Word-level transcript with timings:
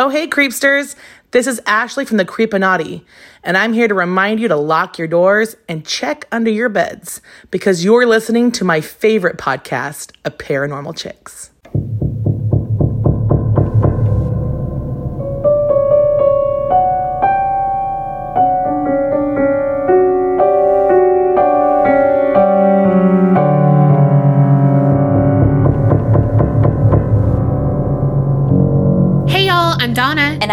Oh, 0.00 0.10
hey, 0.10 0.28
creepsters. 0.28 0.94
This 1.32 1.48
is 1.48 1.60
Ashley 1.66 2.04
from 2.04 2.18
the 2.18 2.24
Creepinati, 2.24 3.02
and 3.42 3.56
I'm 3.56 3.72
here 3.72 3.88
to 3.88 3.94
remind 3.94 4.38
you 4.38 4.46
to 4.46 4.54
lock 4.54 4.96
your 4.96 5.08
doors 5.08 5.56
and 5.68 5.84
check 5.84 6.24
under 6.30 6.52
your 6.52 6.68
beds 6.68 7.20
because 7.50 7.84
you're 7.84 8.06
listening 8.06 8.52
to 8.52 8.64
my 8.64 8.80
favorite 8.80 9.38
podcast, 9.38 10.12
A 10.24 10.30
Paranormal 10.30 10.96
Chicks. 10.96 11.47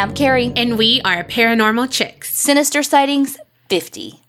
I'm 0.05 0.13
Carrie. 0.13 0.53
and 0.55 0.77
we 0.77 1.01
are 1.01 1.23
Paranormal 1.23 1.89
Chicks. 1.89 2.31
Sinister 2.31 2.83
Sightings 2.83 3.39
50. 3.69 4.19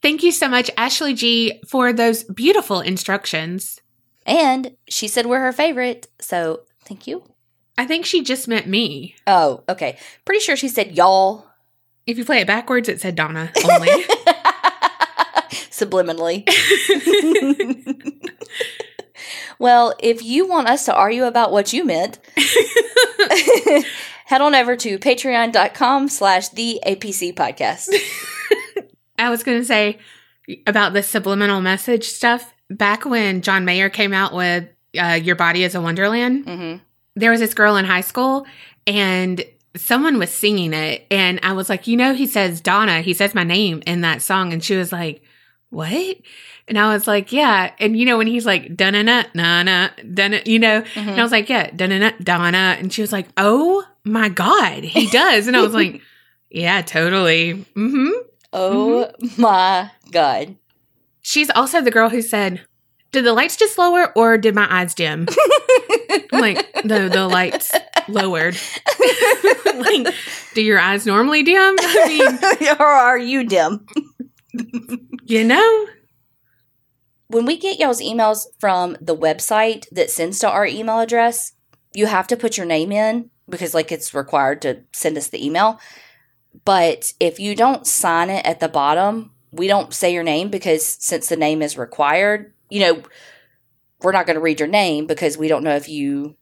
Thank 0.00 0.22
you 0.22 0.32
so 0.32 0.48
much, 0.48 0.70
Ashley 0.74 1.12
G, 1.12 1.60
for 1.68 1.92
those 1.92 2.24
beautiful 2.24 2.80
instructions. 2.80 3.82
And 4.24 4.74
she 4.88 5.08
said 5.08 5.26
we're 5.26 5.40
her 5.40 5.52
favorite, 5.52 6.08
so 6.18 6.62
thank 6.86 7.06
you. 7.06 7.24
I 7.76 7.84
think 7.84 8.06
she 8.06 8.22
just 8.22 8.48
meant 8.48 8.66
me. 8.66 9.14
Oh, 9.26 9.62
okay. 9.68 9.98
Pretty 10.24 10.40
sure 10.40 10.56
she 10.56 10.68
said 10.68 10.96
y'all 10.96 11.46
If 12.06 12.16
you 12.16 12.24
play 12.24 12.38
it 12.40 12.46
backwards, 12.46 12.88
it 12.88 12.98
said 12.98 13.14
Donna 13.14 13.52
only. 13.70 13.88
subliminally. 15.70 16.48
well, 19.58 19.94
if 19.98 20.22
you 20.22 20.48
want 20.48 20.68
us 20.68 20.86
to 20.86 20.94
argue 20.94 21.24
about 21.24 21.52
what 21.52 21.74
you 21.74 21.84
meant, 21.84 22.18
head 24.26 24.40
on 24.40 24.54
over 24.54 24.76
to 24.76 24.98
patreon.com 24.98 26.08
slash 26.08 26.48
the 26.50 26.80
APC 26.86 27.34
podcast. 27.34 27.88
I 29.18 29.30
was 29.30 29.42
going 29.42 29.58
to 29.58 29.64
say 29.64 29.98
about 30.66 30.92
the 30.92 31.02
subliminal 31.02 31.60
message 31.60 32.08
stuff. 32.08 32.52
Back 32.70 33.04
when 33.04 33.42
John 33.42 33.64
Mayer 33.64 33.90
came 33.90 34.12
out 34.12 34.32
with 34.34 34.68
uh, 34.98 35.20
Your 35.22 35.36
Body 35.36 35.62
is 35.64 35.74
a 35.74 35.80
Wonderland, 35.80 36.44
hmm 36.46 36.76
there 37.14 37.30
was 37.30 37.40
this 37.40 37.54
girl 37.54 37.76
in 37.76 37.84
high 37.84 38.00
school 38.00 38.46
and 38.86 39.44
someone 39.76 40.18
was 40.18 40.30
singing 40.30 40.72
it 40.72 41.06
and 41.10 41.38
i 41.42 41.52
was 41.52 41.68
like 41.68 41.86
you 41.86 41.96
know 41.96 42.14
he 42.14 42.26
says 42.26 42.60
donna 42.60 43.00
he 43.02 43.12
says 43.14 43.34
my 43.34 43.44
name 43.44 43.82
in 43.86 44.00
that 44.00 44.22
song 44.22 44.52
and 44.52 44.64
she 44.64 44.76
was 44.76 44.92
like 44.92 45.22
what 45.70 46.16
and 46.68 46.78
i 46.78 46.92
was 46.92 47.06
like 47.06 47.32
yeah. 47.32 47.72
And 47.78 47.96
you 47.98 48.06
know 48.06 48.18
when 48.18 48.26
he's 48.26 48.46
like 48.46 48.76
donna 48.76 49.02
na 49.02 49.24
na 49.34 49.88
donna 50.12 50.40
you 50.44 50.58
know? 50.58 50.82
And 50.96 51.20
i 51.20 51.22
was 51.22 51.32
like 51.32 51.48
yeah 51.48 51.70
na 51.72 51.86
donna 51.86 52.14
donna 52.22 52.76
and 52.78 52.92
she 52.92 53.00
was 53.00 53.12
like 53.12 53.28
oh 53.36 53.84
my 54.04 54.28
god 54.28 54.84
he 54.84 55.08
does. 55.08 55.46
And 55.46 55.56
i 55.56 55.62
was 55.62 55.74
like 55.74 56.00
yeah 56.50 56.82
totally. 56.82 57.64
Hmm 57.74 58.10
Oh 58.54 59.10
my 59.38 59.90
God. 60.10 60.56
she's 61.22 61.48
also 61.50 61.80
the 61.80 61.90
girl 61.90 62.10
who 62.10 62.20
said 62.20 62.60
did 63.12 63.24
the 63.26 63.32
lights 63.34 63.56
just 63.56 63.76
lower 63.78 64.10
or 64.16 64.38
did 64.38 64.54
my 64.54 64.66
eyes 64.70 64.94
dim? 64.94 65.26
I'm 66.32 66.40
like 66.40 66.72
the 66.82 67.10
the 67.12 67.28
lights 67.28 67.70
lowered. 68.08 68.56
like, 69.74 70.14
do 70.54 70.62
your 70.62 70.80
eyes 70.80 71.06
normally 71.06 71.42
dim? 71.42 71.76
I 71.78 72.08
mean, 72.08 72.68
or 72.80 72.86
are 72.86 73.18
you 73.18 73.44
dim? 73.44 73.86
you 75.24 75.44
know, 75.44 75.86
when 77.32 77.46
we 77.46 77.56
get 77.56 77.78
y'all's 77.78 78.02
emails 78.02 78.46
from 78.58 78.96
the 79.00 79.16
website 79.16 79.88
that 79.90 80.10
sends 80.10 80.38
to 80.40 80.50
our 80.50 80.66
email 80.66 81.00
address, 81.00 81.52
you 81.94 82.06
have 82.06 82.26
to 82.28 82.36
put 82.36 82.56
your 82.56 82.66
name 82.66 82.92
in 82.92 83.30
because 83.48 83.74
like 83.74 83.90
it's 83.90 84.14
required 84.14 84.62
to 84.62 84.82
send 84.92 85.16
us 85.16 85.28
the 85.28 85.44
email. 85.44 85.80
But 86.64 87.14
if 87.18 87.40
you 87.40 87.56
don't 87.56 87.86
sign 87.86 88.28
it 88.28 88.44
at 88.44 88.60
the 88.60 88.68
bottom, 88.68 89.32
we 89.50 89.66
don't 89.66 89.94
say 89.94 90.12
your 90.12 90.22
name 90.22 90.50
because 90.50 90.84
since 90.84 91.28
the 91.28 91.36
name 91.36 91.62
is 91.62 91.78
required, 91.78 92.52
you 92.68 92.80
know, 92.80 93.02
we're 94.02 94.12
not 94.12 94.26
going 94.26 94.36
to 94.36 94.42
read 94.42 94.60
your 94.60 94.68
name 94.68 95.06
because 95.06 95.38
we 95.38 95.48
don't 95.48 95.64
know 95.64 95.76
if 95.76 95.88
you 95.88 96.36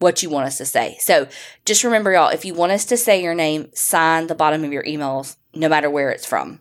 what 0.00 0.22
you 0.22 0.30
want 0.30 0.46
us 0.46 0.58
to 0.58 0.66
say. 0.66 0.96
So 1.00 1.28
just 1.64 1.84
remember 1.84 2.12
y'all, 2.12 2.28
if 2.28 2.44
you 2.44 2.54
want 2.54 2.72
us 2.72 2.84
to 2.86 2.96
say 2.96 3.22
your 3.22 3.34
name, 3.34 3.70
sign 3.72 4.26
the 4.26 4.34
bottom 4.34 4.64
of 4.64 4.72
your 4.72 4.82
emails 4.82 5.36
no 5.54 5.68
matter 5.68 5.88
where 5.88 6.10
it's 6.10 6.26
from. 6.26 6.60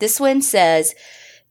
This 0.00 0.18
one 0.18 0.42
says 0.42 0.94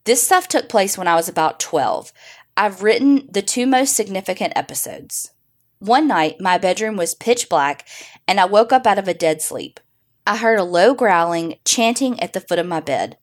this 0.06 0.24
stuff 0.24 0.48
took 0.48 0.70
place 0.70 0.98
when 0.98 1.08
I 1.08 1.16
was 1.16 1.28
about 1.28 1.60
12. 1.60 2.14
I've 2.56 2.84
written 2.84 3.28
the 3.30 3.42
two 3.42 3.66
most 3.66 3.96
significant 3.96 4.54
episodes. 4.56 5.32
One 5.80 6.08
night, 6.08 6.40
my 6.40 6.58
bedroom 6.58 6.96
was 6.96 7.14
pitch 7.16 7.50
black, 7.50 7.88
and 8.28 8.40
I 8.40 8.46
woke 8.46 8.72
up 8.72 8.88
out 8.88 8.98
of 8.98 9.08
a 9.08 9.14
dead 9.14 9.42
sleep. 9.42 9.80
I 10.26 10.38
heard 10.38 10.60
a 10.60 10.64
low 10.64 10.94
growling, 10.94 11.56
chanting 11.66 12.20
at 12.20 12.34
the 12.34 12.40
foot 12.40 12.60
of 12.60 12.66
my 12.66 12.80
bed. 12.80 13.18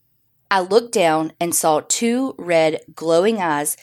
I 0.50 0.60
looked 0.60 0.92
down 0.92 1.32
and 1.40 1.54
saw 1.54 1.80
two 1.80 2.34
red, 2.38 2.80
glowing 2.94 3.40
eyes 3.40 3.76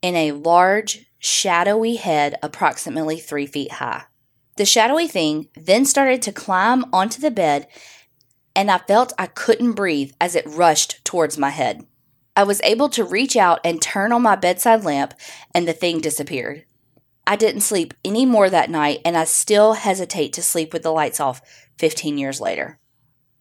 in 0.00 0.14
a 0.14 0.32
large, 0.32 1.06
shadowy 1.18 1.96
head 1.96 2.36
approximately 2.42 3.18
three 3.18 3.46
feet 3.46 3.72
high. 3.72 4.04
The 4.56 4.64
shadowy 4.64 5.06
thing 5.06 5.48
then 5.54 5.84
started 5.84 6.22
to 6.22 6.32
climb 6.32 6.84
onto 6.92 7.20
the 7.20 7.30
bed, 7.30 7.68
and 8.56 8.70
I 8.70 8.78
felt 8.78 9.12
I 9.18 9.26
couldn't 9.26 9.72
breathe 9.72 10.12
as 10.20 10.34
it 10.34 10.46
rushed 10.46 11.04
towards 11.04 11.36
my 11.36 11.50
head. 11.50 11.84
I 12.38 12.44
was 12.44 12.60
able 12.62 12.88
to 12.90 13.02
reach 13.02 13.34
out 13.34 13.58
and 13.64 13.82
turn 13.82 14.12
on 14.12 14.22
my 14.22 14.36
bedside 14.36 14.84
lamp, 14.84 15.12
and 15.52 15.66
the 15.66 15.72
thing 15.72 15.98
disappeared. 15.98 16.66
I 17.26 17.34
didn't 17.34 17.62
sleep 17.62 17.94
any 18.04 18.24
more 18.24 18.48
that 18.48 18.70
night, 18.70 19.00
and 19.04 19.16
I 19.16 19.24
still 19.24 19.72
hesitate 19.72 20.34
to 20.34 20.42
sleep 20.42 20.72
with 20.72 20.84
the 20.84 20.92
lights 20.92 21.18
off 21.18 21.42
15 21.78 22.16
years 22.16 22.40
later. 22.40 22.78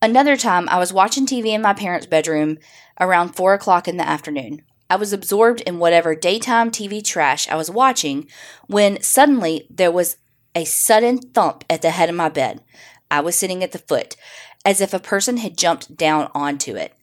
Another 0.02 0.36
time, 0.36 0.68
I 0.68 0.80
was 0.80 0.92
watching 0.92 1.28
TV 1.28 1.50
in 1.50 1.62
my 1.62 1.74
parents' 1.74 2.08
bedroom 2.08 2.58
around 3.00 3.36
4 3.36 3.54
o'clock 3.54 3.88
in 3.88 3.98
the 3.98 4.08
afternoon. 4.08 4.64
I 4.90 4.96
was 4.96 5.14
absorbed 5.14 5.62
in 5.62 5.78
whatever 5.78 6.16
daytime 6.16 6.72
TV 6.72 7.04
trash 7.04 7.48
I 7.50 7.56
was 7.56 7.70
watching 7.70 8.28
when 8.66 9.04
suddenly 9.04 9.68
there 9.70 9.92
was 9.92 10.18
a 10.56 10.66
sudden 10.66 11.20
thump 11.20 11.64
at 11.70 11.84
the 11.84 11.92
head 11.92 12.10
of 12.10 12.16
my 12.16 12.30
bed. 12.30 12.64
I 13.12 13.20
was 13.20 13.36
sitting 13.36 13.64
at 13.64 13.74
the 13.74 13.78
foot, 13.78 14.16
as 14.66 14.82
if 14.82 14.92
a 14.92 15.00
person 15.00 15.38
had 15.38 15.56
jumped 15.56 15.96
down 15.96 16.32
onto 16.34 16.76
it. 16.76 16.97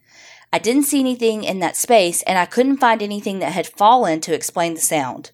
I 0.54 0.58
didn't 0.58 0.84
see 0.84 1.00
anything 1.00 1.42
in 1.42 1.58
that 1.58 1.76
space, 1.76 2.22
and 2.22 2.38
I 2.38 2.46
couldn't 2.46 2.76
find 2.76 3.02
anything 3.02 3.40
that 3.40 3.50
had 3.50 3.66
fallen 3.66 4.20
to 4.20 4.32
explain 4.32 4.74
the 4.74 4.80
sound. 4.80 5.32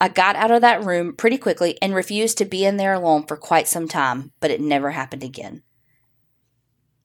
I 0.00 0.08
got 0.08 0.34
out 0.34 0.50
of 0.50 0.60
that 0.62 0.82
room 0.82 1.14
pretty 1.14 1.38
quickly 1.38 1.78
and 1.80 1.94
refused 1.94 2.36
to 2.38 2.44
be 2.44 2.64
in 2.64 2.76
there 2.76 2.92
alone 2.92 3.26
for 3.26 3.36
quite 3.36 3.68
some 3.68 3.86
time, 3.86 4.32
but 4.40 4.50
it 4.50 4.60
never 4.60 4.90
happened 4.90 5.22
again. 5.22 5.62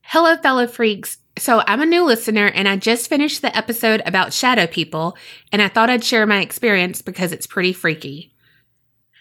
hello, 0.02 0.36
fellow 0.38 0.66
freaks. 0.66 1.20
So 1.38 1.62
I'm 1.68 1.84
a 1.84 1.86
new 1.86 2.04
listener, 2.04 2.48
and 2.48 2.68
I 2.68 2.78
just 2.78 3.10
finished 3.10 3.44
the 3.44 3.56
episode 3.56 4.02
about 4.08 4.34
shadow 4.34 4.66
people, 4.66 5.16
and 5.52 5.62
I 5.62 5.68
thought 5.68 5.92
I'd 5.92 6.04
share 6.04 6.26
my 6.26 6.42
experience 6.42 7.04
because 7.04 7.32
it's 7.32 7.46
pretty 7.46 7.74
freaky. 7.74 8.34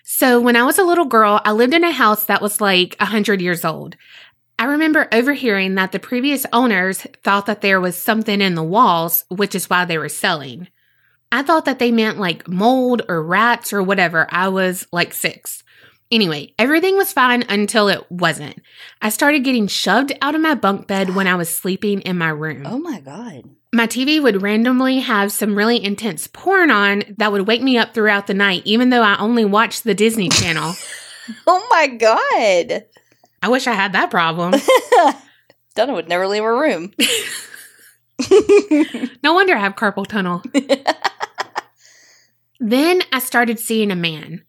So 0.07 0.41
when 0.41 0.55
I 0.55 0.65
was 0.65 0.79
a 0.79 0.85
little 0.85 1.07
girl, 1.07 1.41
I 1.45 1.53
lived 1.53 1.75
in 1.75 1.83
a 1.83 1.91
house 1.91 2.25
that 2.25 2.41
was 2.41 2.61
like 2.61 2.95
a 3.01 3.07
hundred 3.07 3.43
years 3.43 3.65
old. 3.67 3.97
I 4.59 4.67
remember 4.67 5.09
overhearing 5.13 5.75
that 5.75 5.93
the 5.93 5.99
previous 5.99 6.47
owners 6.53 7.01
thought 7.23 7.47
that 7.47 7.61
there 7.61 7.81
was 7.81 7.97
something 7.97 8.41
in 8.41 8.55
the 8.55 8.63
walls, 8.63 9.25
which 9.29 9.55
is 9.55 9.69
why 9.69 9.85
they 9.85 9.99
were 9.99 10.09
selling. 10.09 10.69
I 11.33 11.43
thought 11.43 11.65
that 11.65 11.81
they 11.81 11.91
meant 11.91 12.19
like 12.19 12.47
mold 12.47 13.03
or 13.09 13.23
rats 13.23 13.73
or 13.73 13.83
whatever. 13.83 14.29
I 14.31 14.49
was 14.49 14.87
like 14.93 15.13
six. 15.13 15.65
Anyway, 16.11 16.55
everything 16.59 16.97
was 16.97 17.13
fine 17.13 17.43
until 17.49 17.89
it 17.89 18.09
wasn't. 18.11 18.61
I 19.03 19.09
started 19.09 19.43
getting 19.43 19.67
shoved 19.67 20.13
out 20.23 20.37
of 20.37 20.41
my 20.41 20.55
bunk 20.55 20.87
bed 20.87 21.17
when 21.17 21.27
I 21.27 21.35
was 21.35 21.53
sleeping 21.53 22.03
in 22.03 22.17
my 22.19 22.29
room. 22.29 22.65
Oh 22.67 22.79
my 22.79 23.01
god. 23.01 23.51
My 23.73 23.89
TV 23.89 24.23
would 24.23 24.43
randomly 24.43 25.01
have 25.01 25.33
some 25.33 25.57
really 25.57 25.83
intense 25.83 26.29
porn 26.29 26.71
on 26.71 27.03
that 27.19 27.33
would 27.33 27.49
wake 27.49 27.63
me 27.63 27.77
up 27.77 27.93
throughout 27.95 28.29
the 28.29 28.35
night, 28.35 28.63
even 28.65 28.91
though 28.91 29.03
I 29.03 29.19
only 29.19 29.45
watched 29.45 29.83
the 29.83 29.95
Disney 29.95 30.29
Channel. 30.29 30.75
Oh 31.47 31.67
my 31.71 31.87
god. 31.87 32.85
I 33.45 33.49
wish 33.49 33.67
I 33.67 33.75
had 33.75 33.93
that 33.93 34.11
problem. 34.11 34.55
Donna 35.75 35.93
would 35.93 36.09
never 36.09 36.27
leave 36.27 36.43
her 36.43 36.59
room. 36.59 36.95
No 39.23 39.35
wonder 39.35 39.55
I 39.55 39.59
have 39.59 39.77
carpal 39.77 40.07
tunnel. 40.07 40.43
then 42.59 43.03
I 43.13 43.19
started 43.19 43.59
seeing 43.59 43.91
a 43.91 43.97
man, 43.97 44.45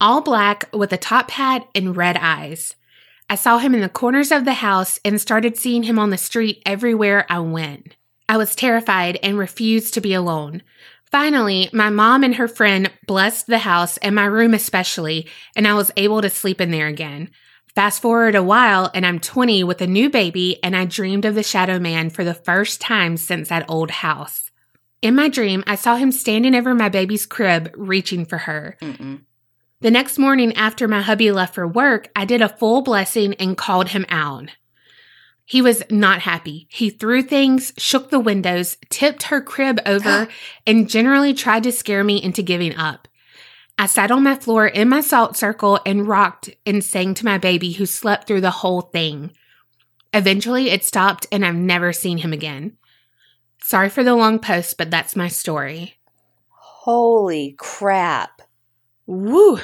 all 0.00 0.22
black 0.22 0.64
with 0.72 0.94
a 0.94 0.96
top 0.96 1.30
hat 1.32 1.68
and 1.74 1.94
red 1.94 2.16
eyes. 2.16 2.74
I 3.28 3.34
saw 3.34 3.58
him 3.58 3.74
in 3.74 3.82
the 3.82 3.88
corners 3.90 4.32
of 4.32 4.46
the 4.46 4.54
house 4.54 4.98
and 5.04 5.20
started 5.20 5.58
seeing 5.58 5.82
him 5.82 5.98
on 5.98 6.08
the 6.08 6.16
street 6.16 6.62
everywhere 6.64 7.26
I 7.28 7.40
went. 7.40 7.96
I 8.30 8.38
was 8.38 8.56
terrified 8.56 9.18
and 9.22 9.36
refused 9.36 9.92
to 9.92 10.00
be 10.00 10.14
alone. 10.14 10.62
Finally, 11.10 11.68
my 11.74 11.90
mom 11.90 12.24
and 12.24 12.36
her 12.36 12.48
friend 12.48 12.90
blessed 13.06 13.46
the 13.46 13.58
house 13.58 13.98
and 13.98 14.14
my 14.14 14.24
room 14.24 14.54
especially, 14.54 15.26
and 15.54 15.68
I 15.68 15.74
was 15.74 15.90
able 15.98 16.22
to 16.22 16.30
sleep 16.30 16.62
in 16.62 16.70
there 16.70 16.86
again. 16.86 17.30
Fast 17.78 18.02
forward 18.02 18.34
a 18.34 18.42
while, 18.42 18.90
and 18.92 19.06
I'm 19.06 19.20
20 19.20 19.62
with 19.62 19.80
a 19.80 19.86
new 19.86 20.10
baby, 20.10 20.58
and 20.64 20.74
I 20.74 20.84
dreamed 20.84 21.24
of 21.24 21.36
the 21.36 21.44
Shadow 21.44 21.78
Man 21.78 22.10
for 22.10 22.24
the 22.24 22.34
first 22.34 22.80
time 22.80 23.16
since 23.16 23.50
that 23.50 23.70
old 23.70 23.92
house. 23.92 24.50
In 25.00 25.14
my 25.14 25.28
dream, 25.28 25.62
I 25.64 25.76
saw 25.76 25.94
him 25.94 26.10
standing 26.10 26.56
over 26.56 26.74
my 26.74 26.88
baby's 26.88 27.24
crib, 27.24 27.72
reaching 27.76 28.24
for 28.24 28.38
her. 28.38 28.76
Mm-mm. 28.82 29.20
The 29.80 29.92
next 29.92 30.18
morning 30.18 30.54
after 30.54 30.88
my 30.88 31.02
hubby 31.02 31.30
left 31.30 31.54
for 31.54 31.68
work, 31.68 32.10
I 32.16 32.24
did 32.24 32.42
a 32.42 32.48
full 32.48 32.82
blessing 32.82 33.34
and 33.34 33.56
called 33.56 33.90
him 33.90 34.06
out. 34.08 34.48
He 35.44 35.62
was 35.62 35.84
not 35.88 36.22
happy. 36.22 36.66
He 36.72 36.90
threw 36.90 37.22
things, 37.22 37.72
shook 37.78 38.10
the 38.10 38.18
windows, 38.18 38.76
tipped 38.90 39.22
her 39.22 39.40
crib 39.40 39.78
over, 39.86 40.26
and 40.66 40.90
generally 40.90 41.32
tried 41.32 41.62
to 41.62 41.70
scare 41.70 42.02
me 42.02 42.20
into 42.20 42.42
giving 42.42 42.74
up. 42.74 43.06
I 43.78 43.86
sat 43.86 44.10
on 44.10 44.24
my 44.24 44.34
floor 44.34 44.66
in 44.66 44.88
my 44.88 45.00
salt 45.00 45.36
circle 45.36 45.78
and 45.86 46.06
rocked 46.08 46.50
and 46.66 46.82
sang 46.82 47.14
to 47.14 47.24
my 47.24 47.38
baby 47.38 47.72
who 47.72 47.86
slept 47.86 48.26
through 48.26 48.40
the 48.40 48.50
whole 48.50 48.80
thing. 48.80 49.32
Eventually, 50.12 50.70
it 50.70 50.82
stopped 50.84 51.26
and 51.30 51.44
I've 51.44 51.54
never 51.54 51.92
seen 51.92 52.18
him 52.18 52.32
again. 52.32 52.76
Sorry 53.62 53.88
for 53.88 54.02
the 54.02 54.16
long 54.16 54.38
post, 54.40 54.78
but 54.78 54.90
that's 54.90 55.14
my 55.14 55.28
story. 55.28 55.94
Holy 56.48 57.54
crap. 57.58 58.42
Woo! 59.06 59.58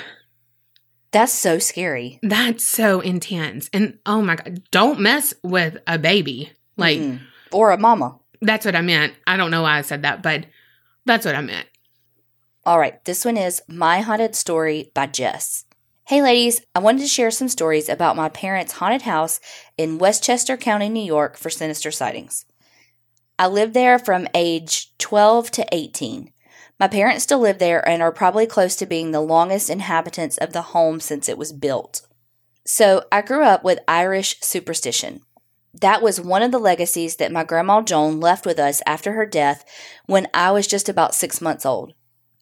That's 1.11 1.32
so 1.32 1.58
scary. 1.58 2.19
That's 2.22 2.66
so 2.66 3.00
intense. 3.00 3.70
And 3.72 3.99
oh 4.05 4.20
my 4.22 4.37
God, 4.37 4.62
don't 4.70 5.00
mess 5.00 5.32
with 5.43 5.78
a 5.87 5.99
baby. 5.99 6.52
Like, 6.76 6.99
Mm-mm. 6.99 7.20
or 7.52 7.70
a 7.70 7.78
mama. 7.78 8.19
that's 8.43 8.66
what 8.66 8.75
I 8.76 8.81
meant. 8.81 9.14
I 9.26 9.37
don't 9.37 9.50
know 9.50 9.62
why 9.62 9.78
I 9.78 9.82
said 9.82 10.02
that, 10.02 10.22
but 10.22 10.46
that's 11.06 11.25
what 11.25 11.34
I 11.37 11.40
meant. 11.40 11.66
All 12.66 12.78
right, 12.78 13.05
this 13.05 13.26
one 13.26 13.37
is 13.37 13.61
My 13.69 14.00
Haunted 14.00 14.34
Story 14.34 14.90
by 14.94 15.05
Jess. 15.06 15.66
Hey 16.06 16.22
ladies, 16.22 16.62
I 16.75 16.78
wanted 16.78 17.02
to 17.02 17.08
share 17.08 17.31
some 17.31 17.49
stories 17.49 17.90
about 17.90 18.16
my 18.16 18.31
parents' 18.31 18.72
haunted 18.72 19.02
house 19.02 19.38
in 19.76 19.99
Westchester 19.99 20.56
County, 20.56 20.88
New 20.88 21.05
York 21.05 21.37
for 21.37 21.50
sinister 21.50 21.90
sightings. 21.90 22.46
I 23.38 23.49
lived 23.49 23.75
there 23.75 23.99
from 23.99 24.28
age 24.34 24.96
12 24.96 25.50
to 25.50 25.66
18. 25.72 26.31
My 26.81 26.88
parents 26.88 27.25
still 27.25 27.40
live 27.40 27.58
there 27.58 27.87
and 27.87 28.00
are 28.00 28.11
probably 28.11 28.46
close 28.46 28.76
to 28.76 28.87
being 28.87 29.11
the 29.11 29.20
longest 29.20 29.69
inhabitants 29.69 30.38
of 30.38 30.55
the 30.55 30.62
home 30.62 31.00
since 31.00 31.28
it 31.28 31.37
was 31.37 31.52
built. 31.52 32.06
So 32.66 33.05
I 33.12 33.20
grew 33.20 33.44
up 33.44 33.62
with 33.62 33.78
Irish 33.87 34.40
superstition. 34.40 35.20
That 35.75 36.00
was 36.00 36.19
one 36.19 36.43
of 36.43 36.50
the 36.50 36.58
legacies 36.58 37.16
that 37.16 37.31
my 37.31 37.44
grandma 37.44 37.82
Joan 37.82 38.20
left 38.20 38.46
with 38.46 38.58
us 38.58 38.81
after 38.87 39.12
her 39.12 39.26
death 39.26 39.66
when 40.06 40.28
I 40.32 40.50
was 40.50 40.66
just 40.66 40.88
about 40.88 41.14
six 41.14 41.43
months 41.43 41.66
old. 41.66 41.93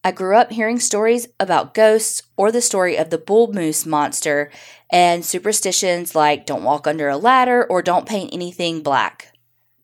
I 0.04 0.10
grew 0.10 0.37
up 0.37 0.50
hearing 0.50 0.81
stories 0.81 1.28
about 1.38 1.75
ghosts 1.75 2.22
or 2.37 2.50
the 2.50 2.60
story 2.60 2.96
of 2.96 3.10
the 3.10 3.19
bull 3.19 3.52
moose 3.52 3.87
monster 3.87 4.50
and 4.90 5.25
superstitions 5.25 6.14
like 6.14 6.44
don't 6.44 6.64
walk 6.64 6.87
under 6.87 7.08
a 7.08 7.16
ladder 7.16 7.64
or 7.64 7.82
don't 7.82 8.08
paint 8.08 8.31
anything 8.32 8.82
black. 8.82 9.32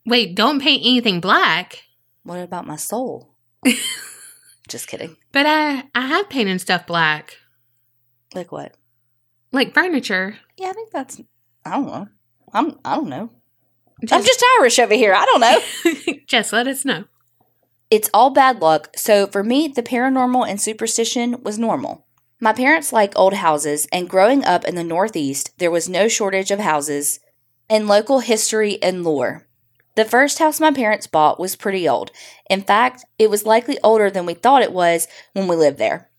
Wait, 0.05 0.35
don't 0.35 0.61
paint 0.61 0.82
anything 0.85 1.20
black. 1.20 1.85
What 2.25 2.41
about 2.41 2.67
my 2.67 2.76
soul? 2.76 3.37
Just 4.69 4.88
kidding. 4.88 5.17
But 5.32 5.47
I 5.47 5.85
I 5.94 6.06
have 6.06 6.29
painted 6.29 6.61
stuff 6.61 6.87
black. 6.87 7.37
Like 8.35 8.53
what? 8.53 8.75
Like 9.53 9.73
furniture. 9.73 10.37
Yeah, 10.59 10.71
I 10.71 10.73
think 10.73 10.91
that's 10.91 11.21
I 11.64 11.71
don't 11.76 11.87
know. 11.87 12.09
I'm 12.53 12.79
I 12.85 12.97
don't 12.97 13.09
know. 13.09 13.31
I'm 14.12 14.23
just 14.23 14.44
Irish 14.61 14.79
over 14.79 14.94
here. 14.94 15.12
I 15.12 15.25
don't 15.25 15.41
know. 15.41 16.14
just 16.29 16.53
let 16.53 16.69
us 16.69 16.85
know. 16.85 17.05
It's 17.90 18.11
all 18.12 18.29
bad 18.29 18.61
luck, 18.61 18.90
so 18.96 19.26
for 19.26 19.43
me, 19.43 19.67
the 19.67 19.82
paranormal 19.82 20.46
and 20.46 20.61
superstition 20.61 21.43
was 21.43 21.58
normal. 21.58 22.06
My 22.38 22.52
parents 22.52 22.93
like 22.93 23.17
old 23.17 23.32
houses, 23.32 23.88
and 23.90 24.11
growing 24.11 24.44
up 24.44 24.67
in 24.67 24.75
the 24.75 24.85
Northeast, 24.85 25.52
there 25.56 25.70
was 25.70 25.88
no 25.88 26.06
shortage 26.06 26.50
of 26.50 26.58
houses 26.61 27.20
and 27.70 27.88
local 27.88 28.20
history 28.20 28.81
and 28.82 29.05
lore. 29.05 29.46
The 29.94 30.05
first 30.05 30.38
house 30.38 30.61
my 30.61 30.70
parents 30.70 31.06
bought 31.06 31.40
was 31.40 31.56
pretty 31.56 31.88
old. 31.88 32.11
In 32.50 32.61
fact, 32.61 33.06
it 33.19 33.31
was 33.31 33.46
likely 33.46 33.79
older 33.82 34.11
than 34.11 34.26
we 34.26 34.35
thought 34.35 34.62
it 34.62 34.73
was 34.73 35.08
when 35.32 35.49
we 35.49 35.56
lived 35.56 35.79
there. 35.79 36.11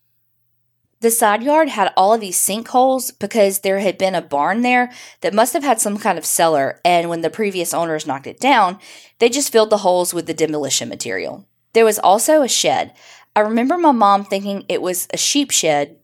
The 1.02 1.12
side 1.12 1.44
yard 1.44 1.70
had 1.70 1.94
all 1.96 2.16
of 2.16 2.20
these 2.20 2.38
sinkholes 2.38 3.12
because 3.18 3.60
there 3.60 3.80
had 3.80 4.00
been 4.00 4.16
a 4.16 4.24
barn 4.24 4.64
there 4.64 4.92
that 5.22 5.36
must 5.36 5.54
have 5.54 5.64
had 5.64 5.80
some 5.80 6.00
kind 6.00 6.18
of 6.18 6.26
cellar, 6.26 6.82
and 6.84 7.10
when 7.10 7.22
the 7.22 7.30
previous 7.30 7.76
owners 7.76 8.08
knocked 8.08 8.28
it 8.28 8.40
down, 8.40 8.80
they 9.20 9.30
just 9.30 9.52
filled 9.52 9.70
the 9.70 9.78
holes 9.78 10.16
with 10.16 10.26
the 10.26 10.34
demolition 10.34 10.90
material. 10.90 11.46
There 11.74 11.86
was 11.86 12.00
also 12.00 12.42
a 12.42 12.48
shed. 12.48 12.94
I 13.36 13.42
remember 13.42 13.78
my 13.78 13.92
mom 13.92 14.26
thinking 14.26 14.66
it 14.68 14.82
was 14.82 15.08
a 15.14 15.18
sheep 15.18 15.52
shed, 15.52 15.98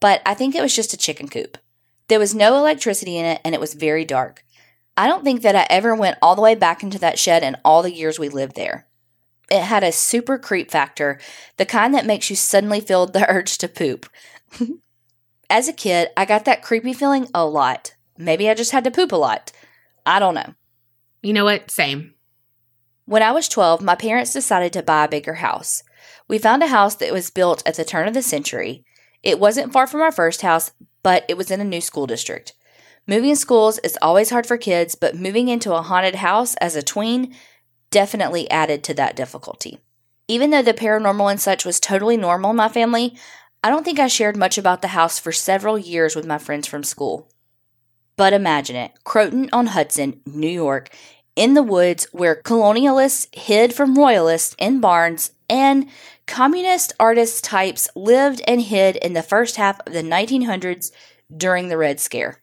but 0.00 0.20
I 0.26 0.34
think 0.34 0.54
it 0.54 0.62
was 0.62 0.74
just 0.74 0.92
a 0.92 0.98
chicken 0.98 1.28
coop. 1.28 1.58
There 2.08 2.18
was 2.18 2.34
no 2.34 2.56
electricity 2.56 3.16
in 3.16 3.24
it 3.24 3.40
and 3.44 3.54
it 3.54 3.60
was 3.60 3.74
very 3.74 4.04
dark. 4.04 4.44
I 4.96 5.06
don't 5.06 5.24
think 5.24 5.42
that 5.42 5.56
I 5.56 5.66
ever 5.70 5.94
went 5.94 6.18
all 6.20 6.34
the 6.34 6.42
way 6.42 6.54
back 6.54 6.82
into 6.82 6.98
that 6.98 7.18
shed 7.18 7.42
in 7.42 7.56
all 7.64 7.82
the 7.82 7.94
years 7.94 8.18
we 8.18 8.28
lived 8.28 8.56
there. 8.56 8.86
It 9.50 9.62
had 9.62 9.84
a 9.84 9.92
super 9.92 10.38
creep 10.38 10.70
factor, 10.70 11.20
the 11.56 11.66
kind 11.66 11.94
that 11.94 12.06
makes 12.06 12.28
you 12.28 12.36
suddenly 12.36 12.80
feel 12.80 13.06
the 13.06 13.28
urge 13.30 13.58
to 13.58 13.68
poop. 13.68 14.08
As 15.50 15.68
a 15.68 15.72
kid, 15.72 16.08
I 16.16 16.24
got 16.24 16.44
that 16.46 16.62
creepy 16.62 16.92
feeling 16.92 17.28
a 17.34 17.44
lot. 17.44 17.94
Maybe 18.18 18.48
I 18.48 18.54
just 18.54 18.72
had 18.72 18.84
to 18.84 18.90
poop 18.90 19.12
a 19.12 19.16
lot. 19.16 19.52
I 20.04 20.18
don't 20.18 20.34
know. 20.34 20.54
You 21.22 21.32
know 21.32 21.44
what? 21.44 21.70
Same. 21.70 22.14
When 23.12 23.22
I 23.22 23.32
was 23.32 23.46
12, 23.46 23.82
my 23.82 23.94
parents 23.94 24.32
decided 24.32 24.72
to 24.72 24.82
buy 24.82 25.04
a 25.04 25.08
bigger 25.08 25.34
house. 25.34 25.82
We 26.28 26.38
found 26.38 26.62
a 26.62 26.68
house 26.68 26.94
that 26.94 27.12
was 27.12 27.28
built 27.28 27.62
at 27.66 27.74
the 27.74 27.84
turn 27.84 28.08
of 28.08 28.14
the 28.14 28.22
century. 28.22 28.86
It 29.22 29.38
wasn't 29.38 29.70
far 29.70 29.86
from 29.86 30.00
our 30.00 30.10
first 30.10 30.40
house, 30.40 30.72
but 31.02 31.26
it 31.28 31.36
was 31.36 31.50
in 31.50 31.60
a 31.60 31.64
new 31.64 31.82
school 31.82 32.06
district. 32.06 32.54
Moving 33.06 33.34
schools 33.34 33.78
is 33.80 33.98
always 34.00 34.30
hard 34.30 34.46
for 34.46 34.56
kids, 34.56 34.94
but 34.94 35.14
moving 35.14 35.48
into 35.48 35.74
a 35.74 35.82
haunted 35.82 36.14
house 36.14 36.54
as 36.54 36.74
a 36.74 36.82
tween 36.82 37.34
definitely 37.90 38.50
added 38.50 38.82
to 38.84 38.94
that 38.94 39.14
difficulty. 39.14 39.78
Even 40.26 40.48
though 40.48 40.62
the 40.62 40.72
paranormal 40.72 41.30
and 41.30 41.38
such 41.38 41.66
was 41.66 41.78
totally 41.78 42.16
normal 42.16 42.52
in 42.52 42.56
my 42.56 42.70
family, 42.70 43.14
I 43.62 43.68
don't 43.68 43.84
think 43.84 43.98
I 43.98 44.06
shared 44.06 44.38
much 44.38 44.56
about 44.56 44.80
the 44.80 44.88
house 44.88 45.18
for 45.18 45.32
several 45.32 45.76
years 45.78 46.16
with 46.16 46.24
my 46.24 46.38
friends 46.38 46.66
from 46.66 46.82
school. 46.82 47.28
But 48.16 48.32
imagine 48.32 48.76
it 48.76 48.92
Croton 49.04 49.50
on 49.52 49.66
Hudson, 49.66 50.22
New 50.24 50.48
York, 50.48 50.88
in 51.36 51.54
the 51.54 51.62
woods 51.62 52.06
where 52.12 52.42
colonialists 52.42 53.34
hid 53.34 53.72
from 53.72 53.96
royalists 53.96 54.54
in 54.58 54.80
barns 54.80 55.32
and 55.48 55.88
communist 56.26 56.92
artist 56.98 57.44
types 57.44 57.88
lived 57.94 58.42
and 58.46 58.62
hid 58.62 58.96
in 58.96 59.12
the 59.12 59.22
first 59.22 59.56
half 59.56 59.80
of 59.86 59.92
the 59.92 60.02
1900s 60.02 60.90
during 61.34 61.68
the 61.68 61.78
Red 61.78 62.00
Scare. 62.00 62.42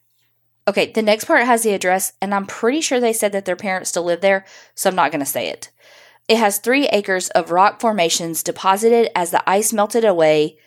Okay, 0.67 0.91
the 0.91 1.01
next 1.01 1.25
part 1.25 1.45
has 1.45 1.63
the 1.63 1.73
address, 1.73 2.13
and 2.21 2.33
I'm 2.33 2.45
pretty 2.45 2.81
sure 2.81 2.99
they 2.99 3.13
said 3.13 3.31
that 3.31 3.45
their 3.45 3.55
parents 3.55 3.89
still 3.89 4.03
live 4.03 4.21
there, 4.21 4.45
so 4.75 4.89
I'm 4.89 4.95
not 4.95 5.11
going 5.11 5.19
to 5.21 5.25
say 5.25 5.49
it. 5.49 5.71
It 6.27 6.37
has 6.37 6.59
three 6.59 6.87
acres 6.89 7.29
of 7.29 7.49
rock 7.49 7.81
formations 7.81 8.43
deposited 8.43 9.09
as 9.15 9.31
the 9.31 9.47
ice 9.49 9.73
melted 9.73 10.05
away 10.05 10.59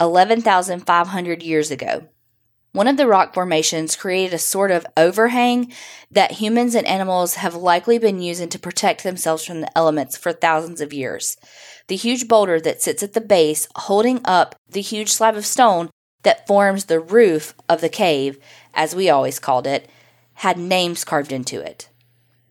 11,500 0.00 1.42
years 1.42 1.72
ago. 1.72 2.06
One 2.72 2.86
of 2.86 2.96
the 2.96 3.08
rock 3.08 3.34
formations 3.34 3.96
created 3.96 4.32
a 4.32 4.38
sort 4.38 4.70
of 4.70 4.86
overhang 4.96 5.72
that 6.08 6.32
humans 6.32 6.76
and 6.76 6.86
animals 6.86 7.34
have 7.34 7.56
likely 7.56 7.98
been 7.98 8.22
using 8.22 8.48
to 8.50 8.60
protect 8.60 9.02
themselves 9.02 9.44
from 9.44 9.60
the 9.60 9.76
elements 9.76 10.16
for 10.16 10.32
thousands 10.32 10.80
of 10.80 10.92
years. 10.92 11.36
The 11.88 11.96
huge 11.96 12.28
boulder 12.28 12.60
that 12.60 12.80
sits 12.80 13.02
at 13.02 13.12
the 13.12 13.20
base, 13.20 13.66
holding 13.74 14.20
up 14.24 14.54
the 14.68 14.82
huge 14.82 15.10
slab 15.10 15.34
of 15.34 15.46
stone 15.46 15.90
that 16.22 16.46
forms 16.46 16.84
the 16.84 17.00
roof 17.00 17.54
of 17.68 17.80
the 17.80 17.88
cave, 17.88 18.38
as 18.72 18.94
we 18.94 19.10
always 19.10 19.40
called 19.40 19.66
it, 19.66 19.90
had 20.34 20.56
names 20.56 21.02
carved 21.02 21.32
into 21.32 21.60
it. 21.60 21.88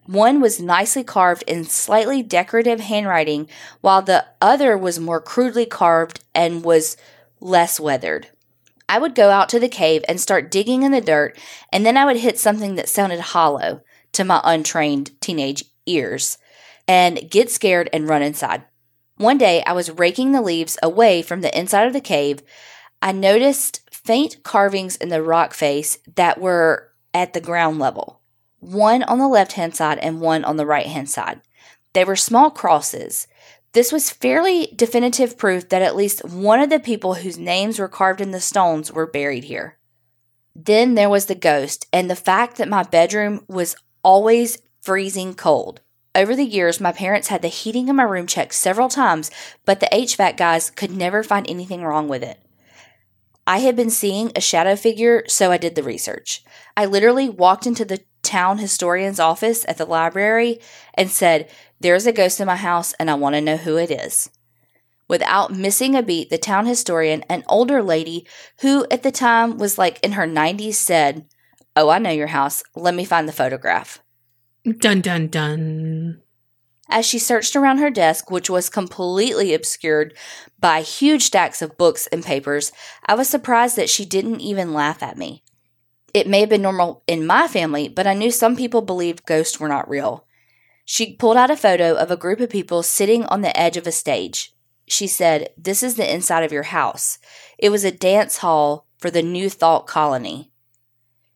One 0.05 0.41
was 0.41 0.59
nicely 0.59 1.03
carved 1.03 1.43
in 1.47 1.63
slightly 1.63 2.21
decorative 2.23 2.81
handwriting, 2.81 3.47
while 3.79 4.01
the 4.01 4.25
other 4.41 4.77
was 4.77 4.99
more 4.99 5.21
crudely 5.21 5.65
carved 5.65 6.19
and 6.35 6.63
was 6.63 6.97
less 7.39 7.79
weathered. 7.79 8.27
I 8.89 8.97
would 8.97 9.13
go 9.13 9.29
out 9.29 9.47
to 9.49 9.59
the 9.59 9.69
cave 9.69 10.03
and 10.09 10.19
start 10.19 10.49
digging 10.49 10.81
in 10.81 10.91
the 10.91 10.99
dirt, 10.99 11.37
and 11.71 11.85
then 11.85 11.95
I 11.95 12.05
would 12.05 12.17
hit 12.17 12.39
something 12.39 12.75
that 12.75 12.89
sounded 12.89 13.19
hollow 13.19 13.81
to 14.13 14.23
my 14.25 14.41
untrained 14.43 15.11
teenage 15.21 15.63
ears 15.85 16.39
and 16.87 17.29
get 17.29 17.51
scared 17.51 17.87
and 17.93 18.09
run 18.09 18.23
inside. 18.23 18.63
One 19.17 19.37
day 19.37 19.63
I 19.63 19.73
was 19.73 19.91
raking 19.91 20.31
the 20.31 20.41
leaves 20.41 20.77
away 20.81 21.21
from 21.21 21.41
the 21.41 21.57
inside 21.57 21.85
of 21.85 21.93
the 21.93 22.01
cave. 22.01 22.41
I 23.01 23.11
noticed 23.11 23.87
faint 23.91 24.41
carvings 24.43 24.95
in 24.95 25.09
the 25.09 25.21
rock 25.21 25.53
face 25.53 25.99
that 26.15 26.41
were 26.41 26.89
at 27.13 27.33
the 27.33 27.41
ground 27.41 27.77
level, 27.77 28.21
one 28.59 29.03
on 29.03 29.19
the 29.19 29.27
left 29.27 29.53
hand 29.53 29.75
side 29.75 29.99
and 29.99 30.19
one 30.19 30.43
on 30.43 30.57
the 30.57 30.65
right 30.65 30.87
hand 30.87 31.09
side. 31.09 31.41
They 31.93 32.05
were 32.05 32.15
small 32.15 32.49
crosses. 32.49 33.27
This 33.73 33.91
was 33.91 34.09
fairly 34.09 34.73
definitive 34.75 35.37
proof 35.37 35.69
that 35.69 35.81
at 35.81 35.95
least 35.95 36.25
one 36.25 36.59
of 36.59 36.69
the 36.69 36.79
people 36.79 37.15
whose 37.15 37.37
names 37.37 37.77
were 37.77 37.87
carved 37.87 38.19
in 38.19 38.31
the 38.31 38.39
stones 38.39 38.91
were 38.91 39.05
buried 39.05 39.43
here. 39.43 39.77
Then 40.55 40.95
there 40.95 41.09
was 41.09 41.27
the 41.27 41.35
ghost, 41.35 41.85
and 41.93 42.09
the 42.09 42.15
fact 42.15 42.57
that 42.57 42.67
my 42.67 42.83
bedroom 42.83 43.45
was 43.47 43.75
always 44.03 44.57
freezing 44.81 45.35
cold. 45.35 45.81
Over 46.15 46.35
the 46.35 46.43
years, 46.43 46.81
my 46.81 46.91
parents 46.91 47.27
had 47.27 47.43
the 47.43 47.47
heating 47.47 47.87
in 47.87 47.95
my 47.95 48.03
room 48.03 48.25
checked 48.25 48.55
several 48.55 48.89
times, 48.89 49.29
but 49.65 49.79
the 49.79 49.89
HVAC 49.93 50.35
guys 50.35 50.71
could 50.71 50.91
never 50.91 51.21
find 51.21 51.47
anything 51.47 51.83
wrong 51.83 52.07
with 52.07 52.23
it. 52.23 52.41
I 53.45 53.59
had 53.59 53.75
been 53.75 53.89
seeing 53.91 54.31
a 54.35 54.41
shadow 54.41 54.75
figure, 54.75 55.23
so 55.27 55.51
I 55.51 55.57
did 55.57 55.75
the 55.75 55.83
research. 55.83 56.43
I 56.75 56.85
literally 56.85 57.29
walked 57.29 57.67
into 57.67 57.85
the 57.85 58.01
town 58.21 58.57
historian's 58.57 59.19
office 59.19 59.65
at 59.67 59.77
the 59.77 59.85
library 59.85 60.59
and 60.93 61.09
said, 61.09 61.49
There's 61.79 62.05
a 62.05 62.11
ghost 62.11 62.39
in 62.39 62.47
my 62.47 62.55
house 62.55 62.93
and 62.99 63.09
I 63.09 63.15
want 63.15 63.35
to 63.35 63.41
know 63.41 63.57
who 63.57 63.77
it 63.77 63.91
is. 63.91 64.29
Without 65.07 65.51
missing 65.51 65.95
a 65.95 66.03
beat, 66.03 66.29
the 66.29 66.37
town 66.37 66.65
historian, 66.65 67.23
an 67.29 67.43
older 67.47 67.81
lady 67.81 68.27
who 68.61 68.85
at 68.91 69.01
the 69.01 69.11
time 69.11 69.57
was 69.57 69.77
like 69.77 69.99
in 70.03 70.11
her 70.11 70.27
90s, 70.27 70.75
said, 70.75 71.25
Oh, 71.75 71.89
I 71.89 71.97
know 71.97 72.11
your 72.11 72.27
house. 72.27 72.61
Let 72.75 72.93
me 72.93 73.05
find 73.05 73.27
the 73.27 73.33
photograph. 73.33 73.99
Dun 74.65 75.01
dun 75.01 75.27
dun. 75.27 76.21
As 76.89 77.05
she 77.05 77.19
searched 77.19 77.55
around 77.55 77.77
her 77.77 77.89
desk, 77.89 78.29
which 78.29 78.49
was 78.49 78.69
completely 78.69 79.53
obscured 79.53 80.15
by 80.59 80.81
huge 80.81 81.23
stacks 81.23 81.61
of 81.61 81.77
books 81.77 82.07
and 82.07 82.23
papers, 82.23 82.71
I 83.05 83.13
was 83.13 83.29
surprised 83.29 83.75
that 83.77 83.89
she 83.89 84.05
didn't 84.05 84.41
even 84.41 84.73
laugh 84.73 85.01
at 85.01 85.17
me. 85.17 85.43
It 86.13 86.27
may 86.27 86.39
have 86.41 86.49
been 86.49 86.63
normal 86.63 87.03
in 87.07 87.25
my 87.25 87.47
family, 87.47 87.87
but 87.87 88.07
I 88.07 88.15
knew 88.15 88.31
some 88.31 88.55
people 88.55 88.81
believed 88.81 89.25
ghosts 89.25 89.59
were 89.59 89.67
not 89.67 89.89
real. 89.89 90.25
She 90.91 91.13
pulled 91.13 91.37
out 91.37 91.51
a 91.51 91.55
photo 91.55 91.93
of 91.93 92.09
a 92.09 92.17
group 92.17 92.39
of 92.39 92.49
people 92.49 92.81
sitting 92.81 93.23
on 93.25 93.41
the 93.41 93.55
edge 93.55 93.77
of 93.77 93.85
a 93.85 93.91
stage. 93.91 94.55
She 94.87 95.05
said, 95.05 95.49
This 95.55 95.83
is 95.83 95.97
the 95.97 96.11
inside 96.11 96.43
of 96.43 96.51
your 96.51 96.63
house. 96.63 97.19
It 97.59 97.69
was 97.69 97.83
a 97.83 97.91
dance 97.91 98.37
hall 98.37 98.87
for 98.97 99.11
the 99.11 99.21
New 99.21 99.51
Thought 99.51 99.85
Colony. 99.85 100.51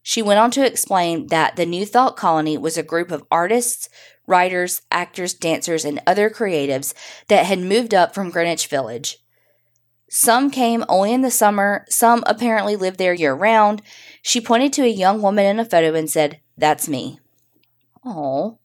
She 0.02 0.24
went 0.24 0.40
on 0.40 0.50
to 0.52 0.66
explain 0.66 1.28
that 1.28 1.56
the 1.56 1.68
New 1.68 1.86
Thought 1.86 2.18
Colony 2.18 2.58
was 2.58 2.80
a 2.80 2.84
group 2.84 3.12
of 3.12 3.24
artists, 3.30 3.90
writers, 4.26 4.82
actors, 4.90 5.36
dancers, 5.36 5.86
and 5.86 6.02
other 6.08 6.32
creatives 6.32 6.96
that 7.28 7.46
had 7.46 7.60
moved 7.60 7.94
up 7.94 8.16
from 8.16 8.32
Greenwich 8.32 8.66
Village. 8.66 9.20
Some 10.10 10.50
came 10.50 10.84
only 10.90 11.14
in 11.14 11.22
the 11.22 11.30
summer, 11.30 11.86
some 11.90 12.24
apparently 12.26 12.76
lived 12.76 12.98
there 12.98 13.14
year 13.14 13.36
round. 13.36 13.84
She 14.24 14.42
pointed 14.42 14.74
to 14.74 14.84
a 14.84 14.88
young 14.88 15.22
woman 15.22 15.46
in 15.46 15.60
a 15.60 15.66
photo 15.66 15.94
and 15.94 16.10
said, 16.10 16.40
That's 16.58 16.90
me. 16.90 17.20
Oh. 18.04 18.58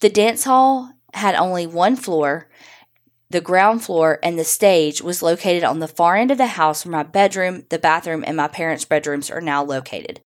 The 0.00 0.08
dance 0.08 0.44
hall 0.44 0.92
had 1.12 1.34
only 1.34 1.66
one 1.66 1.96
floor. 1.96 2.48
The 3.28 3.40
ground 3.40 3.84
floor 3.84 4.18
and 4.22 4.38
the 4.38 4.44
stage 4.44 5.02
was 5.02 5.22
located 5.22 5.62
on 5.62 5.78
the 5.78 5.88
far 5.88 6.16
end 6.16 6.30
of 6.30 6.38
the 6.38 6.46
house 6.46 6.84
where 6.84 6.92
my 6.92 7.02
bedroom, 7.02 7.64
the 7.68 7.78
bathroom, 7.78 8.24
and 8.26 8.36
my 8.36 8.48
parents' 8.48 8.84
bedrooms 8.84 9.30
are 9.30 9.40
now 9.40 9.62
located. 9.62 10.20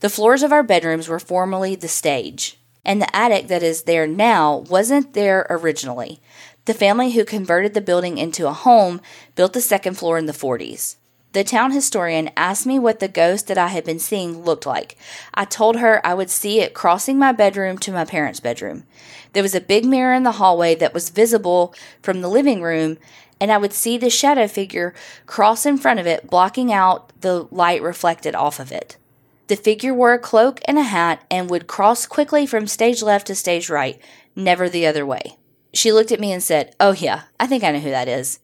The 0.00 0.10
floors 0.10 0.42
of 0.42 0.52
our 0.52 0.64
bedrooms 0.64 1.08
were 1.08 1.20
formerly 1.20 1.76
the 1.76 1.88
stage 1.88 2.58
and 2.84 3.00
the 3.00 3.16
attic 3.16 3.48
that 3.48 3.62
is 3.62 3.84
there 3.84 4.06
now 4.06 4.56
wasn't 4.56 5.14
there 5.14 5.46
originally. 5.48 6.20
The 6.64 6.74
family 6.74 7.12
who 7.12 7.24
converted 7.24 7.74
the 7.74 7.80
building 7.80 8.18
into 8.18 8.48
a 8.48 8.52
home 8.52 9.00
built 9.34 9.52
the 9.52 9.60
second 9.60 9.96
floor 9.96 10.18
in 10.18 10.26
the 10.26 10.32
40s. 10.32 10.96
The 11.32 11.44
town 11.44 11.72
historian 11.72 12.30
asked 12.36 12.66
me 12.66 12.78
what 12.78 13.00
the 13.00 13.08
ghost 13.08 13.46
that 13.46 13.56
I 13.56 13.68
had 13.68 13.84
been 13.84 13.98
seeing 13.98 14.42
looked 14.42 14.66
like. 14.66 14.98
I 15.32 15.46
told 15.46 15.76
her 15.76 16.06
I 16.06 16.12
would 16.12 16.28
see 16.28 16.60
it 16.60 16.74
crossing 16.74 17.18
my 17.18 17.32
bedroom 17.32 17.78
to 17.78 17.92
my 17.92 18.04
parents' 18.04 18.40
bedroom. 18.40 18.84
There 19.32 19.42
was 19.42 19.54
a 19.54 19.60
big 19.60 19.86
mirror 19.86 20.12
in 20.12 20.24
the 20.24 20.32
hallway 20.32 20.74
that 20.74 20.92
was 20.92 21.08
visible 21.08 21.74
from 22.02 22.20
the 22.20 22.28
living 22.28 22.60
room, 22.60 22.98
and 23.40 23.50
I 23.50 23.56
would 23.56 23.72
see 23.72 23.96
the 23.96 24.10
shadow 24.10 24.46
figure 24.46 24.92
cross 25.24 25.64
in 25.64 25.78
front 25.78 26.00
of 26.00 26.06
it, 26.06 26.28
blocking 26.28 26.70
out 26.70 27.10
the 27.22 27.48
light 27.50 27.80
reflected 27.80 28.34
off 28.34 28.60
of 28.60 28.70
it. 28.70 28.98
The 29.46 29.56
figure 29.56 29.94
wore 29.94 30.12
a 30.12 30.18
cloak 30.18 30.60
and 30.66 30.78
a 30.78 30.82
hat 30.82 31.24
and 31.30 31.48
would 31.48 31.66
cross 31.66 32.04
quickly 32.06 32.44
from 32.44 32.66
stage 32.66 33.02
left 33.02 33.26
to 33.28 33.34
stage 33.34 33.70
right, 33.70 33.98
never 34.36 34.68
the 34.68 34.86
other 34.86 35.06
way. 35.06 35.38
She 35.72 35.92
looked 35.92 36.12
at 36.12 36.20
me 36.20 36.30
and 36.30 36.42
said, 36.42 36.76
Oh, 36.78 36.92
yeah, 36.92 37.22
I 37.40 37.46
think 37.46 37.64
I 37.64 37.70
know 37.70 37.80
who 37.80 37.90
that 37.90 38.06
is. 38.06 38.38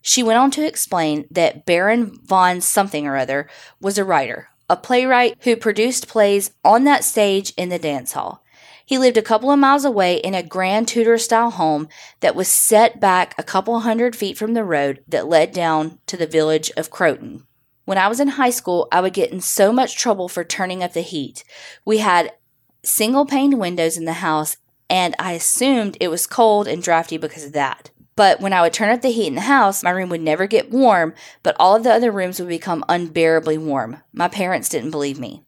She 0.00 0.22
went 0.22 0.38
on 0.38 0.50
to 0.52 0.66
explain 0.66 1.26
that 1.30 1.66
Baron 1.66 2.18
von 2.24 2.60
something 2.60 3.06
or 3.06 3.16
other 3.16 3.48
was 3.80 3.98
a 3.98 4.04
writer, 4.04 4.48
a 4.70 4.76
playwright 4.76 5.36
who 5.40 5.56
produced 5.56 6.08
plays 6.08 6.52
on 6.64 6.84
that 6.84 7.04
stage 7.04 7.52
in 7.56 7.68
the 7.68 7.78
dance 7.78 8.12
hall. 8.12 8.44
He 8.84 8.96
lived 8.96 9.18
a 9.18 9.22
couple 9.22 9.50
of 9.50 9.58
miles 9.58 9.84
away 9.84 10.16
in 10.16 10.34
a 10.34 10.42
grand 10.42 10.88
Tudor 10.88 11.18
style 11.18 11.50
home 11.50 11.88
that 12.20 12.34
was 12.34 12.48
set 12.48 12.98
back 12.98 13.34
a 13.36 13.42
couple 13.42 13.80
hundred 13.80 14.16
feet 14.16 14.38
from 14.38 14.54
the 14.54 14.64
road 14.64 15.04
that 15.06 15.28
led 15.28 15.52
down 15.52 15.98
to 16.06 16.16
the 16.16 16.26
village 16.26 16.70
of 16.74 16.90
Croton. 16.90 17.46
When 17.84 17.98
I 17.98 18.08
was 18.08 18.18
in 18.18 18.28
high 18.28 18.50
school, 18.50 18.88
I 18.90 19.02
would 19.02 19.12
get 19.12 19.30
in 19.30 19.42
so 19.42 19.72
much 19.72 19.96
trouble 19.96 20.28
for 20.28 20.42
turning 20.42 20.82
up 20.82 20.94
the 20.94 21.02
heat. 21.02 21.44
We 21.84 21.98
had 21.98 22.32
single 22.82 23.26
paned 23.26 23.58
windows 23.58 23.98
in 23.98 24.06
the 24.06 24.14
house, 24.14 24.56
and 24.88 25.14
I 25.18 25.32
assumed 25.32 25.98
it 26.00 26.08
was 26.08 26.26
cold 26.26 26.66
and 26.66 26.82
drafty 26.82 27.18
because 27.18 27.44
of 27.44 27.52
that. 27.52 27.90
But 28.18 28.40
when 28.40 28.52
I 28.52 28.62
would 28.62 28.72
turn 28.72 28.90
up 28.90 29.00
the 29.00 29.12
heat 29.12 29.28
in 29.28 29.36
the 29.36 29.42
house, 29.42 29.84
my 29.84 29.90
room 29.90 30.08
would 30.08 30.20
never 30.20 30.48
get 30.48 30.72
warm, 30.72 31.14
but 31.44 31.54
all 31.60 31.76
of 31.76 31.84
the 31.84 31.92
other 31.92 32.10
rooms 32.10 32.40
would 32.40 32.48
become 32.48 32.84
unbearably 32.88 33.58
warm. 33.58 34.02
My 34.12 34.26
parents 34.26 34.68
didn't 34.68 34.90
believe 34.90 35.20
me. 35.20 35.44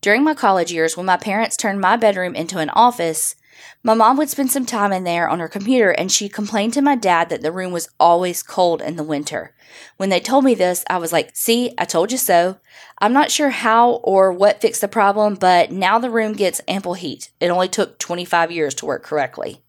During 0.00 0.22
my 0.22 0.34
college 0.34 0.70
years, 0.70 0.96
when 0.96 1.06
my 1.06 1.16
parents 1.16 1.56
turned 1.56 1.80
my 1.80 1.96
bedroom 1.96 2.36
into 2.36 2.58
an 2.58 2.70
office, 2.70 3.34
my 3.82 3.94
mom 3.94 4.16
would 4.18 4.30
spend 4.30 4.52
some 4.52 4.64
time 4.64 4.92
in 4.92 5.02
there 5.02 5.28
on 5.28 5.40
her 5.40 5.48
computer 5.48 5.90
and 5.90 6.12
she 6.12 6.28
complained 6.28 6.72
to 6.74 6.82
my 6.82 6.94
dad 6.94 7.30
that 7.30 7.42
the 7.42 7.50
room 7.50 7.72
was 7.72 7.88
always 7.98 8.44
cold 8.44 8.80
in 8.80 8.94
the 8.94 9.02
winter. 9.02 9.52
When 9.96 10.08
they 10.08 10.20
told 10.20 10.44
me 10.44 10.54
this, 10.54 10.84
I 10.88 10.98
was 10.98 11.12
like, 11.12 11.34
see, 11.34 11.74
I 11.78 11.84
told 11.84 12.12
you 12.12 12.18
so. 12.18 12.58
I'm 13.00 13.12
not 13.12 13.32
sure 13.32 13.50
how 13.50 13.94
or 14.04 14.30
what 14.30 14.60
fixed 14.60 14.82
the 14.82 14.86
problem, 14.86 15.34
but 15.34 15.72
now 15.72 15.98
the 15.98 16.10
room 16.10 16.34
gets 16.34 16.60
ample 16.68 16.94
heat. 16.94 17.32
It 17.40 17.48
only 17.48 17.68
took 17.68 17.98
25 17.98 18.52
years 18.52 18.72
to 18.76 18.86
work 18.86 19.02
correctly. 19.02 19.64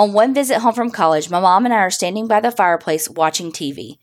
On 0.00 0.14
one 0.14 0.32
visit 0.32 0.60
home 0.60 0.72
from 0.72 0.90
college, 0.90 1.28
my 1.28 1.40
mom 1.40 1.66
and 1.66 1.74
I 1.74 1.80
are 1.80 1.90
standing 1.90 2.26
by 2.26 2.40
the 2.40 2.50
fireplace 2.50 3.06
watching 3.06 3.52
TV. 3.52 3.98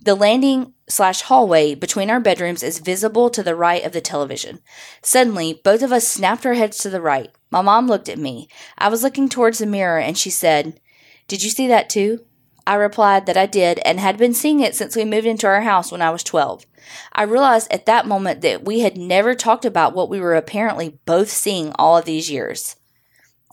The 0.00 0.14
landing 0.14 0.74
slash 0.88 1.22
hallway 1.22 1.74
between 1.74 2.08
our 2.08 2.20
bedrooms 2.20 2.62
is 2.62 2.78
visible 2.78 3.30
to 3.30 3.42
the 3.42 3.56
right 3.56 3.84
of 3.84 3.90
the 3.90 4.00
television. 4.00 4.60
Suddenly, 5.02 5.60
both 5.64 5.82
of 5.82 5.90
us 5.90 6.06
snapped 6.06 6.46
our 6.46 6.54
heads 6.54 6.78
to 6.78 6.88
the 6.88 7.00
right. 7.00 7.32
My 7.50 7.62
mom 7.62 7.88
looked 7.88 8.08
at 8.08 8.16
me. 8.16 8.46
I 8.78 8.90
was 8.90 9.02
looking 9.02 9.28
towards 9.28 9.58
the 9.58 9.66
mirror 9.66 9.98
and 9.98 10.16
she 10.16 10.30
said, 10.30 10.78
Did 11.26 11.42
you 11.42 11.50
see 11.50 11.66
that 11.66 11.90
too? 11.90 12.20
I 12.64 12.76
replied 12.76 13.26
that 13.26 13.36
I 13.36 13.46
did 13.46 13.80
and 13.80 13.98
had 13.98 14.18
been 14.18 14.34
seeing 14.34 14.60
it 14.60 14.76
since 14.76 14.94
we 14.94 15.04
moved 15.04 15.26
into 15.26 15.48
our 15.48 15.62
house 15.62 15.90
when 15.90 16.00
I 16.00 16.10
was 16.10 16.22
12. 16.22 16.64
I 17.12 17.24
realized 17.24 17.72
at 17.72 17.86
that 17.86 18.06
moment 18.06 18.42
that 18.42 18.64
we 18.64 18.80
had 18.80 18.96
never 18.96 19.34
talked 19.34 19.64
about 19.64 19.96
what 19.96 20.08
we 20.08 20.20
were 20.20 20.36
apparently 20.36 21.00
both 21.06 21.28
seeing 21.28 21.72
all 21.76 21.98
of 21.98 22.04
these 22.04 22.30
years. 22.30 22.76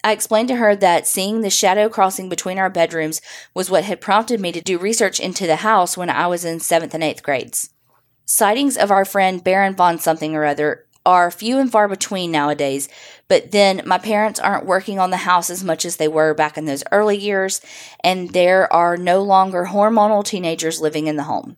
I 0.03 0.11
explained 0.11 0.47
to 0.49 0.55
her 0.57 0.75
that 0.75 1.07
seeing 1.07 1.41
the 1.41 1.49
shadow 1.49 1.89
crossing 1.89 2.29
between 2.29 2.59
our 2.59 2.69
bedrooms 2.69 3.21
was 3.53 3.69
what 3.69 3.83
had 3.83 4.01
prompted 4.01 4.39
me 4.39 4.51
to 4.51 4.61
do 4.61 4.77
research 4.77 5.19
into 5.19 5.47
the 5.47 5.57
house 5.57 5.97
when 5.97 6.09
I 6.09 6.27
was 6.27 6.45
in 6.45 6.59
7th 6.59 6.93
and 6.93 7.03
8th 7.03 7.23
grades. 7.23 7.71
Sightings 8.25 8.77
of 8.77 8.91
our 8.91 9.05
friend 9.05 9.43
Baron 9.43 9.75
von 9.75 9.99
something 9.99 10.35
or 10.35 10.45
other 10.45 10.85
are 11.05 11.31
few 11.31 11.57
and 11.57 11.71
far 11.71 11.87
between 11.87 12.31
nowadays, 12.31 12.89
but 13.29 13.51
then 13.51 13.81
my 13.85 13.97
parents 13.97 14.41
aren't 14.41 14.65
working 14.65 14.99
on 14.99 15.09
the 15.09 15.17
house 15.17 15.49
as 15.49 15.63
much 15.63 15.85
as 15.85 15.95
they 15.95 16.07
were 16.07 16.33
back 16.33 16.57
in 16.57 16.65
those 16.65 16.83
early 16.91 17.17
years, 17.17 17.61
and 18.03 18.33
there 18.33 18.71
are 18.73 18.97
no 18.97 19.23
longer 19.23 19.67
hormonal 19.71 20.23
teenagers 20.23 20.81
living 20.81 21.07
in 21.07 21.15
the 21.15 21.23
home. 21.23 21.55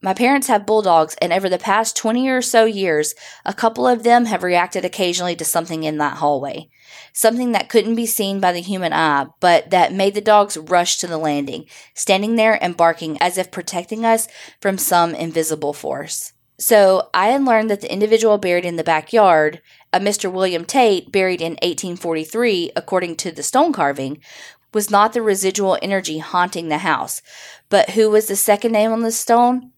My 0.00 0.14
parents 0.14 0.46
have 0.46 0.66
bulldogs, 0.66 1.16
and 1.20 1.32
over 1.32 1.48
the 1.48 1.58
past 1.58 1.96
20 1.96 2.28
or 2.28 2.42
so 2.42 2.64
years, 2.64 3.14
a 3.44 3.52
couple 3.52 3.86
of 3.86 4.04
them 4.04 4.26
have 4.26 4.44
reacted 4.44 4.84
occasionally 4.84 5.34
to 5.36 5.44
something 5.44 5.82
in 5.82 5.98
that 5.98 6.18
hallway. 6.18 6.68
Something 7.12 7.52
that 7.52 7.68
couldn't 7.68 7.94
be 7.94 8.06
seen 8.06 8.40
by 8.40 8.52
the 8.52 8.60
human 8.60 8.92
eye, 8.92 9.26
but 9.40 9.70
that 9.70 9.92
made 9.92 10.14
the 10.14 10.20
dogs 10.20 10.56
rush 10.56 10.96
to 10.98 11.06
the 11.06 11.18
landing, 11.18 11.66
standing 11.94 12.36
there 12.36 12.62
and 12.62 12.76
barking 12.76 13.16
as 13.20 13.38
if 13.38 13.50
protecting 13.50 14.04
us 14.04 14.28
from 14.60 14.78
some 14.78 15.14
invisible 15.14 15.72
force. 15.72 16.32
So 16.58 17.10
I 17.12 17.28
had 17.28 17.44
learned 17.44 17.70
that 17.70 17.80
the 17.80 17.92
individual 17.92 18.38
buried 18.38 18.64
in 18.64 18.76
the 18.76 18.84
backyard, 18.84 19.60
a 19.92 19.98
Mr. 19.98 20.30
William 20.30 20.64
Tate, 20.64 21.10
buried 21.10 21.40
in 21.40 21.52
1843, 21.54 22.72
according 22.76 23.16
to 23.16 23.32
the 23.32 23.42
stone 23.42 23.72
carving, 23.72 24.22
was 24.72 24.90
not 24.90 25.12
the 25.12 25.22
residual 25.22 25.78
energy 25.82 26.18
haunting 26.18 26.68
the 26.68 26.78
house, 26.78 27.20
but 27.68 27.90
who 27.90 28.10
was 28.10 28.26
the 28.26 28.36
second 28.36 28.72
name 28.72 28.92
on 28.92 29.02
the 29.02 29.12
stone? 29.12 29.72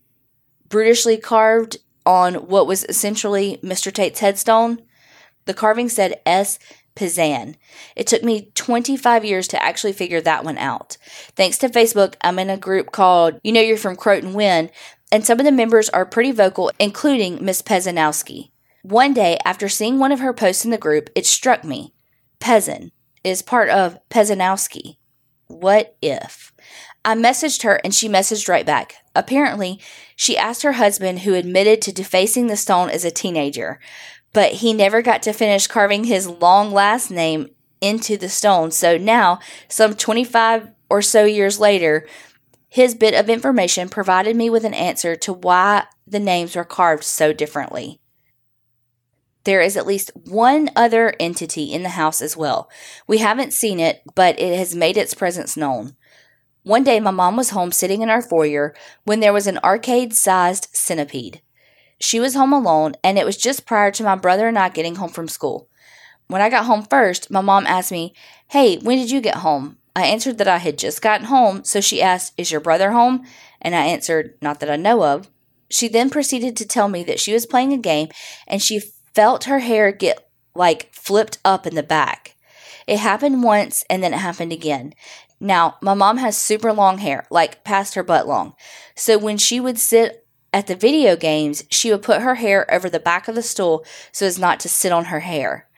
brutishly 0.68 1.16
carved 1.16 1.76
on 2.04 2.34
what 2.34 2.66
was 2.66 2.84
essentially 2.88 3.58
Mr. 3.62 3.92
Tate's 3.92 4.20
headstone. 4.20 4.82
The 5.44 5.54
carving 5.54 5.88
said 5.88 6.20
S. 6.26 6.58
Pizan. 6.96 7.56
It 7.96 8.06
took 8.06 8.22
me 8.22 8.50
25 8.54 9.24
years 9.24 9.48
to 9.48 9.62
actually 9.62 9.92
figure 9.92 10.20
that 10.20 10.44
one 10.44 10.58
out. 10.58 10.96
Thanks 11.36 11.58
to 11.58 11.68
Facebook, 11.68 12.14
I'm 12.22 12.38
in 12.38 12.50
a 12.50 12.56
group 12.56 12.92
called 12.92 13.40
You 13.42 13.52
Know 13.52 13.60
You're 13.60 13.76
From 13.76 13.96
Croton 13.96 14.32
When, 14.32 14.70
and 15.10 15.24
some 15.24 15.38
of 15.38 15.44
the 15.44 15.52
members 15.52 15.88
are 15.88 16.06
pretty 16.06 16.32
vocal, 16.32 16.70
including 16.78 17.44
Miss 17.44 17.62
Pezanowski. 17.62 18.50
One 18.82 19.14
day, 19.14 19.38
after 19.44 19.68
seeing 19.68 19.98
one 19.98 20.12
of 20.12 20.20
her 20.20 20.32
posts 20.32 20.64
in 20.64 20.70
the 20.70 20.78
group, 20.78 21.10
it 21.14 21.26
struck 21.26 21.64
me. 21.64 21.94
Pezan 22.40 22.90
is 23.22 23.42
part 23.42 23.70
of 23.70 23.98
Pezanowski. 24.10 24.96
What 25.46 25.96
if? 26.02 26.52
I 27.04 27.14
messaged 27.14 27.62
her 27.62 27.80
and 27.84 27.94
she 27.94 28.08
messaged 28.08 28.48
right 28.48 28.64
back. 28.64 28.96
Apparently, 29.14 29.78
she 30.16 30.36
asked 30.36 30.62
her 30.62 30.72
husband, 30.72 31.20
who 31.20 31.34
admitted 31.34 31.82
to 31.82 31.92
defacing 31.92 32.46
the 32.46 32.56
stone 32.56 32.88
as 32.88 33.04
a 33.04 33.10
teenager, 33.10 33.78
but 34.34 34.54
he 34.54 34.74
never 34.74 35.00
got 35.00 35.22
to 35.22 35.32
finish 35.32 35.66
carving 35.66 36.04
his 36.04 36.28
long 36.28 36.72
last 36.72 37.10
name 37.10 37.48
into 37.80 38.18
the 38.18 38.28
stone. 38.28 38.70
So 38.70 38.98
now, 38.98 39.38
some 39.68 39.94
25 39.94 40.68
or 40.90 41.00
so 41.00 41.24
years 41.24 41.58
later, 41.58 42.06
his 42.68 42.94
bit 42.94 43.14
of 43.14 43.30
information 43.30 43.88
provided 43.88 44.36
me 44.36 44.50
with 44.50 44.64
an 44.64 44.74
answer 44.74 45.14
to 45.16 45.32
why 45.32 45.84
the 46.06 46.18
names 46.18 46.56
were 46.56 46.64
carved 46.64 47.04
so 47.04 47.32
differently. 47.32 48.00
There 49.44 49.60
is 49.60 49.76
at 49.76 49.86
least 49.86 50.10
one 50.24 50.70
other 50.74 51.14
entity 51.20 51.72
in 51.72 51.82
the 51.82 51.90
house 51.90 52.20
as 52.20 52.36
well. 52.36 52.68
We 53.06 53.18
haven't 53.18 53.52
seen 53.52 53.78
it, 53.78 54.02
but 54.14 54.40
it 54.40 54.58
has 54.58 54.74
made 54.74 54.96
its 54.96 55.14
presence 55.14 55.56
known. 55.56 55.94
One 56.64 56.82
day, 56.82 56.98
my 56.98 57.10
mom 57.10 57.36
was 57.36 57.50
home 57.50 57.70
sitting 57.70 58.02
in 58.02 58.10
our 58.10 58.22
foyer 58.22 58.74
when 59.04 59.20
there 59.20 59.34
was 59.34 59.46
an 59.46 59.58
arcade 59.58 60.14
sized 60.14 60.68
centipede. 60.72 61.42
She 62.04 62.20
was 62.20 62.34
home 62.34 62.52
alone, 62.52 62.96
and 63.02 63.16
it 63.18 63.24
was 63.24 63.38
just 63.38 63.64
prior 63.64 63.90
to 63.92 64.04
my 64.04 64.14
brother 64.14 64.46
and 64.46 64.58
I 64.58 64.68
getting 64.68 64.96
home 64.96 65.08
from 65.08 65.26
school. 65.26 65.70
When 66.26 66.42
I 66.42 66.50
got 66.50 66.66
home 66.66 66.82
first, 66.82 67.30
my 67.30 67.40
mom 67.40 67.66
asked 67.66 67.90
me, 67.90 68.12
Hey, 68.48 68.76
when 68.76 68.98
did 68.98 69.10
you 69.10 69.22
get 69.22 69.36
home? 69.36 69.78
I 69.96 70.04
answered 70.04 70.36
that 70.36 70.46
I 70.46 70.58
had 70.58 70.76
just 70.76 71.00
gotten 71.00 71.28
home, 71.28 71.64
so 71.64 71.80
she 71.80 72.02
asked, 72.02 72.34
Is 72.36 72.50
your 72.50 72.60
brother 72.60 72.92
home? 72.92 73.24
And 73.62 73.74
I 73.74 73.86
answered, 73.86 74.36
Not 74.42 74.60
that 74.60 74.68
I 74.68 74.76
know 74.76 75.02
of. 75.02 75.30
She 75.70 75.88
then 75.88 76.10
proceeded 76.10 76.58
to 76.58 76.66
tell 76.66 76.88
me 76.90 77.04
that 77.04 77.20
she 77.20 77.32
was 77.32 77.46
playing 77.46 77.72
a 77.72 77.78
game 77.78 78.08
and 78.46 78.60
she 78.60 78.82
felt 79.14 79.44
her 79.44 79.60
hair 79.60 79.90
get 79.90 80.28
like 80.54 80.92
flipped 80.92 81.38
up 81.42 81.66
in 81.66 81.74
the 81.74 81.82
back. 81.82 82.36
It 82.86 82.98
happened 82.98 83.42
once 83.42 83.82
and 83.88 84.02
then 84.02 84.12
it 84.12 84.18
happened 84.18 84.52
again. 84.52 84.92
Now, 85.40 85.78
my 85.80 85.94
mom 85.94 86.18
has 86.18 86.36
super 86.36 86.70
long 86.70 86.98
hair, 86.98 87.26
like 87.30 87.64
past 87.64 87.94
her 87.94 88.02
butt 88.02 88.28
long. 88.28 88.54
So 88.94 89.16
when 89.16 89.38
she 89.38 89.58
would 89.58 89.78
sit 89.78 90.23
at 90.54 90.68
the 90.68 90.76
video 90.76 91.16
games, 91.16 91.64
she 91.68 91.90
would 91.90 92.02
put 92.02 92.22
her 92.22 92.36
hair 92.36 92.72
over 92.72 92.88
the 92.88 93.00
back 93.00 93.26
of 93.26 93.34
the 93.34 93.42
stool 93.42 93.84
so 94.12 94.24
as 94.24 94.38
not 94.38 94.60
to 94.60 94.68
sit 94.68 94.92
on 94.92 95.06
her 95.06 95.20
hair. 95.20 95.68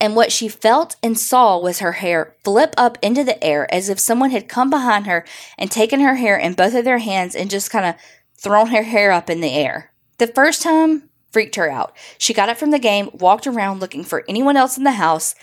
And 0.00 0.16
what 0.16 0.32
she 0.32 0.48
felt 0.48 0.96
and 1.02 1.18
saw 1.18 1.58
was 1.58 1.80
her 1.80 1.92
hair 1.92 2.34
flip 2.42 2.74
up 2.78 2.96
into 3.02 3.22
the 3.22 3.42
air 3.44 3.72
as 3.72 3.90
if 3.90 4.00
someone 4.00 4.30
had 4.30 4.48
come 4.48 4.70
behind 4.70 5.06
her 5.06 5.26
and 5.58 5.70
taken 5.70 6.00
her 6.00 6.14
hair 6.16 6.36
in 6.36 6.54
both 6.54 6.74
of 6.74 6.86
their 6.86 6.98
hands 6.98 7.36
and 7.36 7.50
just 7.50 7.70
kind 7.70 7.84
of 7.84 7.94
thrown 8.36 8.68
her 8.68 8.82
hair 8.82 9.12
up 9.12 9.28
in 9.28 9.42
the 9.42 9.52
air. 9.52 9.92
The 10.16 10.26
first 10.26 10.62
time 10.62 11.10
freaked 11.30 11.56
her 11.56 11.70
out. 11.70 11.94
She 12.16 12.32
got 12.32 12.48
up 12.48 12.56
from 12.56 12.70
the 12.70 12.78
game, 12.78 13.10
walked 13.12 13.46
around 13.46 13.80
looking 13.80 14.02
for 14.02 14.24
anyone 14.26 14.56
else 14.56 14.78
in 14.78 14.84
the 14.84 14.92
house, 14.92 15.34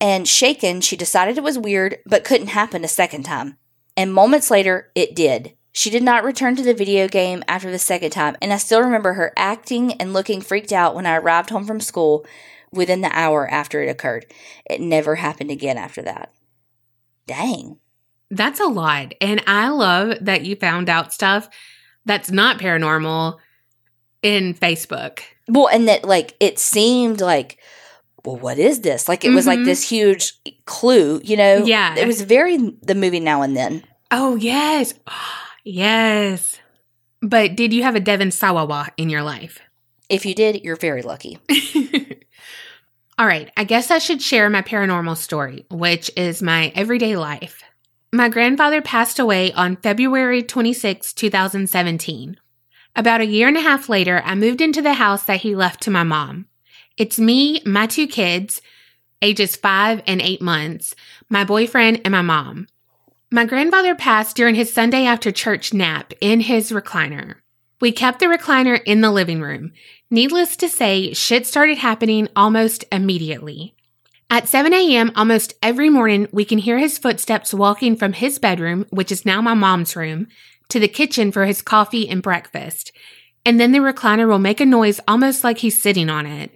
and 0.00 0.26
shaken, 0.26 0.80
she 0.80 0.96
decided 0.96 1.36
it 1.36 1.44
was 1.44 1.58
weird, 1.58 1.98
but 2.06 2.24
couldn't 2.24 2.48
happen 2.48 2.82
a 2.82 2.88
second 2.88 3.24
time. 3.24 3.58
And 3.94 4.12
moments 4.12 4.50
later, 4.50 4.90
it 4.94 5.14
did. 5.14 5.54
She 5.72 5.88
did 5.88 6.02
not 6.02 6.24
return 6.24 6.54
to 6.56 6.62
the 6.62 6.74
video 6.74 7.08
game 7.08 7.42
after 7.48 7.70
the 7.70 7.78
second 7.78 8.10
time, 8.10 8.36
and 8.42 8.52
I 8.52 8.58
still 8.58 8.82
remember 8.82 9.14
her 9.14 9.32
acting 9.36 9.94
and 9.94 10.12
looking 10.12 10.40
freaked 10.42 10.72
out 10.72 10.94
when 10.94 11.06
I 11.06 11.16
arrived 11.16 11.48
home 11.50 11.64
from 11.66 11.80
school 11.80 12.26
within 12.70 13.00
the 13.00 13.10
hour 13.18 13.48
after 13.50 13.82
it 13.82 13.88
occurred. 13.88 14.26
It 14.68 14.80
never 14.80 15.14
happened 15.16 15.50
again 15.50 15.78
after 15.78 16.02
that. 16.02 16.30
Dang. 17.26 17.78
That's 18.30 18.60
a 18.60 18.66
lot. 18.66 19.14
And 19.20 19.42
I 19.46 19.68
love 19.68 20.18
that 20.22 20.44
you 20.44 20.56
found 20.56 20.88
out 20.88 21.12
stuff 21.12 21.48
that's 22.04 22.30
not 22.30 22.58
paranormal 22.58 23.38
in 24.22 24.54
Facebook. 24.54 25.20
Well, 25.48 25.68
and 25.68 25.88
that, 25.88 26.04
like, 26.04 26.34
it 26.40 26.58
seemed 26.58 27.20
like, 27.20 27.58
well, 28.24 28.36
what 28.36 28.58
is 28.58 28.80
this? 28.80 29.08
Like, 29.08 29.24
it 29.24 29.30
was 29.30 29.46
like 29.46 29.58
Mhm. 29.60 29.64
this 29.64 29.88
huge 29.88 30.34
clue, 30.64 31.20
you 31.24 31.36
know? 31.36 31.64
Yeah. 31.64 31.94
It 31.96 32.06
was 32.06 32.20
very 32.22 32.56
the 32.82 32.94
movie 32.94 33.20
now 33.20 33.42
and 33.42 33.56
then. 33.56 33.84
Oh, 34.10 34.36
yes. 34.36 34.94
Yes. 35.64 36.58
But 37.20 37.56
did 37.56 37.72
you 37.72 37.82
have 37.82 37.94
a 37.94 38.00
Devon 38.00 38.30
Sawawa 38.30 38.90
in 38.96 39.08
your 39.08 39.22
life? 39.22 39.60
If 40.08 40.26
you 40.26 40.34
did, 40.34 40.64
you're 40.64 40.76
very 40.76 41.02
lucky. 41.02 41.38
All 43.18 43.26
right, 43.26 43.50
I 43.56 43.64
guess 43.64 43.90
I 43.90 43.98
should 43.98 44.20
share 44.20 44.50
my 44.50 44.62
paranormal 44.62 45.16
story, 45.16 45.66
which 45.70 46.10
is 46.16 46.42
my 46.42 46.72
everyday 46.74 47.16
life. 47.16 47.62
My 48.12 48.28
grandfather 48.28 48.82
passed 48.82 49.18
away 49.18 49.52
on 49.52 49.76
February 49.76 50.42
26, 50.42 51.12
2017. 51.12 52.36
About 52.94 53.20
a 53.20 53.26
year 53.26 53.48
and 53.48 53.56
a 53.56 53.60
half 53.60 53.88
later, 53.88 54.20
I 54.24 54.34
moved 54.34 54.60
into 54.60 54.82
the 54.82 54.94
house 54.94 55.22
that 55.24 55.40
he 55.40 55.54
left 55.54 55.82
to 55.82 55.90
my 55.90 56.02
mom. 56.02 56.46
It's 56.98 57.18
me, 57.18 57.62
my 57.64 57.86
two 57.86 58.06
kids, 58.06 58.60
ages 59.22 59.56
five 59.56 60.02
and 60.06 60.20
eight 60.20 60.42
months, 60.42 60.94
my 61.30 61.44
boyfriend, 61.44 62.02
and 62.04 62.12
my 62.12 62.20
mom. 62.20 62.66
My 63.34 63.46
grandfather 63.46 63.94
passed 63.94 64.36
during 64.36 64.56
his 64.56 64.70
Sunday 64.70 65.06
after 65.06 65.32
church 65.32 65.72
nap 65.72 66.12
in 66.20 66.40
his 66.40 66.70
recliner. 66.70 67.36
We 67.80 67.90
kept 67.90 68.18
the 68.18 68.26
recliner 68.26 68.78
in 68.84 69.00
the 69.00 69.10
living 69.10 69.40
room. 69.40 69.72
Needless 70.10 70.54
to 70.56 70.68
say, 70.68 71.14
shit 71.14 71.46
started 71.46 71.78
happening 71.78 72.28
almost 72.36 72.84
immediately. 72.92 73.74
At 74.28 74.50
7 74.50 74.74
a.m., 74.74 75.12
almost 75.16 75.54
every 75.62 75.88
morning, 75.88 76.28
we 76.30 76.44
can 76.44 76.58
hear 76.58 76.78
his 76.78 76.98
footsteps 76.98 77.54
walking 77.54 77.96
from 77.96 78.12
his 78.12 78.38
bedroom, 78.38 78.84
which 78.90 79.10
is 79.10 79.24
now 79.24 79.40
my 79.40 79.54
mom's 79.54 79.96
room, 79.96 80.26
to 80.68 80.78
the 80.78 80.86
kitchen 80.86 81.32
for 81.32 81.46
his 81.46 81.62
coffee 81.62 82.06
and 82.06 82.22
breakfast. 82.22 82.92
And 83.46 83.58
then 83.58 83.72
the 83.72 83.78
recliner 83.78 84.28
will 84.28 84.38
make 84.40 84.60
a 84.60 84.66
noise 84.66 85.00
almost 85.08 85.42
like 85.42 85.58
he's 85.58 85.80
sitting 85.80 86.10
on 86.10 86.26
it. 86.26 86.50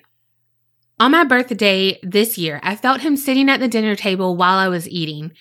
On 1.00 1.10
my 1.10 1.24
birthday 1.24 1.98
this 2.02 2.36
year, 2.36 2.60
I 2.62 2.76
felt 2.76 3.00
him 3.00 3.16
sitting 3.16 3.48
at 3.48 3.60
the 3.60 3.68
dinner 3.68 3.96
table 3.96 4.36
while 4.36 4.58
I 4.58 4.68
was 4.68 4.86
eating. 4.86 5.32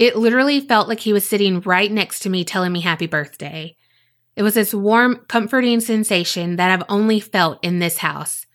It 0.00 0.16
literally 0.16 0.62
felt 0.62 0.88
like 0.88 1.00
he 1.00 1.12
was 1.12 1.28
sitting 1.28 1.60
right 1.60 1.92
next 1.92 2.20
to 2.20 2.30
me 2.30 2.42
telling 2.42 2.72
me 2.72 2.80
happy 2.80 3.06
birthday. 3.06 3.76
It 4.34 4.42
was 4.42 4.54
this 4.54 4.72
warm, 4.72 5.26
comforting 5.28 5.78
sensation 5.80 6.56
that 6.56 6.70
I've 6.70 6.88
only 6.88 7.20
felt 7.20 7.62
in 7.62 7.80
this 7.80 7.98
house. 7.98 8.46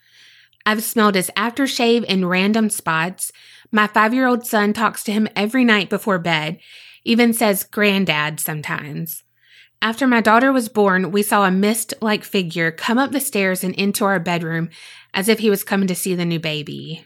I've 0.65 0.81
smelled 0.81 1.13
his 1.13 1.29
aftershave 1.38 2.03
in 2.05 2.25
random 2.25 2.71
spots. 2.71 3.31
My 3.71 3.86
five 3.86 4.12
year 4.12 4.25
old 4.25 4.47
son 4.47 4.73
talks 4.73 5.03
to 5.03 5.12
him 5.12 5.27
every 5.36 5.63
night 5.63 5.88
before 5.88 6.17
bed, 6.17 6.58
even 7.03 7.31
says 7.31 7.63
granddad 7.63 8.39
sometimes. 8.39 9.21
After 9.84 10.08
my 10.08 10.21
daughter 10.21 10.51
was 10.51 10.67
born, 10.67 11.12
we 11.12 11.21
saw 11.21 11.45
a 11.45 11.51
mist 11.51 11.93
like 12.01 12.23
figure 12.23 12.71
come 12.71 12.97
up 12.97 13.12
the 13.12 13.19
stairs 13.19 13.63
and 13.63 13.75
into 13.75 14.03
our 14.03 14.19
bedroom 14.19 14.71
as 15.13 15.29
if 15.29 15.38
he 15.38 15.51
was 15.51 15.63
coming 15.63 15.88
to 15.89 15.95
see 15.95 16.15
the 16.15 16.25
new 16.25 16.39
baby. 16.39 17.05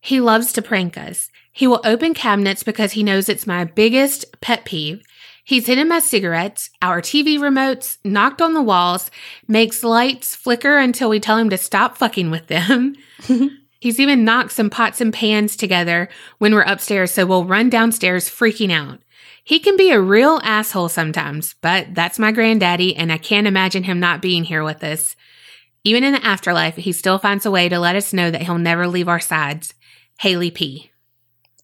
He 0.00 0.20
loves 0.20 0.52
to 0.52 0.62
prank 0.62 0.96
us. 0.96 1.30
He 1.56 1.66
will 1.66 1.80
open 1.84 2.12
cabinets 2.12 2.62
because 2.62 2.92
he 2.92 3.02
knows 3.02 3.30
it's 3.30 3.46
my 3.46 3.64
biggest 3.64 4.26
pet 4.42 4.66
peeve. 4.66 5.02
He's 5.42 5.66
hidden 5.66 5.88
my 5.88 6.00
cigarettes, 6.00 6.68
our 6.82 7.00
TV 7.00 7.38
remotes, 7.38 7.96
knocked 8.04 8.42
on 8.42 8.52
the 8.52 8.60
walls, 8.60 9.10
makes 9.48 9.82
lights 9.82 10.36
flicker 10.36 10.76
until 10.76 11.08
we 11.08 11.18
tell 11.18 11.38
him 11.38 11.48
to 11.48 11.56
stop 11.56 11.96
fucking 11.96 12.30
with 12.30 12.48
them. 12.48 12.94
He's 13.80 13.98
even 13.98 14.22
knocked 14.22 14.52
some 14.52 14.68
pots 14.68 15.00
and 15.00 15.14
pans 15.14 15.56
together 15.56 16.10
when 16.36 16.52
we're 16.52 16.60
upstairs, 16.60 17.12
so 17.12 17.24
we'll 17.24 17.46
run 17.46 17.70
downstairs 17.70 18.28
freaking 18.28 18.70
out. 18.70 18.98
He 19.42 19.58
can 19.58 19.78
be 19.78 19.90
a 19.90 19.98
real 19.98 20.42
asshole 20.44 20.90
sometimes, 20.90 21.54
but 21.62 21.94
that's 21.94 22.18
my 22.18 22.32
granddaddy, 22.32 22.94
and 22.94 23.10
I 23.10 23.16
can't 23.16 23.46
imagine 23.46 23.84
him 23.84 23.98
not 23.98 24.20
being 24.20 24.44
here 24.44 24.62
with 24.62 24.84
us. 24.84 25.16
Even 25.84 26.04
in 26.04 26.12
the 26.12 26.26
afterlife, 26.26 26.76
he 26.76 26.92
still 26.92 27.18
finds 27.18 27.46
a 27.46 27.50
way 27.50 27.70
to 27.70 27.78
let 27.78 27.96
us 27.96 28.12
know 28.12 28.30
that 28.30 28.42
he'll 28.42 28.58
never 28.58 28.86
leave 28.86 29.08
our 29.08 29.20
sides. 29.20 29.72
Haley 30.18 30.50
P. 30.50 30.90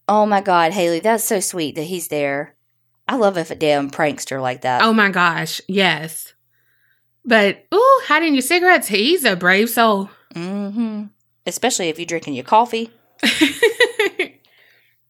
Oh 0.08 0.26
my 0.26 0.40
God, 0.40 0.72
Haley, 0.72 1.00
that's 1.00 1.24
so 1.24 1.40
sweet 1.40 1.74
that 1.76 1.84
he's 1.84 2.08
there. 2.08 2.54
I 3.08 3.16
love 3.16 3.36
if 3.38 3.50
a 3.50 3.54
damn 3.54 3.90
prankster 3.90 4.40
like 4.40 4.62
that. 4.62 4.82
Oh 4.82 4.92
my 4.92 5.10
gosh, 5.10 5.60
yes. 5.68 6.34
But, 7.24 7.64
ooh, 7.72 8.00
hiding 8.06 8.34
your 8.34 8.42
cigarettes, 8.42 8.88
he's 8.88 9.24
a 9.24 9.36
brave 9.36 9.70
soul. 9.70 10.10
Mm-hmm. 10.34 11.04
Especially 11.46 11.88
if 11.88 11.98
you're 11.98 12.06
drinking 12.06 12.34
your 12.34 12.44
coffee. 12.44 12.90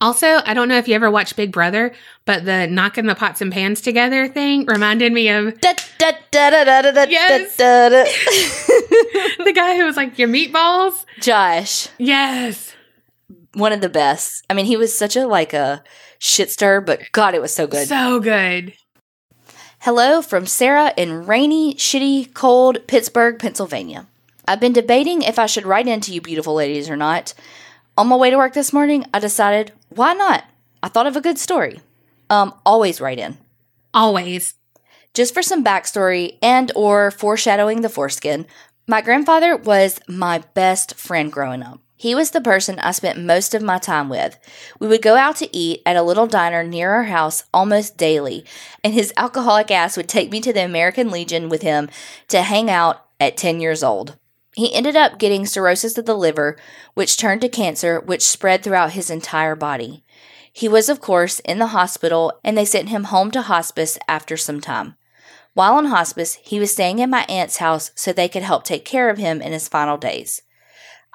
also, 0.01 0.41
I 0.45 0.53
don't 0.55 0.69
know 0.69 0.77
if 0.79 0.89
you 0.89 0.95
ever 0.95 1.11
watched 1.11 1.37
Big 1.37 1.53
Brother, 1.53 1.93
but 2.25 2.45
the 2.45 2.67
knocking 2.67 3.07
the 3.07 3.15
pots 3.15 3.41
and 3.41 3.53
pans 3.53 3.81
together 3.81 4.27
thing 4.29 4.67
reminded 4.67 5.13
me 5.13 5.29
of 5.29 5.55
Yes. 5.63 7.57
the 9.39 9.53
guy 9.55 9.77
who 9.77 9.85
was 9.85 9.97
like, 9.97 10.19
Your 10.19 10.29
meatballs? 10.29 11.05
Josh, 11.21 11.89
Yes. 11.99 12.75
One 13.55 13.73
of 13.73 13.81
the 13.81 13.89
best. 13.89 14.45
I 14.49 14.55
mean, 14.55 14.67
he 14.67 14.77
was 14.77 14.97
such 14.97 15.17
a 15.17 15.27
like 15.27 15.53
a 15.53 15.83
shit 16.19 16.51
stir, 16.51 16.81
but 16.81 17.01
God, 17.13 17.35
it 17.35 17.43
was 17.43 17.55
so 17.55 17.67
good. 17.67 17.89
So 17.89 18.21
good. 18.21 18.75
Hello 19.81 20.23
from 20.23 20.47
Sarah 20.47 20.95
in 20.97 21.27
rainy, 21.27 21.75
shitty, 21.75 22.35
cold 22.35 22.87
Pittsburgh, 22.87 23.39
Pennsylvania. 23.39 24.07
I've 24.47 24.61
been 24.61 24.73
debating 24.73 25.23
if 25.23 25.39
I 25.39 25.47
should 25.47 25.67
write 25.67 25.89
into 25.89 26.13
you 26.13 26.21
beautiful 26.21 26.55
ladies 26.55 26.89
or 26.89 26.97
not. 26.97 27.35
On 27.97 28.07
my 28.07 28.17
way 28.17 28.31
to 28.31 28.37
work 28.37 28.55
this 28.55 28.73
morning, 28.73 29.05
I 29.13 29.19
decided, 29.19 29.73
why 29.89 30.15
not? 30.15 30.45
I 30.83 30.89
thought 30.89 31.07
of 31.07 31.17
a 31.17 31.21
good 31.21 31.39
story. 31.39 31.81
Um, 32.31 32.55
always 32.65 33.01
write 33.01 33.19
in. 33.19 33.39
Always. 33.93 34.55
Just 35.15 35.35
for 35.35 35.43
some 35.43 35.65
backstory 35.65 36.39
and 36.41 36.73
or 36.75 37.11
foreshadowing 37.11 37.83
the 37.83 37.89
foreskin, 37.89 38.47
my 38.89 39.01
grandfather 39.03 39.57
was 39.57 40.01
my 40.09 40.39
best 40.55 40.95
friend 40.95 41.31
growing 41.31 41.63
up. 41.63 41.81
He 42.03 42.17
was 42.17 42.33
the 42.33 42.41
person 42.41 42.81
I 42.81 42.91
spent 42.91 43.21
most 43.21 43.55
of 43.55 43.63
my 43.63 43.79
time 43.79 44.09
with. 44.09 44.37
We 44.81 44.89
would 44.89 45.03
go 45.03 45.15
out 45.15 45.37
to 45.37 45.57
eat 45.57 45.83
at 45.87 45.95
a 45.95 46.03
little 46.03 46.27
diner 46.27 46.65
near 46.65 46.91
our 46.91 47.05
house 47.05 47.45
almost 47.55 47.97
daily, 47.97 48.45
and 48.83 48.93
his 48.93 49.13
alcoholic 49.17 49.71
ass 49.71 49.97
would 49.97 50.09
take 50.09 50.33
me 50.33 50.41
to 50.41 50.53
the 50.53 50.65
American 50.65 51.13
Legion 51.13 51.49
with 51.49 51.63
him 51.63 51.89
to 52.27 52.43
hang 52.43 52.69
out 52.69 53.07
at 53.21 53.37
10 53.37 53.61
years 53.61 53.85
old. 53.85 54.19
He 54.57 54.75
ended 54.75 54.97
up 54.97 55.21
getting 55.21 55.47
cirrhosis 55.47 55.97
of 55.97 56.07
the 56.07 56.17
liver, 56.17 56.57
which 56.95 57.17
turned 57.17 57.41
to 57.43 57.49
cancer, 57.49 58.01
which 58.01 58.27
spread 58.27 58.65
throughout 58.65 58.95
his 58.95 59.09
entire 59.09 59.55
body. 59.55 60.03
He 60.53 60.67
was, 60.67 60.89
of 60.89 61.01
course, 61.01 61.39
in 61.45 61.61
the 61.61 61.69
hospital, 61.69 62.41
and 62.43 62.59
they 62.59 62.65
sent 62.65 62.89
him 62.89 63.05
home 63.05 63.31
to 63.31 63.43
hospice 63.43 63.97
after 64.09 64.37
some 64.37 64.61
time. 64.61 64.97
While 65.55 65.79
in 65.79 65.85
hospice, 65.85 66.37
he 66.43 66.59
was 66.59 66.73
staying 66.73 67.01
at 67.01 67.09
my 67.09 67.25
aunt's 67.29 67.59
house 67.59 67.93
so 67.95 68.13
they 68.13 68.29
could 68.29 68.43
help 68.43 68.65
take 68.65 68.85
care 68.85 69.09
of 69.09 69.19
him 69.19 69.41
in 69.41 69.53
his 69.53 69.69
final 69.69 69.97
days. 69.97 70.43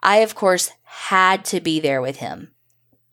I, 0.03 0.17
of 0.17 0.35
course, 0.35 0.71
had 0.97 1.45
to 1.45 1.61
be 1.61 1.79
there 1.79 2.01
with 2.01 2.17
him. 2.17 2.51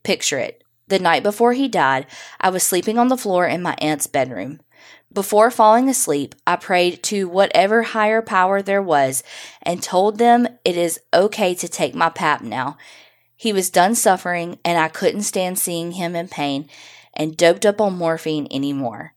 Picture 0.03 0.39
it. 0.39 0.65
The 0.89 0.99
night 0.99 1.23
before 1.23 1.53
he 1.53 1.69
died, 1.69 2.07
I 2.41 2.51
was 2.51 2.63
sleeping 2.63 2.99
on 2.99 3.09
the 3.09 3.17
floor 3.17 3.47
in 3.47 3.63
my 3.63 3.75
aunt's 3.79 4.07
bedroom. 4.07 4.61
Before 5.13 5.51
falling 5.51 5.89
asleep, 5.89 6.35
I 6.47 6.57
prayed 6.57 7.03
to 7.05 7.29
whatever 7.29 7.83
higher 7.83 8.23
power 8.23 8.63
there 8.63 8.83
was 8.83 9.23
and 9.63 9.83
told 9.83 10.19
them 10.19 10.49
it 10.65 10.77
is 10.77 10.99
okay 11.13 11.55
to 11.55 11.69
take 11.69 11.95
my 11.95 12.09
pap 12.09 12.43
now. 12.43 12.77
He 13.37 13.53
was 13.53 13.71
done 13.71 13.95
suffering, 13.95 14.59
and 14.65 14.79
I 14.79 14.89
couldn't 14.89 15.23
stand 15.23 15.59
seeing 15.59 15.93
him 15.93 16.17
in 16.17 16.29
pain 16.29 16.69
and 17.15 17.37
doped 17.37 17.67
up 17.67 17.81
on 17.81 17.99
morphine 17.99 18.49
anymore. 18.51 19.15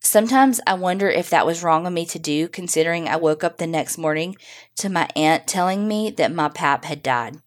Sometimes 0.00 0.60
I 0.66 0.74
wonder 0.74 1.08
if 1.08 1.30
that 1.30 1.46
was 1.46 1.62
wrong 1.62 1.86
of 1.86 1.92
me 1.92 2.06
to 2.06 2.18
do, 2.18 2.48
considering 2.48 3.08
I 3.08 3.16
woke 3.16 3.44
up 3.44 3.58
the 3.58 3.66
next 3.66 3.96
morning 3.96 4.36
to 4.76 4.88
my 4.88 5.08
aunt 5.16 5.46
telling 5.46 5.86
me 5.86 6.10
that 6.10 6.32
my 6.32 6.48
pap 6.48 6.84
had 6.84 7.02
died. 7.02 7.38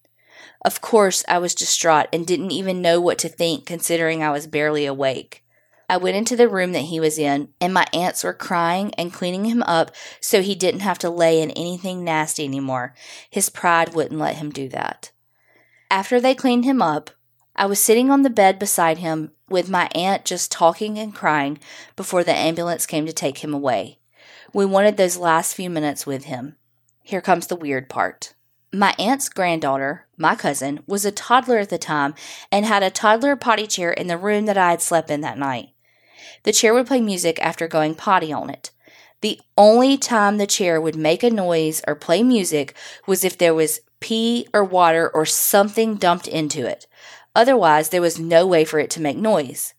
Of 0.63 0.81
course, 0.81 1.23
I 1.27 1.37
was 1.37 1.55
distraught 1.55 2.07
and 2.11 2.25
didn't 2.25 2.51
even 2.51 2.81
know 2.81 2.99
what 2.99 3.17
to 3.19 3.29
think, 3.29 3.65
considering 3.65 4.23
I 4.23 4.31
was 4.31 4.47
barely 4.47 4.85
awake. 4.85 5.43
I 5.89 5.97
went 5.97 6.17
into 6.17 6.35
the 6.35 6.49
room 6.49 6.73
that 6.73 6.81
he 6.81 6.99
was 6.99 7.17
in, 7.17 7.49
and 7.61 7.73
my 7.73 7.85
aunts 7.93 8.23
were 8.23 8.33
crying 8.33 8.93
and 8.95 9.13
cleaning 9.13 9.45
him 9.45 9.63
up 9.63 9.91
so 10.19 10.41
he 10.41 10.55
didn't 10.55 10.81
have 10.81 10.99
to 10.99 11.09
lay 11.09 11.41
in 11.41 11.51
anything 11.51 12.03
nasty 12.03 12.43
anymore. 12.43 12.93
His 13.29 13.49
pride 13.49 13.93
wouldn't 13.93 14.19
let 14.19 14.35
him 14.35 14.49
do 14.49 14.67
that. 14.69 15.11
After 15.89 16.19
they 16.19 16.35
cleaned 16.35 16.65
him 16.65 16.81
up, 16.81 17.11
I 17.55 17.65
was 17.65 17.79
sitting 17.79 18.11
on 18.11 18.23
the 18.23 18.29
bed 18.29 18.59
beside 18.59 18.97
him 18.97 19.31
with 19.49 19.69
my 19.69 19.89
aunt 19.95 20.25
just 20.25 20.51
talking 20.51 20.99
and 20.99 21.15
crying 21.15 21.57
before 21.95 22.23
the 22.23 22.35
ambulance 22.35 22.85
came 22.85 23.05
to 23.05 23.13
take 23.13 23.37
him 23.37 23.53
away. 23.53 23.99
We 24.53 24.65
wanted 24.65 24.97
those 24.97 25.17
last 25.17 25.55
few 25.55 25.69
minutes 25.69 26.05
with 26.05 26.25
him. 26.25 26.57
Here 27.01 27.21
comes 27.21 27.47
the 27.47 27.55
weird 27.55 27.87
part. 27.87 28.33
My 28.73 28.93
aunt's 28.99 29.29
granddaughter, 29.29 30.07
my 30.17 30.35
cousin, 30.35 30.81
was 30.87 31.05
a 31.05 31.11
toddler 31.11 31.59
at 31.59 31.69
the 31.69 31.77
time 31.77 32.15
and 32.51 32.65
had 32.65 32.83
a 32.83 32.89
toddler 32.89 33.37
potty 33.37 33.65
chair 33.65 33.91
in 33.91 34.07
the 34.07 34.17
room 34.17 34.45
that 34.45 34.57
I 34.57 34.71
had 34.71 34.81
slept 34.81 35.09
in 35.09 35.21
that 35.21 35.37
night. 35.37 35.69
The 36.43 36.51
chair 36.51 36.73
would 36.73 36.87
play 36.87 36.99
music 36.99 37.41
after 37.41 37.67
going 37.67 37.95
potty 37.95 38.33
on 38.33 38.49
it. 38.49 38.71
The 39.21 39.39
only 39.57 39.97
time 39.97 40.37
the 40.37 40.45
chair 40.45 40.81
would 40.81 40.95
make 40.95 41.23
a 41.23 41.29
noise 41.29 41.81
or 41.87 41.95
play 41.95 42.23
music 42.23 42.75
was 43.07 43.23
if 43.23 43.37
there 43.37 43.53
was 43.53 43.79
pee 43.99 44.47
or 44.53 44.63
water 44.63 45.09
or 45.09 45.25
something 45.25 45.95
dumped 45.95 46.27
into 46.27 46.67
it. 46.67 46.87
Otherwise, 47.35 47.89
there 47.89 48.01
was 48.01 48.19
no 48.19 48.45
way 48.45 48.65
for 48.65 48.79
it 48.79 48.89
to 48.91 49.01
make 49.01 49.17
noise. 49.17 49.73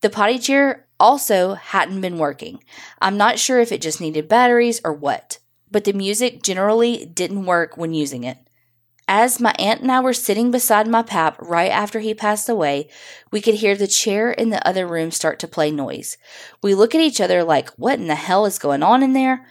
The 0.00 0.10
potty 0.10 0.38
chair 0.38 0.86
also 1.00 1.54
hadn't 1.54 2.00
been 2.00 2.18
working. 2.18 2.62
I'm 3.00 3.16
not 3.16 3.38
sure 3.38 3.58
if 3.58 3.72
it 3.72 3.80
just 3.80 4.00
needed 4.00 4.28
batteries 4.28 4.80
or 4.84 4.92
what, 4.92 5.38
but 5.70 5.84
the 5.84 5.92
music 5.92 6.42
generally 6.42 7.06
didn't 7.06 7.46
work 7.46 7.76
when 7.76 7.94
using 7.94 8.24
it. 8.24 8.38
As 9.10 9.40
my 9.40 9.54
aunt 9.58 9.80
and 9.80 9.90
I 9.90 10.00
were 10.00 10.12
sitting 10.12 10.50
beside 10.50 10.86
my 10.86 11.02
pap 11.02 11.40
right 11.40 11.70
after 11.70 12.00
he 12.00 12.12
passed 12.12 12.48
away, 12.48 12.90
we 13.30 13.40
could 13.40 13.54
hear 13.54 13.74
the 13.74 13.86
chair 13.86 14.30
in 14.30 14.50
the 14.50 14.66
other 14.68 14.86
room 14.86 15.10
start 15.10 15.38
to 15.38 15.48
play 15.48 15.70
noise. 15.70 16.18
We 16.62 16.74
look 16.74 16.94
at 16.94 17.00
each 17.00 17.20
other 17.20 17.42
like, 17.42 17.70
what 17.70 17.98
in 17.98 18.06
the 18.06 18.14
hell 18.14 18.44
is 18.44 18.58
going 18.58 18.82
on 18.82 19.02
in 19.02 19.14
there? 19.14 19.46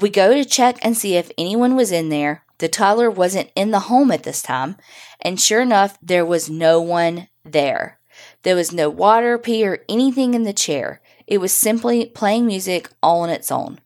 We 0.00 0.08
go 0.08 0.34
to 0.34 0.44
check 0.44 0.78
and 0.82 0.96
see 0.96 1.16
if 1.16 1.32
anyone 1.36 1.74
was 1.74 1.90
in 1.90 2.10
there. 2.10 2.44
The 2.58 2.68
toddler 2.68 3.10
wasn't 3.10 3.50
in 3.56 3.72
the 3.72 3.80
home 3.80 4.10
at 4.12 4.22
this 4.22 4.40
time, 4.40 4.76
and 5.20 5.40
sure 5.40 5.60
enough, 5.60 5.98
there 6.00 6.24
was 6.24 6.48
no 6.48 6.80
one 6.80 7.28
there. 7.44 7.98
There 8.44 8.56
was 8.56 8.72
no 8.72 8.88
water, 8.88 9.36
pee, 9.36 9.66
or 9.66 9.84
anything 9.88 10.34
in 10.34 10.44
the 10.44 10.52
chair. 10.52 11.02
It 11.26 11.38
was 11.38 11.52
simply 11.52 12.06
playing 12.06 12.46
music 12.46 12.88
all 13.02 13.22
on 13.22 13.30
its 13.30 13.50
own. 13.50 13.80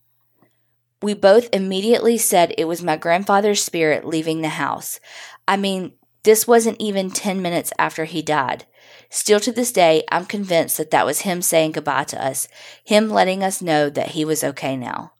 We 1.02 1.14
both 1.14 1.48
immediately 1.52 2.18
said 2.18 2.54
it 2.56 2.66
was 2.66 2.82
my 2.82 2.96
grandfather's 2.96 3.62
spirit 3.62 4.06
leaving 4.06 4.42
the 4.42 4.50
house. 4.50 5.00
I 5.48 5.56
mean, 5.56 5.92
this 6.22 6.46
wasn't 6.46 6.80
even 6.80 7.10
10 7.10 7.40
minutes 7.40 7.72
after 7.78 8.04
he 8.04 8.20
died. 8.20 8.66
Still 9.08 9.40
to 9.40 9.52
this 9.52 9.72
day, 9.72 10.04
I'm 10.10 10.26
convinced 10.26 10.76
that 10.76 10.90
that 10.90 11.06
was 11.06 11.20
him 11.20 11.40
saying 11.40 11.72
goodbye 11.72 12.04
to 12.04 12.22
us, 12.22 12.46
him 12.84 13.08
letting 13.08 13.42
us 13.42 13.62
know 13.62 13.88
that 13.88 14.10
he 14.10 14.24
was 14.24 14.44
okay 14.44 14.76
now. 14.76 15.14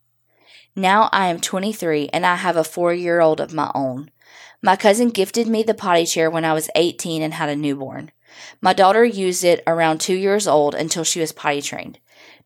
Now 0.76 1.08
I 1.12 1.28
am 1.28 1.40
23 1.40 2.10
and 2.12 2.26
I 2.26 2.36
have 2.36 2.56
a 2.56 2.64
four 2.64 2.92
year 2.92 3.20
old 3.20 3.40
of 3.40 3.54
my 3.54 3.70
own. 3.74 4.10
My 4.62 4.76
cousin 4.76 5.08
gifted 5.08 5.48
me 5.48 5.62
the 5.62 5.74
potty 5.74 6.04
chair 6.04 6.30
when 6.30 6.44
I 6.44 6.52
was 6.52 6.70
18 6.74 7.22
and 7.22 7.34
had 7.34 7.48
a 7.48 7.56
newborn. 7.56 8.12
My 8.60 8.72
daughter 8.72 9.04
used 9.04 9.42
it 9.42 9.62
around 9.66 10.00
two 10.00 10.14
years 10.14 10.46
old 10.46 10.74
until 10.74 11.02
she 11.02 11.20
was 11.20 11.32
potty 11.32 11.62
trained. 11.62 11.98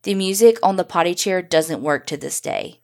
The 0.03 0.15
music 0.15 0.57
on 0.63 0.77
the 0.77 0.83
potty 0.83 1.13
chair 1.13 1.41
doesn't 1.41 1.81
work 1.81 2.05
to 2.07 2.17
this 2.17 2.39
day. 2.39 2.79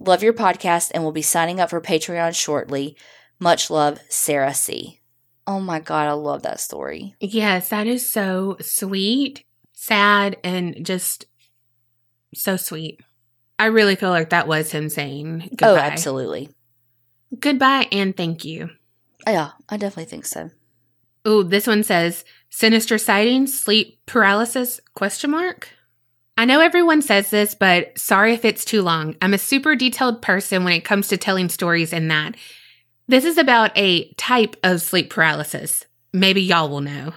Love 0.00 0.22
your 0.22 0.32
podcast 0.32 0.90
and 0.94 1.02
will 1.02 1.12
be 1.12 1.22
signing 1.22 1.60
up 1.60 1.70
for 1.70 1.80
Patreon 1.80 2.34
shortly. 2.34 2.96
Much 3.40 3.70
love, 3.70 3.98
Sarah 4.08 4.54
C. 4.54 5.00
Oh 5.46 5.60
my 5.60 5.80
God, 5.80 6.08
I 6.08 6.12
love 6.12 6.42
that 6.42 6.60
story. 6.60 7.14
Yes, 7.20 7.70
that 7.70 7.86
is 7.86 8.08
so 8.08 8.56
sweet, 8.60 9.44
sad, 9.72 10.36
and 10.44 10.84
just 10.84 11.26
so 12.34 12.56
sweet. 12.56 13.00
I 13.58 13.66
really 13.66 13.96
feel 13.96 14.10
like 14.10 14.30
that 14.30 14.46
was 14.46 14.70
him 14.70 14.88
saying 14.88 15.42
oh, 15.44 15.48
goodbye. 15.50 15.68
Oh, 15.68 15.76
absolutely. 15.76 16.50
Goodbye 17.38 17.88
and 17.90 18.16
thank 18.16 18.44
you. 18.44 18.70
Yeah, 19.26 19.50
I 19.68 19.76
definitely 19.76 20.04
think 20.10 20.26
so. 20.26 20.50
Oh, 21.24 21.42
this 21.42 21.66
one 21.66 21.82
says 21.82 22.24
sinister 22.50 22.98
sightings, 22.98 23.58
sleep 23.58 24.00
paralysis 24.06 24.80
question 24.94 25.30
mark. 25.30 25.70
I 26.38 26.44
know 26.44 26.60
everyone 26.60 27.02
says 27.02 27.30
this, 27.30 27.56
but 27.56 27.98
sorry 27.98 28.32
if 28.32 28.44
it's 28.44 28.64
too 28.64 28.80
long. 28.80 29.16
I'm 29.20 29.34
a 29.34 29.38
super 29.38 29.74
detailed 29.74 30.22
person 30.22 30.62
when 30.62 30.72
it 30.72 30.84
comes 30.84 31.08
to 31.08 31.16
telling 31.16 31.48
stories 31.48 31.92
and 31.92 32.08
that. 32.12 32.36
This 33.08 33.24
is 33.24 33.38
about 33.38 33.76
a 33.76 34.12
type 34.12 34.54
of 34.62 34.80
sleep 34.80 35.10
paralysis. 35.10 35.84
Maybe 36.12 36.40
y'all 36.40 36.68
will 36.68 36.80
know. 36.80 37.12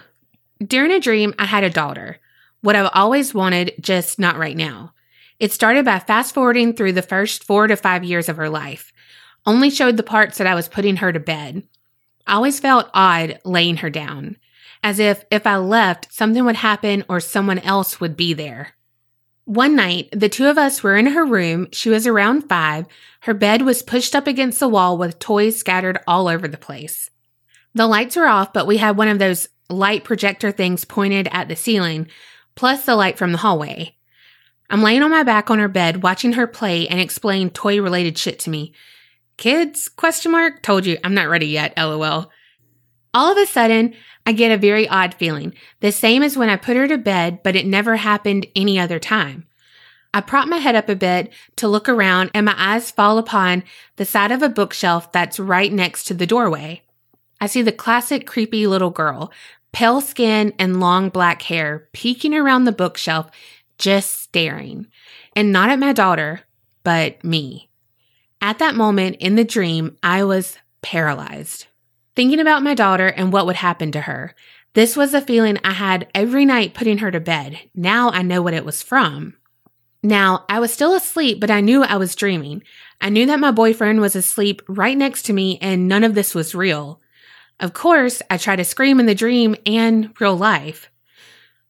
During 0.58 0.90
a 0.90 0.98
dream, 0.98 1.36
I 1.38 1.44
had 1.44 1.62
a 1.62 1.70
daughter. 1.70 2.18
What 2.62 2.74
I've 2.74 2.90
always 2.94 3.32
wanted, 3.32 3.74
just 3.80 4.18
not 4.18 4.38
right 4.38 4.56
now. 4.56 4.92
It 5.38 5.52
started 5.52 5.84
by 5.84 6.00
fast 6.00 6.34
forwarding 6.34 6.74
through 6.74 6.94
the 6.94 7.00
first 7.00 7.44
four 7.44 7.68
to 7.68 7.76
five 7.76 8.02
years 8.02 8.28
of 8.28 8.38
her 8.38 8.48
life. 8.48 8.92
Only 9.46 9.70
showed 9.70 9.98
the 9.98 10.02
parts 10.02 10.38
that 10.38 10.48
I 10.48 10.56
was 10.56 10.66
putting 10.66 10.96
her 10.96 11.12
to 11.12 11.20
bed. 11.20 11.62
I 12.26 12.34
always 12.34 12.58
felt 12.58 12.90
odd 12.92 13.38
laying 13.44 13.76
her 13.76 13.90
down, 13.90 14.36
as 14.82 14.98
if 14.98 15.24
if 15.30 15.46
I 15.46 15.58
left, 15.58 16.12
something 16.12 16.44
would 16.44 16.56
happen 16.56 17.04
or 17.08 17.20
someone 17.20 17.60
else 17.60 18.00
would 18.00 18.16
be 18.16 18.34
there. 18.34 18.74
One 19.44 19.74
night, 19.74 20.08
the 20.12 20.28
two 20.28 20.46
of 20.46 20.56
us 20.56 20.82
were 20.82 20.96
in 20.96 21.06
her 21.06 21.24
room. 21.24 21.68
She 21.72 21.90
was 21.90 22.06
around 22.06 22.48
five. 22.48 22.86
Her 23.20 23.34
bed 23.34 23.62
was 23.62 23.82
pushed 23.82 24.14
up 24.14 24.26
against 24.26 24.60
the 24.60 24.68
wall 24.68 24.96
with 24.96 25.18
toys 25.18 25.58
scattered 25.58 25.98
all 26.06 26.28
over 26.28 26.46
the 26.46 26.56
place. 26.56 27.10
The 27.74 27.86
lights 27.86 28.16
were 28.16 28.26
off, 28.26 28.52
but 28.52 28.66
we 28.66 28.76
had 28.76 28.96
one 28.96 29.08
of 29.08 29.18
those 29.18 29.48
light 29.68 30.04
projector 30.04 30.52
things 30.52 30.84
pointed 30.84 31.28
at 31.32 31.48
the 31.48 31.56
ceiling, 31.56 32.06
plus 32.54 32.84
the 32.84 32.94
light 32.94 33.18
from 33.18 33.32
the 33.32 33.38
hallway. 33.38 33.96
I'm 34.70 34.82
laying 34.82 35.02
on 35.02 35.10
my 35.10 35.22
back 35.22 35.50
on 35.50 35.58
her 35.58 35.68
bed, 35.68 36.02
watching 36.02 36.34
her 36.34 36.46
play 36.46 36.86
and 36.86 37.00
explain 37.00 37.50
toy 37.50 37.80
related 37.80 38.16
shit 38.16 38.38
to 38.40 38.50
me. 38.50 38.72
Kids? 39.36 39.88
Question 39.88 40.32
mark. 40.32 40.62
Told 40.62 40.86
you, 40.86 40.98
I'm 41.02 41.14
not 41.14 41.28
ready 41.28 41.46
yet, 41.46 41.76
lol. 41.76 42.30
All 43.14 43.32
of 43.32 43.38
a 43.38 43.46
sudden, 43.46 43.94
I 44.24 44.32
get 44.32 44.52
a 44.52 44.56
very 44.56 44.88
odd 44.88 45.14
feeling, 45.14 45.54
the 45.80 45.90
same 45.90 46.22
as 46.22 46.36
when 46.36 46.48
I 46.48 46.56
put 46.56 46.76
her 46.76 46.86
to 46.86 46.98
bed, 46.98 47.42
but 47.42 47.56
it 47.56 47.66
never 47.66 47.96
happened 47.96 48.46
any 48.54 48.78
other 48.78 48.98
time. 48.98 49.46
I 50.14 50.20
prop 50.20 50.46
my 50.46 50.58
head 50.58 50.74
up 50.74 50.88
a 50.88 50.94
bit 50.94 51.32
to 51.56 51.68
look 51.68 51.88
around 51.88 52.30
and 52.34 52.44
my 52.44 52.54
eyes 52.56 52.90
fall 52.90 53.18
upon 53.18 53.64
the 53.96 54.04
side 54.04 54.30
of 54.30 54.42
a 54.42 54.48
bookshelf 54.48 55.10
that's 55.10 55.40
right 55.40 55.72
next 55.72 56.04
to 56.04 56.14
the 56.14 56.26
doorway. 56.26 56.82
I 57.40 57.46
see 57.46 57.62
the 57.62 57.72
classic 57.72 58.26
creepy 58.26 58.66
little 58.66 58.90
girl, 58.90 59.32
pale 59.72 60.00
skin 60.00 60.52
and 60.58 60.80
long 60.80 61.08
black 61.08 61.42
hair, 61.42 61.88
peeking 61.92 62.34
around 62.34 62.64
the 62.64 62.72
bookshelf, 62.72 63.30
just 63.78 64.20
staring. 64.20 64.86
And 65.34 65.50
not 65.50 65.70
at 65.70 65.78
my 65.78 65.94
daughter, 65.94 66.42
but 66.84 67.24
me. 67.24 67.70
At 68.40 68.58
that 68.58 68.74
moment 68.74 69.16
in 69.16 69.36
the 69.36 69.44
dream, 69.44 69.96
I 70.02 70.24
was 70.24 70.58
paralyzed. 70.82 71.66
Thinking 72.14 72.40
about 72.40 72.62
my 72.62 72.74
daughter 72.74 73.06
and 73.08 73.32
what 73.32 73.46
would 73.46 73.56
happen 73.56 73.92
to 73.92 74.02
her. 74.02 74.34
This 74.74 74.96
was 74.96 75.14
a 75.14 75.20
feeling 75.20 75.58
I 75.64 75.72
had 75.72 76.08
every 76.14 76.44
night 76.44 76.74
putting 76.74 76.98
her 76.98 77.10
to 77.10 77.20
bed. 77.20 77.58
Now 77.74 78.10
I 78.10 78.22
know 78.22 78.42
what 78.42 78.54
it 78.54 78.64
was 78.64 78.82
from. 78.82 79.34
Now, 80.02 80.44
I 80.48 80.58
was 80.58 80.72
still 80.72 80.94
asleep, 80.94 81.38
but 81.40 81.50
I 81.50 81.60
knew 81.60 81.84
I 81.84 81.96
was 81.96 82.16
dreaming. 82.16 82.64
I 83.00 83.08
knew 83.08 83.24
that 83.26 83.38
my 83.38 83.52
boyfriend 83.52 84.00
was 84.00 84.16
asleep 84.16 84.60
right 84.68 84.96
next 84.96 85.22
to 85.26 85.32
me 85.32 85.58
and 85.62 85.86
none 85.86 86.02
of 86.02 86.14
this 86.14 86.34
was 86.34 86.54
real. 86.54 87.00
Of 87.60 87.72
course, 87.72 88.20
I 88.28 88.36
tried 88.36 88.56
to 88.56 88.64
scream 88.64 88.98
in 88.98 89.06
the 89.06 89.14
dream 89.14 89.54
and 89.64 90.12
real 90.20 90.36
life. 90.36 90.90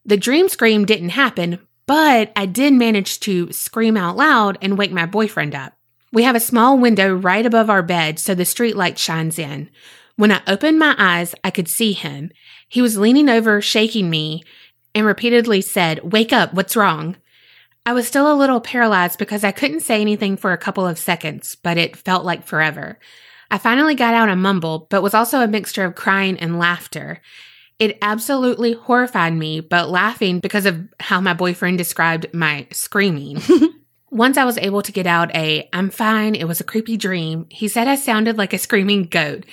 The 0.07 0.17
dream 0.17 0.49
scream 0.49 0.87
didn't 0.87 1.11
happen, 1.11 1.59
but 1.87 2.33
I 2.35 2.47
did 2.47 2.73
manage 2.73 3.21
to 3.21 3.53
scream 3.53 3.97
out 3.97 4.17
loud 4.17 4.57
and 4.63 4.79
wake 4.79 4.93
my 4.93 5.05
boyfriend 5.05 5.55
up. 5.55 5.75
We 6.13 6.23
have 6.23 6.37
a 6.37 6.41
small 6.41 6.79
window 6.79 7.15
right 7.15 7.45
above 7.45 7.69
our 7.69 7.83
bed 7.83 8.19
so 8.19 8.35
the 8.35 8.45
street 8.45 8.77
light 8.77 8.99
shines 8.99 9.39
in. 9.39 9.71
When 10.23 10.31
I 10.31 10.41
opened 10.47 10.79
my 10.79 10.95
eyes, 10.99 11.35
I 11.43 11.51
could 11.51 11.67
see 11.67 11.93
him. 11.95 12.31
He 12.69 12.81
was 12.81 12.97
leaning 12.97 13.29
over, 13.29 13.61
shaking 13.61 14.09
me, 14.09 14.45
and 14.95 15.05
repeatedly 15.05 15.63
said, 15.63 16.13
Wake 16.13 16.33
up, 16.33 16.55
what's 16.55 16.77
wrong? 16.77 17.17
I 17.85 17.93
was 17.93 18.07
still 18.07 18.33
a 18.33 18.39
little 18.39 18.61
paralyzed 18.61 19.19
because 19.19 19.43
I 19.43 19.51
couldn't 19.51 19.81
say 19.81 20.01
anything 20.01 20.37
for 20.37 20.53
a 20.53 20.57
couple 20.57 20.87
of 20.87 20.97
seconds, 20.97 21.57
but 21.57 21.77
it 21.77 21.97
felt 21.97 22.25
like 22.25 22.45
forever. 22.45 23.01
I 23.51 23.59
finally 23.59 23.97
got 23.97 24.15
out 24.15 24.29
a 24.29 24.37
mumble, 24.37 24.87
but 24.91 25.03
was 25.03 25.13
also 25.13 25.41
a 25.41 25.49
mixture 25.49 25.85
of 25.85 25.97
crying 25.97 26.39
and 26.39 26.57
laughter. 26.57 27.21
It 27.81 27.99
absolutely 28.01 28.75
horrified 28.75 29.35
me, 29.35 29.59
but 29.59 29.91
laughing 29.91 30.39
because 30.39 30.67
of 30.67 30.87
how 31.01 31.21
my 31.21 31.35
boyfriend 31.35 31.79
described 31.79 32.33
my 32.33 32.69
screaming. 32.71 33.43
Once 34.13 34.37
I 34.37 34.45
was 34.45 34.59
able 34.59 34.83
to 34.83 34.93
get 34.93 35.07
out 35.07 35.35
a, 35.35 35.67
I'm 35.73 35.89
fine, 35.89 36.35
it 36.35 36.45
was 36.45 36.61
a 36.61 36.65
creepy 36.65 36.99
dream, 36.99 37.47
he 37.49 37.67
said 37.67 37.89
I 37.89 37.95
sounded 37.95 38.37
like 38.37 38.53
a 38.53 38.59
screaming 38.59 39.05
goat. 39.05 39.47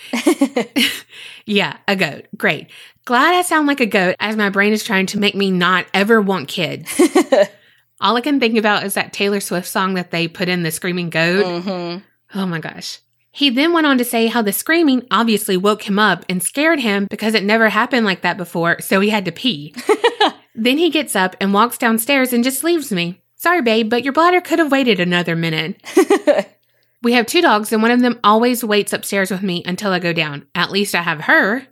yeah, 1.45 1.77
a 1.87 1.95
goat. 1.95 2.25
Great. 2.35 2.67
Glad 3.05 3.35
I 3.35 3.41
sound 3.41 3.67
like 3.67 3.79
a 3.79 3.85
goat 3.85 4.17
as 4.19 4.35
my 4.35 4.49
brain 4.49 4.73
is 4.73 4.83
trying 4.83 5.05
to 5.07 5.17
make 5.17 5.33
me 5.33 5.49
not 5.49 5.85
ever 5.93 6.19
want 6.19 6.49
kids. 6.49 6.93
All 8.01 8.17
I 8.17 8.21
can 8.21 8.41
think 8.41 8.57
about 8.57 8.83
is 8.83 8.95
that 8.95 9.13
Taylor 9.13 9.39
Swift 9.39 9.65
song 9.65 9.93
that 9.93 10.11
they 10.11 10.27
put 10.27 10.49
in 10.49 10.63
the 10.63 10.71
screaming 10.71 11.09
goat. 11.09 11.45
mm-hmm. 11.45 12.03
Oh 12.37 12.45
my 12.45 12.59
gosh. 12.59 12.99
He 13.31 13.49
then 13.49 13.71
went 13.71 13.87
on 13.87 13.97
to 13.97 14.03
say 14.03 14.27
how 14.27 14.41
the 14.41 14.51
screaming 14.51 15.07
obviously 15.09 15.55
woke 15.55 15.87
him 15.87 15.97
up 15.97 16.25
and 16.27 16.43
scared 16.43 16.81
him 16.81 17.07
because 17.09 17.33
it 17.33 17.45
never 17.45 17.69
happened 17.69 18.05
like 18.05 18.23
that 18.23 18.35
before, 18.35 18.81
so 18.81 18.99
he 18.99 19.09
had 19.09 19.23
to 19.23 19.31
pee. 19.31 19.73
then 20.53 20.77
he 20.77 20.89
gets 20.89 21.15
up 21.15 21.37
and 21.39 21.53
walks 21.53 21.77
downstairs 21.77 22.33
and 22.33 22.43
just 22.43 22.65
leaves 22.65 22.91
me. 22.91 23.21
Sorry, 23.39 23.61
babe, 23.61 23.89
but 23.89 24.03
your 24.03 24.13
bladder 24.13 24.41
could 24.41 24.59
have 24.59 24.71
waited 24.71 24.99
another 24.99 25.35
minute. 25.35 25.81
We 27.01 27.13
have 27.13 27.27
two 27.27 27.41
dogs, 27.41 27.71
and 27.71 27.81
one 27.81 27.91
of 27.91 28.01
them 28.01 28.19
always 28.23 28.63
waits 28.63 28.91
upstairs 28.91 29.31
with 29.31 29.41
me 29.41 29.63
until 29.65 29.91
I 29.91 29.99
go 29.99 30.11
down. 30.11 30.47
At 30.53 30.71
least 30.71 30.93
I 30.93 31.01
have 31.01 31.21
her. 31.21 31.65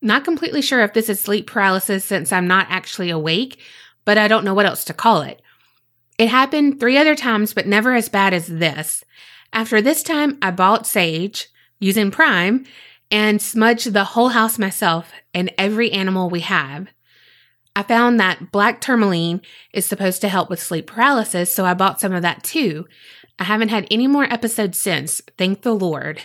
Not 0.00 0.24
completely 0.24 0.62
sure 0.62 0.82
if 0.82 0.92
this 0.92 1.08
is 1.08 1.20
sleep 1.20 1.48
paralysis 1.48 2.04
since 2.04 2.32
I'm 2.32 2.46
not 2.46 2.68
actually 2.70 3.10
awake, 3.10 3.60
but 4.04 4.18
I 4.18 4.28
don't 4.28 4.44
know 4.44 4.54
what 4.54 4.66
else 4.66 4.84
to 4.84 4.94
call 4.94 5.22
it. 5.22 5.42
It 6.16 6.28
happened 6.28 6.78
three 6.78 6.96
other 6.96 7.16
times, 7.16 7.54
but 7.54 7.66
never 7.66 7.92
as 7.92 8.08
bad 8.08 8.32
as 8.32 8.46
this. 8.46 9.04
After 9.52 9.82
this 9.82 10.02
time, 10.04 10.38
I 10.40 10.52
bought 10.52 10.86
Sage 10.86 11.48
using 11.80 12.12
Prime 12.12 12.64
and 13.10 13.42
smudged 13.42 13.92
the 13.92 14.04
whole 14.04 14.28
house 14.28 14.58
myself 14.58 15.10
and 15.34 15.52
every 15.58 15.90
animal 15.90 16.30
we 16.30 16.40
have. 16.40 16.86
I 17.76 17.82
found 17.82 18.18
that 18.18 18.50
black 18.50 18.80
tourmaline 18.80 19.42
is 19.72 19.86
supposed 19.86 20.20
to 20.22 20.28
help 20.28 20.50
with 20.50 20.62
sleep 20.62 20.86
paralysis, 20.86 21.54
so 21.54 21.64
I 21.64 21.74
bought 21.74 22.00
some 22.00 22.12
of 22.12 22.22
that 22.22 22.42
too. 22.42 22.86
I 23.38 23.44
haven't 23.44 23.68
had 23.68 23.86
any 23.90 24.06
more 24.06 24.24
episodes 24.24 24.78
since, 24.78 25.20
thank 25.38 25.62
the 25.62 25.72
Lord. 25.72 26.20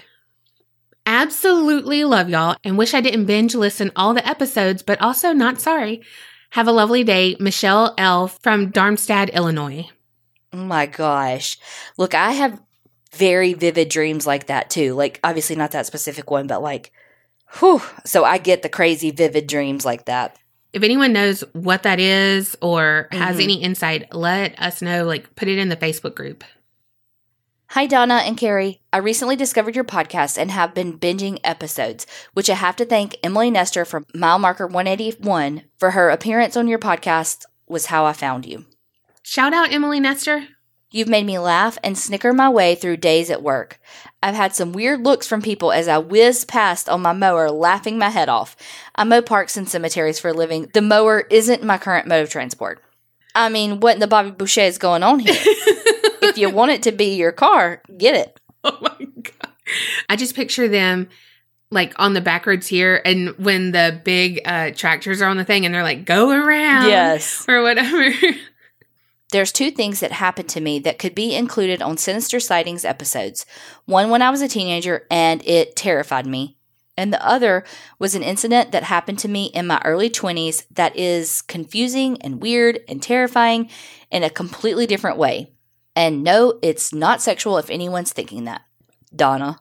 Absolutely 1.05 2.03
love 2.03 2.29
y'all 2.29 2.57
and 2.63 2.77
wish 2.77 2.93
I 2.93 3.01
didn't 3.01 3.25
binge 3.25 3.53
listen 3.53 3.91
all 3.95 4.13
the 4.13 4.27
episodes, 4.27 4.81
but 4.81 4.99
also 5.01 5.33
not 5.33 5.61
sorry. 5.61 6.01
Have 6.51 6.67
a 6.67 6.71
lovely 6.71 7.03
day, 7.03 7.35
Michelle 7.39 7.93
L. 7.97 8.27
from 8.27 8.71
Darmstadt, 8.71 9.29
Illinois. 9.29 9.87
Oh 10.51 10.57
my 10.57 10.87
gosh. 10.87 11.57
Look, 11.97 12.15
I 12.15 12.31
have 12.31 12.61
very 13.13 13.53
vivid 13.53 13.89
dreams 13.89 14.25
like 14.25 14.47
that 14.47 14.69
too. 14.69 14.93
Like, 14.93 15.19
obviously, 15.23 15.55
not 15.55 15.71
that 15.71 15.85
specific 15.85 16.31
one, 16.31 16.47
but 16.47 16.61
like, 16.61 16.91
whew. 17.59 17.81
So 18.05 18.23
I 18.23 18.39
get 18.39 18.61
the 18.61 18.69
crazy, 18.69 19.11
vivid 19.11 19.47
dreams 19.47 19.85
like 19.85 20.05
that. 20.05 20.37
If 20.75 20.83
anyone 20.83 21.13
knows 21.13 21.41
what 21.53 21.83
that 21.83 22.01
is 22.01 22.57
or 22.61 23.07
has 23.13 23.37
Mhm. 23.37 23.43
any 23.43 23.63
insight, 23.63 24.13
let 24.13 24.61
us 24.61 24.81
know. 24.81 25.05
Like, 25.05 25.33
put 25.37 25.47
it 25.47 25.57
in 25.57 25.69
the 25.69 25.77
Facebook 25.77 26.15
group. 26.15 26.43
Hi, 27.69 27.85
Donna 27.85 28.15
and 28.15 28.37
Carrie. 28.37 28.81
I 28.91 28.97
recently 28.97 29.37
discovered 29.37 29.73
your 29.73 29.85
podcast 29.85 30.37
and 30.37 30.51
have 30.51 30.73
been 30.73 30.99
binging 30.99 31.39
episodes, 31.45 32.05
which 32.33 32.49
I 32.49 32.55
have 32.55 32.75
to 32.75 32.85
thank 32.85 33.15
Emily 33.23 33.49
Nestor 33.49 33.85
from 33.85 34.05
Mile 34.13 34.37
Marker 34.37 34.67
181 34.67 35.63
for 35.79 35.91
her 35.91 36.09
appearance 36.09 36.57
on 36.57 36.67
your 36.67 36.77
podcast, 36.77 37.43
was 37.67 37.85
how 37.85 38.05
I 38.05 38.11
found 38.11 38.45
you. 38.45 38.65
Shout 39.23 39.53
out 39.53 39.71
Emily 39.71 40.01
Nestor. 40.01 40.49
You've 40.91 41.07
made 41.09 41.25
me 41.25 41.39
laugh 41.39 41.77
and 41.83 41.97
snicker 41.97 42.31
my 42.31 42.49
way 42.49 42.75
through 42.75 42.97
days 42.97 43.29
at 43.29 43.43
work. 43.43 43.79
I've 44.23 44.35
had 44.35 44.55
some 44.55 44.71
weird 44.71 45.03
looks 45.03 45.27
from 45.27 45.41
people 45.41 45.71
as 45.71 45.87
I 45.87 45.97
whiz 45.97 46.45
past 46.45 46.87
on 46.87 47.01
my 47.01 47.11
mower, 47.13 47.49
laughing 47.51 47.97
my 47.97 48.09
head 48.09 48.29
off. 48.29 48.55
I 48.95 49.03
mow 49.03 49.21
parks 49.21 49.57
and 49.57 49.67
cemeteries 49.67 50.19
for 50.19 50.29
a 50.29 50.33
living. 50.33 50.69
The 50.73 50.81
mower 50.81 51.21
isn't 51.29 51.63
my 51.63 51.77
current 51.77 52.07
mode 52.07 52.23
of 52.23 52.29
transport. 52.29 52.81
I 53.33 53.49
mean, 53.49 53.81
what 53.81 53.95
in 53.95 53.99
the 53.99 54.07
Bobby 54.07 54.31
Boucher 54.31 54.61
is 54.61 54.77
going 54.77 55.03
on 55.03 55.19
here? 55.19 55.35
if 55.37 56.37
you 56.37 56.49
want 56.49 56.71
it 56.71 56.83
to 56.83 56.91
be 56.91 57.15
your 57.15 57.33
car, 57.33 57.81
get 57.97 58.15
it. 58.15 58.39
Oh 58.63 58.77
my 58.81 59.05
god. 59.21 59.51
I 60.07 60.15
just 60.15 60.35
picture 60.35 60.67
them 60.67 61.09
like 61.71 61.93
on 61.97 62.13
the 62.13 62.21
back 62.21 62.45
roads 62.45 62.67
here 62.67 63.01
and 63.03 63.29
when 63.37 63.71
the 63.71 63.99
big 64.05 64.39
uh 64.45 64.71
tractors 64.71 65.21
are 65.21 65.27
on 65.27 65.37
the 65.37 65.43
thing 65.43 65.65
and 65.65 65.75
they're 65.75 65.83
like 65.83 66.05
go 66.05 66.29
around 66.29 66.87
Yes. 66.87 67.43
or 67.49 67.61
whatever. 67.61 68.09
There's 69.35 69.51
two 69.51 69.69
things 69.69 69.99
that 69.99 70.13
happened 70.13 70.47
to 70.47 70.61
me 70.61 70.79
that 70.79 70.97
could 70.97 71.13
be 71.13 71.35
included 71.35 71.81
on 71.81 71.97
Sinister 71.97 72.39
Sightings 72.39 72.85
episodes. 72.85 73.45
One 73.83 74.09
when 74.09 74.21
I 74.21 74.29
was 74.29 74.41
a 74.41 74.47
teenager 74.47 75.05
and 75.11 75.45
it 75.45 75.75
terrified 75.75 76.25
me. 76.25 76.55
And 76.95 77.11
the 77.11 77.21
other 77.21 77.65
was 77.99 78.15
an 78.15 78.23
incident 78.23 78.71
that 78.71 78.83
happened 78.83 79.19
to 79.19 79.27
me 79.27 79.47
in 79.47 79.67
my 79.67 79.81
early 79.83 80.09
20s 80.09 80.63
that 80.71 80.95
is 80.95 81.41
confusing 81.41 82.21
and 82.21 82.41
weird 82.41 82.79
and 82.87 83.03
terrifying 83.03 83.69
in 84.09 84.23
a 84.23 84.29
completely 84.29 84.85
different 84.85 85.17
way. 85.17 85.51
And 85.97 86.23
no, 86.23 86.57
it's 86.61 86.93
not 86.93 87.21
sexual 87.21 87.57
if 87.57 87.69
anyone's 87.69 88.13
thinking 88.13 88.45
that. 88.45 88.61
Donna. 89.13 89.59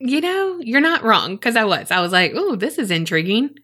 you 0.00 0.20
know, 0.20 0.58
you're 0.60 0.80
not 0.80 1.04
wrong 1.04 1.36
because 1.36 1.54
I 1.54 1.62
was. 1.62 1.92
I 1.92 2.00
was 2.00 2.10
like, 2.10 2.32
"Oh, 2.34 2.56
this 2.56 2.78
is 2.78 2.90
intriguing." 2.90 3.54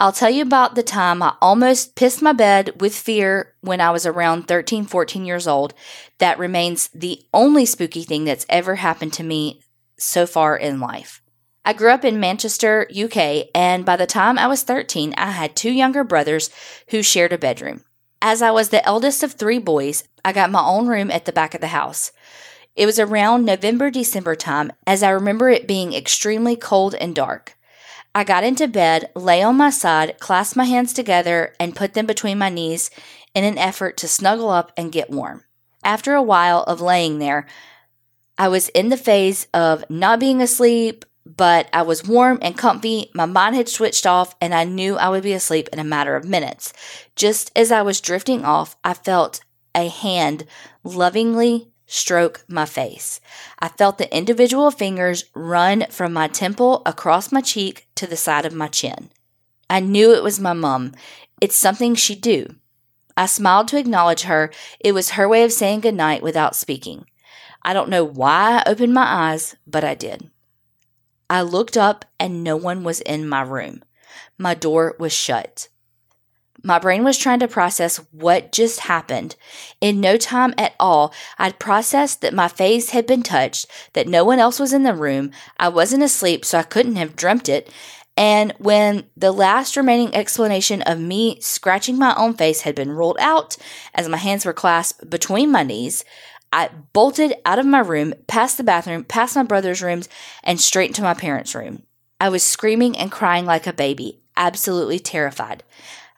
I'll 0.00 0.12
tell 0.12 0.30
you 0.30 0.42
about 0.42 0.76
the 0.76 0.84
time 0.84 1.24
I 1.24 1.34
almost 1.42 1.96
pissed 1.96 2.22
my 2.22 2.32
bed 2.32 2.80
with 2.80 2.94
fear 2.94 3.54
when 3.62 3.80
I 3.80 3.90
was 3.90 4.06
around 4.06 4.46
13, 4.46 4.84
14 4.84 5.24
years 5.24 5.48
old. 5.48 5.74
That 6.18 6.38
remains 6.38 6.88
the 6.94 7.20
only 7.34 7.66
spooky 7.66 8.04
thing 8.04 8.24
that's 8.24 8.46
ever 8.48 8.76
happened 8.76 9.12
to 9.14 9.24
me 9.24 9.60
so 9.96 10.24
far 10.24 10.56
in 10.56 10.78
life. 10.78 11.20
I 11.64 11.72
grew 11.72 11.90
up 11.90 12.04
in 12.04 12.20
Manchester, 12.20 12.88
UK, 12.96 13.48
and 13.52 13.84
by 13.84 13.96
the 13.96 14.06
time 14.06 14.38
I 14.38 14.46
was 14.46 14.62
13, 14.62 15.14
I 15.16 15.32
had 15.32 15.56
two 15.56 15.72
younger 15.72 16.04
brothers 16.04 16.50
who 16.90 17.02
shared 17.02 17.32
a 17.32 17.38
bedroom. 17.38 17.82
As 18.22 18.40
I 18.40 18.52
was 18.52 18.68
the 18.68 18.86
eldest 18.86 19.24
of 19.24 19.32
three 19.32 19.58
boys, 19.58 20.04
I 20.24 20.32
got 20.32 20.52
my 20.52 20.62
own 20.62 20.86
room 20.86 21.10
at 21.10 21.24
the 21.24 21.32
back 21.32 21.54
of 21.54 21.60
the 21.60 21.68
house. 21.68 22.12
It 22.76 22.86
was 22.86 23.00
around 23.00 23.44
November, 23.44 23.90
December 23.90 24.36
time, 24.36 24.70
as 24.86 25.02
I 25.02 25.10
remember 25.10 25.50
it 25.50 25.66
being 25.66 25.92
extremely 25.92 26.54
cold 26.54 26.94
and 26.94 27.16
dark. 27.16 27.57
I 28.18 28.24
got 28.24 28.42
into 28.42 28.66
bed, 28.66 29.12
lay 29.14 29.44
on 29.44 29.56
my 29.56 29.70
side, 29.70 30.18
clasped 30.18 30.56
my 30.56 30.64
hands 30.64 30.92
together, 30.92 31.54
and 31.60 31.76
put 31.76 31.94
them 31.94 32.04
between 32.04 32.36
my 32.36 32.48
knees 32.48 32.90
in 33.32 33.44
an 33.44 33.56
effort 33.56 33.96
to 33.98 34.08
snuggle 34.08 34.50
up 34.50 34.72
and 34.76 34.90
get 34.90 35.08
warm. 35.08 35.44
After 35.84 36.14
a 36.14 36.22
while 36.22 36.64
of 36.64 36.80
laying 36.80 37.20
there, 37.20 37.46
I 38.36 38.48
was 38.48 38.70
in 38.70 38.88
the 38.88 38.96
phase 38.96 39.46
of 39.54 39.88
not 39.88 40.18
being 40.18 40.42
asleep, 40.42 41.04
but 41.24 41.68
I 41.72 41.82
was 41.82 42.08
warm 42.08 42.40
and 42.42 42.58
comfy. 42.58 43.08
My 43.14 43.24
mind 43.24 43.54
had 43.54 43.68
switched 43.68 44.04
off, 44.04 44.34
and 44.40 44.52
I 44.52 44.64
knew 44.64 44.96
I 44.96 45.10
would 45.10 45.22
be 45.22 45.32
asleep 45.32 45.68
in 45.72 45.78
a 45.78 45.84
matter 45.84 46.16
of 46.16 46.24
minutes. 46.24 46.72
Just 47.14 47.52
as 47.54 47.70
I 47.70 47.82
was 47.82 48.00
drifting 48.00 48.44
off, 48.44 48.74
I 48.82 48.94
felt 48.94 49.42
a 49.76 49.88
hand 49.88 50.44
lovingly 50.82 51.68
stroke 51.88 52.44
my 52.46 52.64
face. 52.64 53.20
I 53.58 53.68
felt 53.68 53.98
the 53.98 54.14
individual 54.16 54.70
fingers 54.70 55.24
run 55.34 55.86
from 55.90 56.12
my 56.12 56.28
temple 56.28 56.82
across 56.86 57.32
my 57.32 57.40
cheek 57.40 57.88
to 57.96 58.06
the 58.06 58.16
side 58.16 58.46
of 58.46 58.54
my 58.54 58.68
chin. 58.68 59.10
I 59.68 59.80
knew 59.80 60.14
it 60.14 60.22
was 60.22 60.38
my 60.38 60.52
mum. 60.52 60.92
It's 61.40 61.56
something 61.56 61.96
she'd 61.96 62.20
do. 62.20 62.54
I 63.16 63.26
smiled 63.26 63.66
to 63.68 63.78
acknowledge 63.78 64.22
her. 64.22 64.52
It 64.78 64.92
was 64.92 65.10
her 65.10 65.28
way 65.28 65.42
of 65.42 65.52
saying 65.52 65.80
goodnight 65.80 66.22
without 66.22 66.54
speaking. 66.54 67.06
I 67.62 67.72
don't 67.72 67.90
know 67.90 68.04
why 68.04 68.62
I 68.64 68.70
opened 68.70 68.94
my 68.94 69.30
eyes, 69.30 69.56
but 69.66 69.82
I 69.82 69.94
did. 69.94 70.30
I 71.28 71.42
looked 71.42 71.76
up 71.76 72.04
and 72.20 72.44
no 72.44 72.56
one 72.56 72.84
was 72.84 73.00
in 73.00 73.28
my 73.28 73.42
room. 73.42 73.82
My 74.38 74.54
door 74.54 74.94
was 74.98 75.12
shut. 75.12 75.68
My 76.64 76.78
brain 76.78 77.04
was 77.04 77.16
trying 77.16 77.38
to 77.40 77.48
process 77.48 77.98
what 78.10 78.50
just 78.50 78.80
happened. 78.80 79.36
In 79.80 80.00
no 80.00 80.16
time 80.16 80.54
at 80.58 80.74
all, 80.80 81.14
I'd 81.38 81.60
processed 81.60 82.20
that 82.20 82.34
my 82.34 82.48
face 82.48 82.90
had 82.90 83.06
been 83.06 83.22
touched, 83.22 83.66
that 83.92 84.08
no 84.08 84.24
one 84.24 84.40
else 84.40 84.58
was 84.58 84.72
in 84.72 84.82
the 84.82 84.94
room, 84.94 85.30
I 85.58 85.68
wasn't 85.68 86.02
asleep, 86.02 86.44
so 86.44 86.58
I 86.58 86.64
couldn't 86.64 86.96
have 86.96 87.16
dreamt 87.16 87.48
it. 87.48 87.70
And 88.16 88.52
when 88.58 89.04
the 89.16 89.30
last 89.30 89.76
remaining 89.76 90.12
explanation 90.12 90.82
of 90.82 90.98
me 90.98 91.38
scratching 91.40 91.96
my 91.96 92.12
own 92.16 92.34
face 92.34 92.62
had 92.62 92.74
been 92.74 92.90
ruled 92.90 93.18
out, 93.20 93.56
as 93.94 94.08
my 94.08 94.16
hands 94.16 94.44
were 94.44 94.52
clasped 94.52 95.08
between 95.08 95.52
my 95.52 95.62
knees, 95.62 96.04
I 96.52 96.70
bolted 96.92 97.34
out 97.44 97.60
of 97.60 97.66
my 97.66 97.78
room, 97.78 98.14
past 98.26 98.56
the 98.56 98.64
bathroom, 98.64 99.04
past 99.04 99.36
my 99.36 99.44
brother's 99.44 99.82
rooms, 99.82 100.08
and 100.42 100.60
straight 100.60 100.90
into 100.90 101.02
my 101.02 101.14
parents' 101.14 101.54
room. 101.54 101.84
I 102.20 102.30
was 102.30 102.42
screaming 102.42 102.98
and 102.98 103.12
crying 103.12 103.46
like 103.46 103.68
a 103.68 103.72
baby, 103.72 104.20
absolutely 104.36 104.98
terrified. 104.98 105.62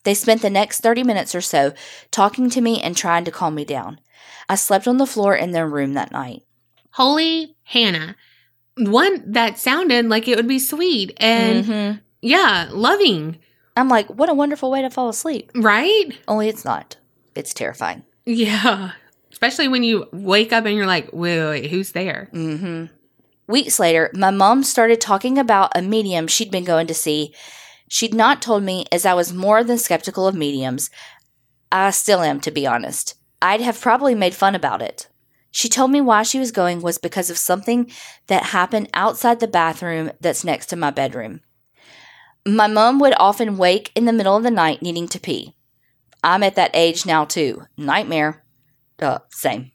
They 0.05 0.15
spent 0.15 0.43
the 0.43 0.51
next 0.51 0.81
30 0.81 1.03
minutes 1.05 1.35
or 1.35 1.41
so 1.41 1.73
talking 2.11 2.49
to 2.51 2.61
me 2.61 2.81
and 2.81 2.97
trying 2.97 3.25
to 3.25 3.31
calm 3.31 3.55
me 3.55 3.65
down. 3.65 4.01
I 4.49 4.55
slept 4.55 4.89
on 4.89 4.97
the 4.97 5.07
floor 5.07 5.35
in 5.37 5.53
their 5.53 5.69
room 5.69 5.95
that 5.95 6.11
night. 6.13 6.43
Holy 6.93 7.55
Hannah. 7.65 8.17
One 8.77 9.23
that 9.33 9.59
sounded 9.59 10.07
like 10.07 10.27
it 10.27 10.37
would 10.37 10.49
be 10.49 10.59
sweet 10.59 11.13
and 11.19 11.65
Mhm. 11.65 12.01
yeah, 12.23 12.69
loving, 12.73 13.39
I'm 13.77 13.89
like, 13.89 14.09
what 14.09 14.29
a 14.29 14.35
wonderful 14.35 14.71
way 14.71 14.83
to 14.83 14.91
fall 14.91 15.09
asleep. 15.09 15.51
right? 15.55 16.17
Only 16.27 16.49
it's 16.49 16.65
not. 16.65 16.97
It's 17.35 17.53
terrifying. 17.55 18.03
Yeah. 18.27 18.93
Especially 19.31 19.69
when 19.69 19.83
you 19.85 20.07
wake 20.13 20.53
up 20.53 20.65
and 20.67 20.75
you're 20.77 20.87
like, 20.87 21.11
wait, 21.13 21.43
wait 21.47 21.71
who's 21.71 21.93
there? 21.93 22.29
Mm-hmm. 22.33 22.87
Weeks 23.47 23.79
later, 23.81 24.11
my 24.15 24.31
mom 24.31 24.63
started 24.65 25.01
talking 25.01 25.39
about 25.39 25.73
a 25.77 25.83
medium 25.83 26.27
she'd 26.27 26.51
been 26.51 26.65
going 26.65 26.87
to 26.87 26.95
see. 26.95 27.35
She'd 27.93 28.15
not 28.15 28.41
told 28.41 28.63
me 28.63 28.87
as 28.93 29.05
I 29.05 29.15
was 29.15 29.33
more 29.35 29.65
than 29.65 29.77
skeptical 29.77 30.29
of 30.29 30.35
mediums. 30.37 30.91
I 31.73 31.91
still 31.91 32.21
am, 32.21 32.39
to 32.43 32.53
be 32.53 32.65
honest. 32.65 33.17
I'd 33.43 33.61
have 33.61 33.81
probably 33.81 34.15
made 34.15 34.33
fun 34.33 34.55
about 34.55 34.81
it. 34.81 35.09
She 35.51 35.69
told 35.69 35.91
me 35.91 36.01
why 36.01 36.23
she 36.23 36.39
was 36.39 36.53
going 36.53 36.83
was 36.83 36.99
because 36.99 37.31
of 37.31 37.37
something 37.37 37.91
that 38.29 38.55
happened 38.55 38.91
outside 38.95 39.41
the 39.41 39.49
bathroom 39.49 40.13
that's 40.21 40.45
next 40.45 40.67
to 40.67 40.77
my 40.77 40.93
bedroom. 40.93 41.41
My 42.47 42.69
mom 42.69 43.01
would 43.01 43.15
often 43.17 43.59
wake 43.59 43.91
in 43.97 44.05
the 44.05 44.13
middle 44.13 44.37
of 44.37 44.45
the 44.45 44.53
night 44.53 44.83
needing 44.83 45.09
to 45.09 45.19
pee. 45.19 45.57
I'm 46.23 46.45
at 46.45 46.55
that 46.55 46.71
age 46.75 47.05
now, 47.05 47.25
too. 47.25 47.65
Nightmare. 47.77 48.45
Uh, 49.01 49.19
same. 49.31 49.73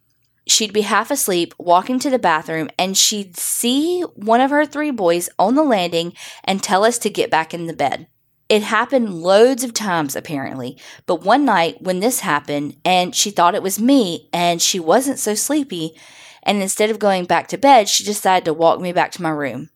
She'd 0.48 0.74
be 0.74 0.82
half 0.82 1.10
asleep, 1.10 1.54
walking 1.58 2.00
to 2.00 2.10
the 2.10 2.20
bathroom, 2.20 2.70
and 2.78 2.96
she'd 2.96 3.36
see 3.36 4.02
one 4.16 4.42
of 4.42 4.52
her 4.52 4.66
three 4.66 4.92
boys 4.92 5.28
on 5.40 5.56
the 5.56 5.64
landing 5.64 6.14
and 6.44 6.62
tell 6.62 6.86
us 6.86 7.00
to 7.00 7.10
get 7.10 7.32
back 7.32 7.54
in 7.54 7.66
the 7.66 7.74
bed. 7.74 8.08
It 8.48 8.62
happened 8.62 9.22
loads 9.22 9.64
of 9.64 9.74
times, 9.74 10.16
apparently, 10.16 10.78
but 11.08 11.24
one 11.24 11.46
night 11.46 11.82
when 11.82 12.00
this 12.00 12.20
happened, 12.20 12.78
and 12.86 13.16
she 13.16 13.32
thought 13.32 13.56
it 13.56 13.64
was 13.64 13.80
me, 13.80 14.30
and 14.32 14.62
she 14.62 14.80
wasn't 14.80 15.18
so 15.18 15.34
sleepy, 15.34 15.98
and 16.44 16.62
instead 16.62 16.92
of 16.92 17.00
going 17.00 17.26
back 17.26 17.48
to 17.48 17.58
bed, 17.58 17.90
she 17.90 18.04
decided 18.04 18.46
to 18.46 18.54
walk 18.54 18.80
me 18.80 18.94
back 18.94 19.12
to 19.14 19.24
my 19.24 19.32
room. 19.32 19.72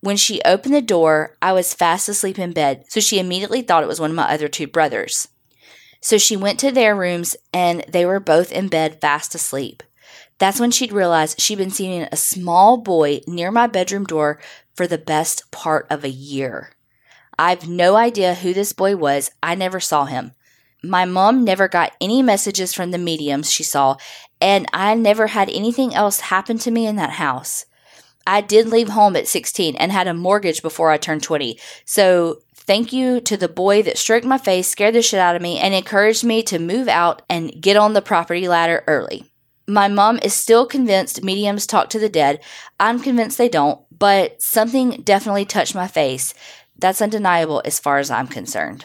When 0.00 0.16
she 0.16 0.40
opened 0.46 0.74
the 0.74 0.80
door, 0.80 1.36
I 1.42 1.52
was 1.52 1.74
fast 1.74 2.08
asleep 2.08 2.38
in 2.38 2.54
bed, 2.54 2.84
so 2.88 3.00
she 3.00 3.18
immediately 3.18 3.60
thought 3.60 3.82
it 3.82 3.88
was 3.88 4.00
one 4.00 4.08
of 4.08 4.16
my 4.16 4.32
other 4.32 4.48
two 4.48 4.66
brothers. 4.66 5.28
So 6.00 6.16
she 6.16 6.38
went 6.38 6.58
to 6.60 6.72
their 6.72 6.96
rooms, 6.96 7.36
and 7.52 7.84
they 7.86 8.06
were 8.06 8.18
both 8.18 8.50
in 8.50 8.68
bed 8.68 9.02
fast 9.02 9.34
asleep. 9.34 9.82
That's 10.40 10.58
when 10.58 10.70
she'd 10.70 10.90
realized 10.90 11.38
she'd 11.38 11.58
been 11.58 11.70
seeing 11.70 12.08
a 12.10 12.16
small 12.16 12.78
boy 12.78 13.20
near 13.28 13.52
my 13.52 13.66
bedroom 13.66 14.04
door 14.04 14.40
for 14.74 14.86
the 14.86 14.98
best 14.98 15.50
part 15.50 15.86
of 15.90 16.02
a 16.02 16.08
year. 16.08 16.72
I've 17.38 17.68
no 17.68 17.94
idea 17.94 18.34
who 18.34 18.54
this 18.54 18.72
boy 18.72 18.96
was. 18.96 19.30
I 19.42 19.54
never 19.54 19.80
saw 19.80 20.06
him. 20.06 20.32
My 20.82 21.04
mom 21.04 21.44
never 21.44 21.68
got 21.68 21.92
any 22.00 22.22
messages 22.22 22.72
from 22.72 22.90
the 22.90 22.98
mediums 22.98 23.52
she 23.52 23.62
saw, 23.62 23.96
and 24.40 24.66
I 24.72 24.94
never 24.94 25.28
had 25.28 25.50
anything 25.50 25.94
else 25.94 26.20
happen 26.20 26.56
to 26.60 26.70
me 26.70 26.86
in 26.86 26.96
that 26.96 27.10
house. 27.10 27.66
I 28.26 28.40
did 28.40 28.66
leave 28.66 28.88
home 28.88 29.16
at 29.16 29.28
16 29.28 29.76
and 29.76 29.92
had 29.92 30.08
a 30.08 30.14
mortgage 30.14 30.62
before 30.62 30.90
I 30.90 30.96
turned 30.96 31.22
20. 31.22 31.58
So, 31.84 32.40
thank 32.54 32.94
you 32.94 33.20
to 33.22 33.36
the 33.36 33.48
boy 33.48 33.82
that 33.82 33.98
stroked 33.98 34.24
my 34.24 34.38
face, 34.38 34.68
scared 34.68 34.94
the 34.94 35.02
shit 35.02 35.20
out 35.20 35.36
of 35.36 35.42
me, 35.42 35.58
and 35.58 35.74
encouraged 35.74 36.24
me 36.24 36.42
to 36.44 36.58
move 36.58 36.88
out 36.88 37.20
and 37.28 37.60
get 37.60 37.76
on 37.76 37.92
the 37.92 38.00
property 38.00 38.48
ladder 38.48 38.84
early. 38.86 39.29
My 39.70 39.86
mom 39.86 40.18
is 40.20 40.34
still 40.34 40.66
convinced 40.66 41.22
mediums 41.22 41.64
talk 41.64 41.90
to 41.90 42.00
the 42.00 42.08
dead. 42.08 42.40
I'm 42.80 42.98
convinced 42.98 43.38
they 43.38 43.48
don't, 43.48 43.80
but 43.96 44.42
something 44.42 45.02
definitely 45.04 45.44
touched 45.44 45.76
my 45.76 45.86
face. 45.86 46.34
That's 46.76 47.00
undeniable 47.00 47.62
as 47.64 47.78
far 47.78 47.98
as 47.98 48.10
I'm 48.10 48.26
concerned. 48.26 48.84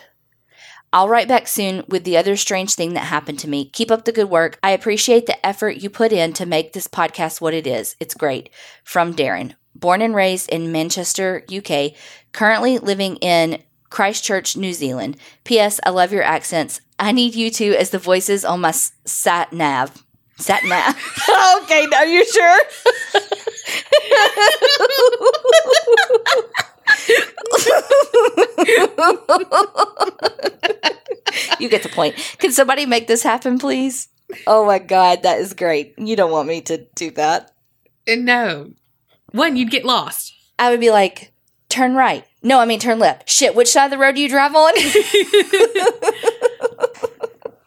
I'll 0.94 1.10
write 1.10 1.28
back 1.28 1.48
soon 1.48 1.86
with 1.88 2.04
the 2.04 2.18
other 2.18 2.36
strange 2.38 2.76
thing 2.76 2.94
that 2.94 3.06
happened 3.06 3.40
to 3.40 3.50
me. 3.50 3.72
Keep 3.72 3.90
up 3.90 4.06
the 4.06 4.12
good 4.12 4.30
work. 4.30 4.60
I 4.62 4.70
appreciate 4.70 5.26
the 5.26 5.44
effort 5.44 5.78
you 5.78 5.90
put 5.90 6.12
in 6.12 6.34
to 6.34 6.46
make 6.46 6.74
this 6.74 6.88
podcast 6.88 7.42
what 7.42 7.56
it 7.56 7.66
is. 7.66 7.96
It's 8.00 8.14
great. 8.14 8.52
From 8.84 9.16
Darren, 9.16 9.56
born 9.74 10.04
and 10.04 10.14
raised 10.14 10.52
in 10.52 10.72
Manchester, 10.72 11.44
UK, 11.52 11.94
currently 12.32 12.78
living 12.78 13.16
in 13.18 13.64
Christchurch, 13.90 14.56
New 14.56 14.74
Zealand. 14.74 15.18
P.S. 15.46 15.80
I 15.84 15.90
love 15.90 16.14
your 16.14 16.22
accents. 16.22 16.80
I 17.00 17.12
need 17.12 17.34
you 17.34 17.50
two 17.50 17.74
as 17.74 17.90
the 17.90 17.98
voices 17.98 18.46
on 18.46 18.62
my 18.62 18.72
sat 18.72 19.52
nav. 19.52 20.05
Sat 20.38 20.64
nav. 20.66 20.96
okay, 21.64 21.88
are 21.96 22.06
you 22.06 22.26
sure? 22.26 22.60
you 31.60 31.70
get 31.70 31.84
the 31.84 31.90
point. 31.90 32.16
Can 32.38 32.52
somebody 32.52 32.86
make 32.86 33.08
this 33.08 33.24
happen, 33.24 33.58
please? 33.60 34.10
Oh 34.48 34.66
my 34.66 34.80
god, 34.80 35.24
that 35.24 35.40
is 35.40 35.54
great. 35.54 35.94
You 35.98 36.16
don't 36.16 36.32
want 36.32 36.48
me 36.48 36.62
to 36.62 36.86
do 36.96 37.12
that. 37.12 37.52
Uh, 38.08 38.16
No. 38.18 38.72
One, 39.32 39.56
you'd 39.56 39.72
get 39.72 39.86
lost. 39.86 40.34
I 40.58 40.70
would 40.72 40.80
be 40.80 40.92
like, 40.92 41.34
turn 41.70 41.96
right. 41.96 42.26
No, 42.42 42.60
I 42.60 42.66
mean 42.66 42.80
turn 42.80 43.00
left. 43.00 43.30
Shit, 43.30 43.56
which 43.56 43.68
side 43.70 43.86
of 43.86 43.92
the 43.92 43.98
road 43.98 44.16
do 44.16 44.22
you 44.22 44.30
drive 44.30 44.56
on? 44.56 44.74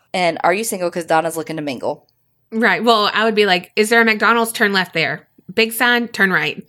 and 0.14 0.38
are 0.44 0.54
you 0.54 0.64
single 0.64 0.88
because 0.88 1.04
Donna's 1.04 1.36
looking 1.36 1.56
to 1.56 1.62
mingle? 1.62 2.06
Right. 2.50 2.82
Well, 2.82 3.10
I 3.12 3.24
would 3.24 3.34
be 3.34 3.46
like, 3.46 3.72
is 3.76 3.90
there 3.90 4.00
a 4.00 4.04
McDonald's? 4.04 4.52
Turn 4.52 4.72
left 4.72 4.94
there. 4.94 5.28
Big 5.52 5.72
sign, 5.72 6.08
turn 6.08 6.32
right. 6.32 6.66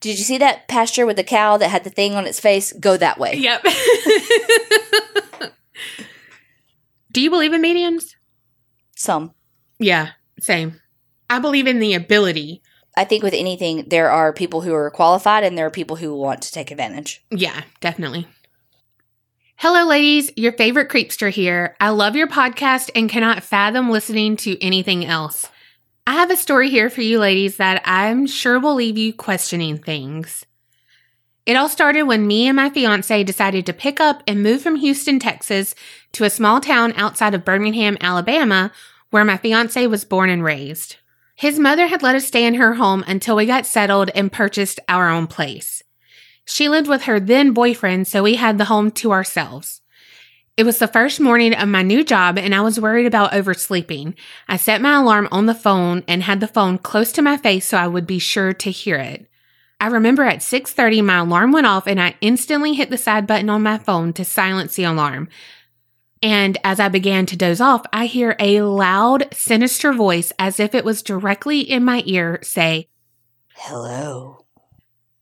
Did 0.00 0.18
you 0.18 0.24
see 0.24 0.38
that 0.38 0.68
pasture 0.68 1.06
with 1.06 1.16
the 1.16 1.24
cow 1.24 1.56
that 1.56 1.68
had 1.68 1.84
the 1.84 1.90
thing 1.90 2.14
on 2.14 2.26
its 2.26 2.40
face? 2.40 2.72
Go 2.72 2.96
that 2.96 3.18
way. 3.18 3.36
Yep. 3.36 3.64
Do 7.12 7.20
you 7.20 7.30
believe 7.30 7.52
in 7.52 7.60
mediums? 7.60 8.16
Some. 8.96 9.34
Yeah, 9.78 10.10
same. 10.40 10.80
I 11.28 11.38
believe 11.38 11.66
in 11.66 11.78
the 11.78 11.94
ability. 11.94 12.62
I 12.96 13.04
think 13.04 13.22
with 13.22 13.34
anything, 13.34 13.88
there 13.88 14.10
are 14.10 14.32
people 14.32 14.62
who 14.62 14.74
are 14.74 14.90
qualified 14.90 15.44
and 15.44 15.56
there 15.56 15.66
are 15.66 15.70
people 15.70 15.96
who 15.96 16.14
want 16.14 16.42
to 16.42 16.52
take 16.52 16.70
advantage. 16.70 17.24
Yeah, 17.30 17.62
definitely. 17.80 18.26
Hello, 19.62 19.86
ladies. 19.86 20.28
Your 20.34 20.50
favorite 20.50 20.88
creepster 20.88 21.30
here. 21.30 21.76
I 21.78 21.90
love 21.90 22.16
your 22.16 22.26
podcast 22.26 22.90
and 22.96 23.08
cannot 23.08 23.44
fathom 23.44 23.90
listening 23.90 24.36
to 24.38 24.60
anything 24.60 25.04
else. 25.04 25.48
I 26.04 26.14
have 26.14 26.32
a 26.32 26.36
story 26.36 26.68
here 26.68 26.90
for 26.90 27.00
you, 27.00 27.20
ladies, 27.20 27.58
that 27.58 27.80
I'm 27.84 28.26
sure 28.26 28.58
will 28.58 28.74
leave 28.74 28.98
you 28.98 29.12
questioning 29.12 29.78
things. 29.78 30.44
It 31.46 31.54
all 31.54 31.68
started 31.68 32.02
when 32.02 32.26
me 32.26 32.48
and 32.48 32.56
my 32.56 32.70
fiance 32.70 33.22
decided 33.22 33.64
to 33.66 33.72
pick 33.72 34.00
up 34.00 34.24
and 34.26 34.42
move 34.42 34.62
from 34.62 34.74
Houston, 34.74 35.20
Texas 35.20 35.76
to 36.10 36.24
a 36.24 36.28
small 36.28 36.60
town 36.60 36.92
outside 36.96 37.32
of 37.32 37.44
Birmingham, 37.44 37.96
Alabama, 38.00 38.72
where 39.10 39.24
my 39.24 39.36
fiance 39.36 39.86
was 39.86 40.04
born 40.04 40.28
and 40.28 40.42
raised. 40.42 40.96
His 41.36 41.60
mother 41.60 41.86
had 41.86 42.02
let 42.02 42.16
us 42.16 42.26
stay 42.26 42.46
in 42.46 42.54
her 42.54 42.74
home 42.74 43.04
until 43.06 43.36
we 43.36 43.46
got 43.46 43.66
settled 43.66 44.10
and 44.16 44.32
purchased 44.32 44.80
our 44.88 45.08
own 45.08 45.28
place. 45.28 45.84
She 46.44 46.68
lived 46.68 46.88
with 46.88 47.02
her 47.02 47.20
then 47.20 47.52
boyfriend, 47.52 48.06
so 48.06 48.22
we 48.22 48.34
had 48.34 48.58
the 48.58 48.66
home 48.66 48.90
to 48.92 49.12
ourselves. 49.12 49.82
It 50.54 50.64
was 50.64 50.78
the 50.78 50.88
first 50.88 51.18
morning 51.18 51.54
of 51.54 51.68
my 51.68 51.82
new 51.82 52.04
job 52.04 52.36
and 52.36 52.54
I 52.54 52.60
was 52.60 52.78
worried 52.78 53.06
about 53.06 53.32
oversleeping. 53.32 54.14
I 54.48 54.58
set 54.58 54.82
my 54.82 55.00
alarm 55.00 55.28
on 55.32 55.46
the 55.46 55.54
phone 55.54 56.04
and 56.06 56.22
had 56.22 56.40
the 56.40 56.46
phone 56.46 56.76
close 56.76 57.10
to 57.12 57.22
my 57.22 57.38
face 57.38 57.66
so 57.66 57.78
I 57.78 57.86
would 57.86 58.06
be 58.06 58.18
sure 58.18 58.52
to 58.52 58.70
hear 58.70 58.96
it. 58.96 59.26
I 59.80 59.86
remember 59.86 60.24
at 60.24 60.42
6:30 60.42 61.02
my 61.02 61.18
alarm 61.18 61.52
went 61.52 61.66
off 61.66 61.86
and 61.86 62.00
I 62.00 62.16
instantly 62.20 62.74
hit 62.74 62.90
the 62.90 62.98
side 62.98 63.26
button 63.26 63.48
on 63.48 63.62
my 63.62 63.78
phone 63.78 64.12
to 64.12 64.26
silence 64.26 64.76
the 64.76 64.84
alarm. 64.84 65.28
And 66.22 66.58
as 66.62 66.78
I 66.78 66.88
began 66.88 67.24
to 67.26 67.36
doze 67.36 67.60
off, 67.60 67.84
I 67.92 68.06
hear 68.06 68.36
a 68.38 68.60
loud, 68.60 69.26
sinister 69.32 69.92
voice 69.92 70.32
as 70.38 70.60
if 70.60 70.74
it 70.74 70.84
was 70.84 71.02
directly 71.02 71.60
in 71.60 71.82
my 71.82 72.02
ear 72.04 72.38
say, 72.42 72.88
Hello. 73.54 74.41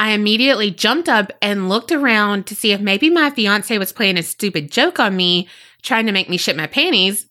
I 0.00 0.12
immediately 0.12 0.70
jumped 0.70 1.10
up 1.10 1.30
and 1.42 1.68
looked 1.68 1.92
around 1.92 2.46
to 2.46 2.56
see 2.56 2.72
if 2.72 2.80
maybe 2.80 3.10
my 3.10 3.28
fiance 3.28 3.76
was 3.76 3.92
playing 3.92 4.16
a 4.16 4.22
stupid 4.22 4.72
joke 4.72 4.98
on 4.98 5.14
me, 5.14 5.46
trying 5.82 6.06
to 6.06 6.12
make 6.12 6.30
me 6.30 6.38
shit 6.38 6.56
my 6.56 6.66
panties, 6.66 7.26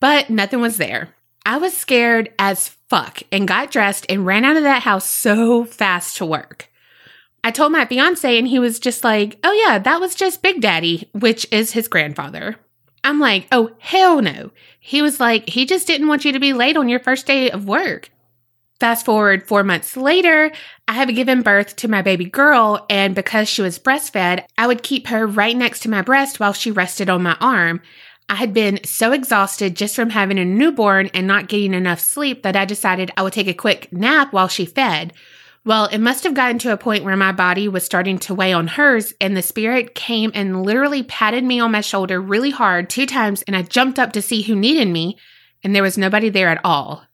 but 0.00 0.30
nothing 0.30 0.62
was 0.62 0.78
there. 0.78 1.14
I 1.44 1.58
was 1.58 1.76
scared 1.76 2.32
as 2.38 2.70
fuck 2.88 3.22
and 3.30 3.46
got 3.46 3.70
dressed 3.70 4.06
and 4.08 4.24
ran 4.24 4.46
out 4.46 4.56
of 4.56 4.62
that 4.62 4.84
house 4.84 5.06
so 5.06 5.66
fast 5.66 6.16
to 6.16 6.24
work. 6.24 6.70
I 7.44 7.50
told 7.50 7.72
my 7.72 7.84
fiance 7.84 8.38
and 8.38 8.48
he 8.48 8.58
was 8.58 8.80
just 8.80 9.04
like, 9.04 9.38
oh 9.44 9.52
yeah, 9.52 9.78
that 9.78 10.00
was 10.00 10.14
just 10.14 10.40
Big 10.40 10.62
Daddy, 10.62 11.10
which 11.12 11.46
is 11.52 11.72
his 11.72 11.88
grandfather. 11.88 12.56
I'm 13.04 13.20
like, 13.20 13.48
oh 13.52 13.72
hell 13.80 14.22
no. 14.22 14.50
He 14.80 15.02
was 15.02 15.20
like, 15.20 15.50
he 15.50 15.66
just 15.66 15.86
didn't 15.86 16.08
want 16.08 16.24
you 16.24 16.32
to 16.32 16.40
be 16.40 16.54
late 16.54 16.78
on 16.78 16.88
your 16.88 17.00
first 17.00 17.26
day 17.26 17.50
of 17.50 17.68
work. 17.68 18.08
Fast 18.80 19.06
forward 19.06 19.46
four 19.46 19.62
months 19.62 19.96
later, 19.96 20.50
I 20.88 20.94
had 20.94 21.14
given 21.14 21.42
birth 21.42 21.76
to 21.76 21.88
my 21.88 22.02
baby 22.02 22.24
girl, 22.24 22.84
and 22.90 23.14
because 23.14 23.48
she 23.48 23.62
was 23.62 23.78
breastfed, 23.78 24.44
I 24.58 24.66
would 24.66 24.82
keep 24.82 25.06
her 25.06 25.26
right 25.26 25.56
next 25.56 25.80
to 25.80 25.90
my 25.90 26.02
breast 26.02 26.40
while 26.40 26.52
she 26.52 26.72
rested 26.72 27.08
on 27.08 27.22
my 27.22 27.36
arm. 27.40 27.80
I 28.28 28.34
had 28.34 28.52
been 28.52 28.82
so 28.84 29.12
exhausted 29.12 29.76
just 29.76 29.94
from 29.94 30.10
having 30.10 30.38
a 30.38 30.44
newborn 30.44 31.08
and 31.14 31.26
not 31.26 31.48
getting 31.48 31.72
enough 31.72 32.00
sleep 32.00 32.42
that 32.42 32.56
I 32.56 32.64
decided 32.64 33.12
I 33.16 33.22
would 33.22 33.32
take 33.32 33.46
a 33.46 33.54
quick 33.54 33.92
nap 33.92 34.32
while 34.32 34.48
she 34.48 34.66
fed. 34.66 35.12
Well, 35.64 35.86
it 35.86 35.98
must 35.98 36.24
have 36.24 36.34
gotten 36.34 36.58
to 36.60 36.72
a 36.72 36.76
point 36.76 37.04
where 37.04 37.16
my 37.16 37.32
body 37.32 37.68
was 37.68 37.84
starting 37.84 38.18
to 38.20 38.34
weigh 38.34 38.52
on 38.52 38.66
hers, 38.66 39.14
and 39.20 39.36
the 39.36 39.42
spirit 39.42 39.94
came 39.94 40.32
and 40.34 40.64
literally 40.64 41.04
patted 41.04 41.44
me 41.44 41.60
on 41.60 41.70
my 41.70 41.80
shoulder 41.80 42.20
really 42.20 42.50
hard 42.50 42.90
two 42.90 43.06
times, 43.06 43.42
and 43.42 43.54
I 43.54 43.62
jumped 43.62 44.00
up 44.00 44.12
to 44.12 44.22
see 44.22 44.42
who 44.42 44.56
needed 44.56 44.88
me, 44.88 45.16
and 45.62 45.74
there 45.74 45.82
was 45.82 45.96
nobody 45.96 46.28
there 46.28 46.48
at 46.48 46.60
all 46.64 47.04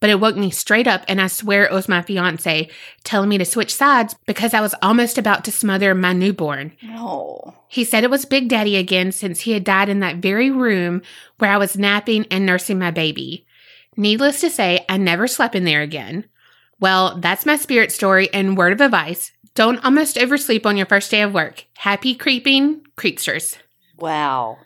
but 0.00 0.10
it 0.10 0.18
woke 0.18 0.36
me 0.36 0.50
straight 0.50 0.86
up 0.86 1.04
and 1.06 1.20
I 1.20 1.26
swear 1.28 1.64
it 1.64 1.72
was 1.72 1.88
my 1.88 2.02
fiance 2.02 2.68
telling 3.04 3.28
me 3.28 3.38
to 3.38 3.44
switch 3.44 3.74
sides 3.74 4.16
because 4.26 4.54
I 4.54 4.60
was 4.60 4.74
almost 4.82 5.18
about 5.18 5.44
to 5.44 5.52
smother 5.52 5.94
my 5.94 6.12
newborn. 6.12 6.72
No. 6.82 7.54
He 7.68 7.84
said 7.84 8.02
it 8.02 8.10
was 8.10 8.24
Big 8.24 8.48
Daddy 8.48 8.76
again 8.76 9.12
since 9.12 9.40
he 9.40 9.52
had 9.52 9.62
died 9.62 9.88
in 9.88 10.00
that 10.00 10.16
very 10.16 10.50
room 10.50 11.02
where 11.38 11.52
I 11.52 11.58
was 11.58 11.76
napping 11.76 12.26
and 12.30 12.44
nursing 12.44 12.78
my 12.78 12.90
baby. 12.90 13.46
Needless 13.96 14.40
to 14.40 14.50
say, 14.50 14.84
I 14.88 14.96
never 14.96 15.26
slept 15.26 15.54
in 15.54 15.64
there 15.64 15.82
again. 15.82 16.24
Well, 16.80 17.18
that's 17.18 17.44
my 17.44 17.56
spirit 17.56 17.92
story 17.92 18.32
and 18.32 18.56
word 18.56 18.72
of 18.72 18.80
advice. 18.80 19.32
Don't 19.54 19.84
almost 19.84 20.16
oversleep 20.16 20.64
on 20.64 20.76
your 20.76 20.86
first 20.86 21.10
day 21.10 21.22
of 21.22 21.34
work. 21.34 21.66
Happy 21.76 22.14
creeping 22.14 22.82
creepsters. 22.96 23.58
Wow. 23.98 24.58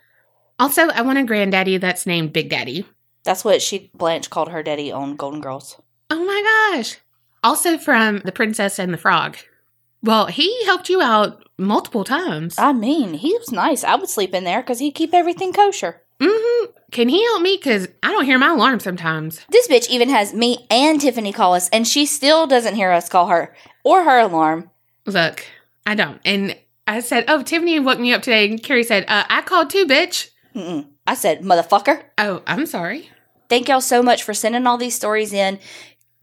Also, 0.59 0.89
I 0.89 1.03
want 1.03 1.19
a 1.19 1.25
granddaddy 1.25 1.79
that's 1.79 2.07
named 2.07 2.33
Big 2.33 2.49
Daddy. 2.49 2.87
That's 3.25 3.45
what 3.45 3.63
she 3.63 3.91
Blanche 3.95 4.31
called 4.31 4.51
her 4.51 4.63
daddy 4.63 4.93
on 4.93 5.17
Golden 5.17 5.41
Girls. 5.41 5.81
Oh 6.11 6.25
my 6.25 6.77
gosh. 6.77 6.99
Also 7.43 7.79
from 7.79 8.19
The 8.19 8.33
Princess 8.33 8.79
and 8.79 8.93
the 8.93 8.99
Frog. 8.99 9.37
Well, 10.03 10.27
he 10.27 10.65
helped 10.67 10.89
you 10.91 11.01
out 11.01 11.49
multiple 11.59 12.05
times. 12.05 12.57
I 12.59 12.73
mean, 12.73 13.15
he 13.15 13.33
was 13.39 13.51
nice. 13.51 13.85
I 13.85 13.95
would 13.97 14.09
sleep 14.09 14.35
in 14.35 14.45
there 14.45 14.61
because 14.61 14.79
he'd 14.79 14.95
keep 14.95 15.15
everything 15.15 15.53
kosher. 15.53 16.03
mm-hmm. 16.21 16.71
Can 16.91 17.09
he 17.09 17.25
help 17.25 17.43
me? 17.43 17.57
Because 17.57 17.89
I 18.03 18.13
don't 18.13 18.27
hear 18.27 18.39
my 18.39 18.51
alarm 18.51 18.81
sometimes. 18.81 19.41
This 19.49 19.67
bitch 19.67 19.89
even 19.89 20.11
has 20.11 20.33
me 20.35 20.67
and 20.71 21.01
Tiffany 21.01 21.33
call 21.33 21.55
us, 21.55 21.69
and 21.71 21.89
she 21.89 22.07
still 22.07 22.47
doesn't 22.47 22.77
hear 22.77 22.93
us 22.93 23.09
call 23.09 23.27
her 23.29 23.55
or 23.83 24.05
her 24.05 24.19
alarm. 24.19 24.71
Look, 25.07 25.45
I 25.87 25.95
don't. 25.95 26.21
And 26.25 26.57
I 26.87 27.01
said, 27.01 27.25
Oh, 27.29 27.43
Tiffany 27.43 27.81
woke 27.81 27.99
me 27.99 28.13
up 28.13 28.23
today. 28.23 28.49
And 28.49 28.63
Carrie 28.63 28.85
said, 28.85 29.05
uh, 29.09 29.25
I 29.29 29.43
called 29.43 29.71
too, 29.71 29.87
bitch. 29.87 30.31
Mm-mm. 30.55 30.87
I 31.07 31.15
said, 31.15 31.41
motherfucker. 31.41 32.03
Oh, 32.17 32.43
I'm 32.47 32.67
sorry. 32.67 33.11
Thank 33.49 33.69
y'all 33.69 33.81
so 33.81 34.03
much 34.03 34.23
for 34.23 34.35
sending 34.35 34.67
all 34.67 34.79
these 34.79 34.95
stories 34.95 35.33
in. 35.33 35.59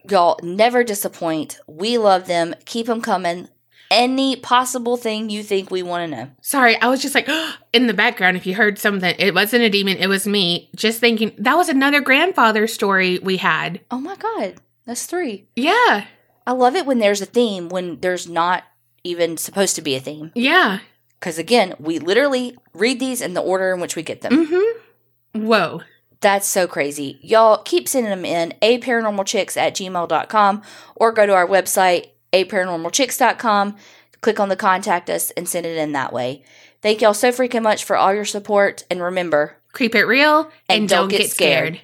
Y'all 0.10 0.40
never 0.42 0.84
disappoint. 0.84 1.60
We 1.68 1.98
love 1.98 2.28
them. 2.28 2.56
Keep 2.66 2.88
them 2.88 3.02
coming. 3.02 3.48
Any 3.92 4.38
possible 4.38 4.96
thing 4.96 5.30
you 5.30 5.44
think 5.44 5.70
we 5.70 5.84
want 5.84 6.10
to 6.10 6.16
know. 6.18 6.32
Sorry, 6.42 6.78
I 6.78 6.88
was 6.88 7.02
just 7.02 7.14
like 7.14 7.30
in 7.74 7.88
the 7.88 7.94
background. 7.94 8.38
If 8.38 8.46
you 8.46 8.56
heard 8.56 8.80
something, 8.80 9.14
it 9.20 9.34
wasn't 9.36 9.64
a 9.64 9.70
demon, 9.70 9.98
it 9.98 10.08
was 10.08 10.26
me. 10.26 10.70
Just 10.76 11.00
thinking 11.00 11.34
that 11.38 11.56
was 11.56 11.68
another 11.70 12.00
grandfather 12.02 12.68
story 12.68 13.20
we 13.20 13.38
had. 13.38 13.82
Oh 13.92 14.00
my 14.00 14.16
God. 14.16 14.56
That's 14.86 15.06
three. 15.06 15.46
Yeah, 15.56 16.06
I 16.48 16.54
love 16.54 16.76
it 16.76 16.86
when 16.86 17.00
there's 17.00 17.22
a 17.22 17.26
theme 17.26 17.70
when 17.70 18.00
there's 18.00 18.28
not 18.28 18.64
even 19.04 19.38
supposed 19.38 19.76
to 19.76 19.82
be 19.82 19.96
a 19.96 20.00
theme. 20.00 20.32
yeah. 20.36 20.80
Because 21.20 21.38
again, 21.38 21.76
we 21.78 22.00
literally 22.00 22.58
read 22.74 23.00
these 23.00 23.22
in 23.22 23.36
the 23.36 23.42
order 23.42 23.72
in 23.74 23.80
which 23.80 23.96
we 23.96 24.02
get 24.02 24.22
them. 24.22 24.48
Mm-hmm. 24.48 25.46
Whoa. 25.46 25.82
That's 26.22 26.48
so 26.48 26.68
crazy. 26.68 27.20
Y'all 27.22 27.58
keep 27.58 27.88
sending 27.88 28.12
them 28.12 28.26
in 28.26 28.54
aparanormalchicks 28.62 29.58
at 29.58 29.76
gmail.com 29.76 30.62
or 30.96 31.12
go 31.12 31.26
to 31.26 31.34
our 31.34 31.48
website, 31.48 32.12
aparanormalchicks.com, 32.32 33.76
click 34.22 34.40
on 34.40 34.50
the 34.50 34.56
contact 34.56 35.10
us 35.10 35.32
and 35.32 35.50
send 35.50 35.66
it 35.66 35.78
in 35.78 35.92
that 35.94 36.14
way. 36.14 36.44
Thank 36.82 37.02
y'all 37.02 37.14
so 37.14 37.32
freaking 37.32 37.64
much 37.64 37.84
for 37.84 37.96
all 37.96 38.14
your 38.14 38.26
support. 38.26 38.86
And 38.90 39.02
remember, 39.02 39.58
Creep 39.74 39.96
it 39.96 40.04
real 40.04 40.52
and, 40.68 40.90
don't, 40.90 41.08
get, 41.08 41.30
scared. 41.30 41.80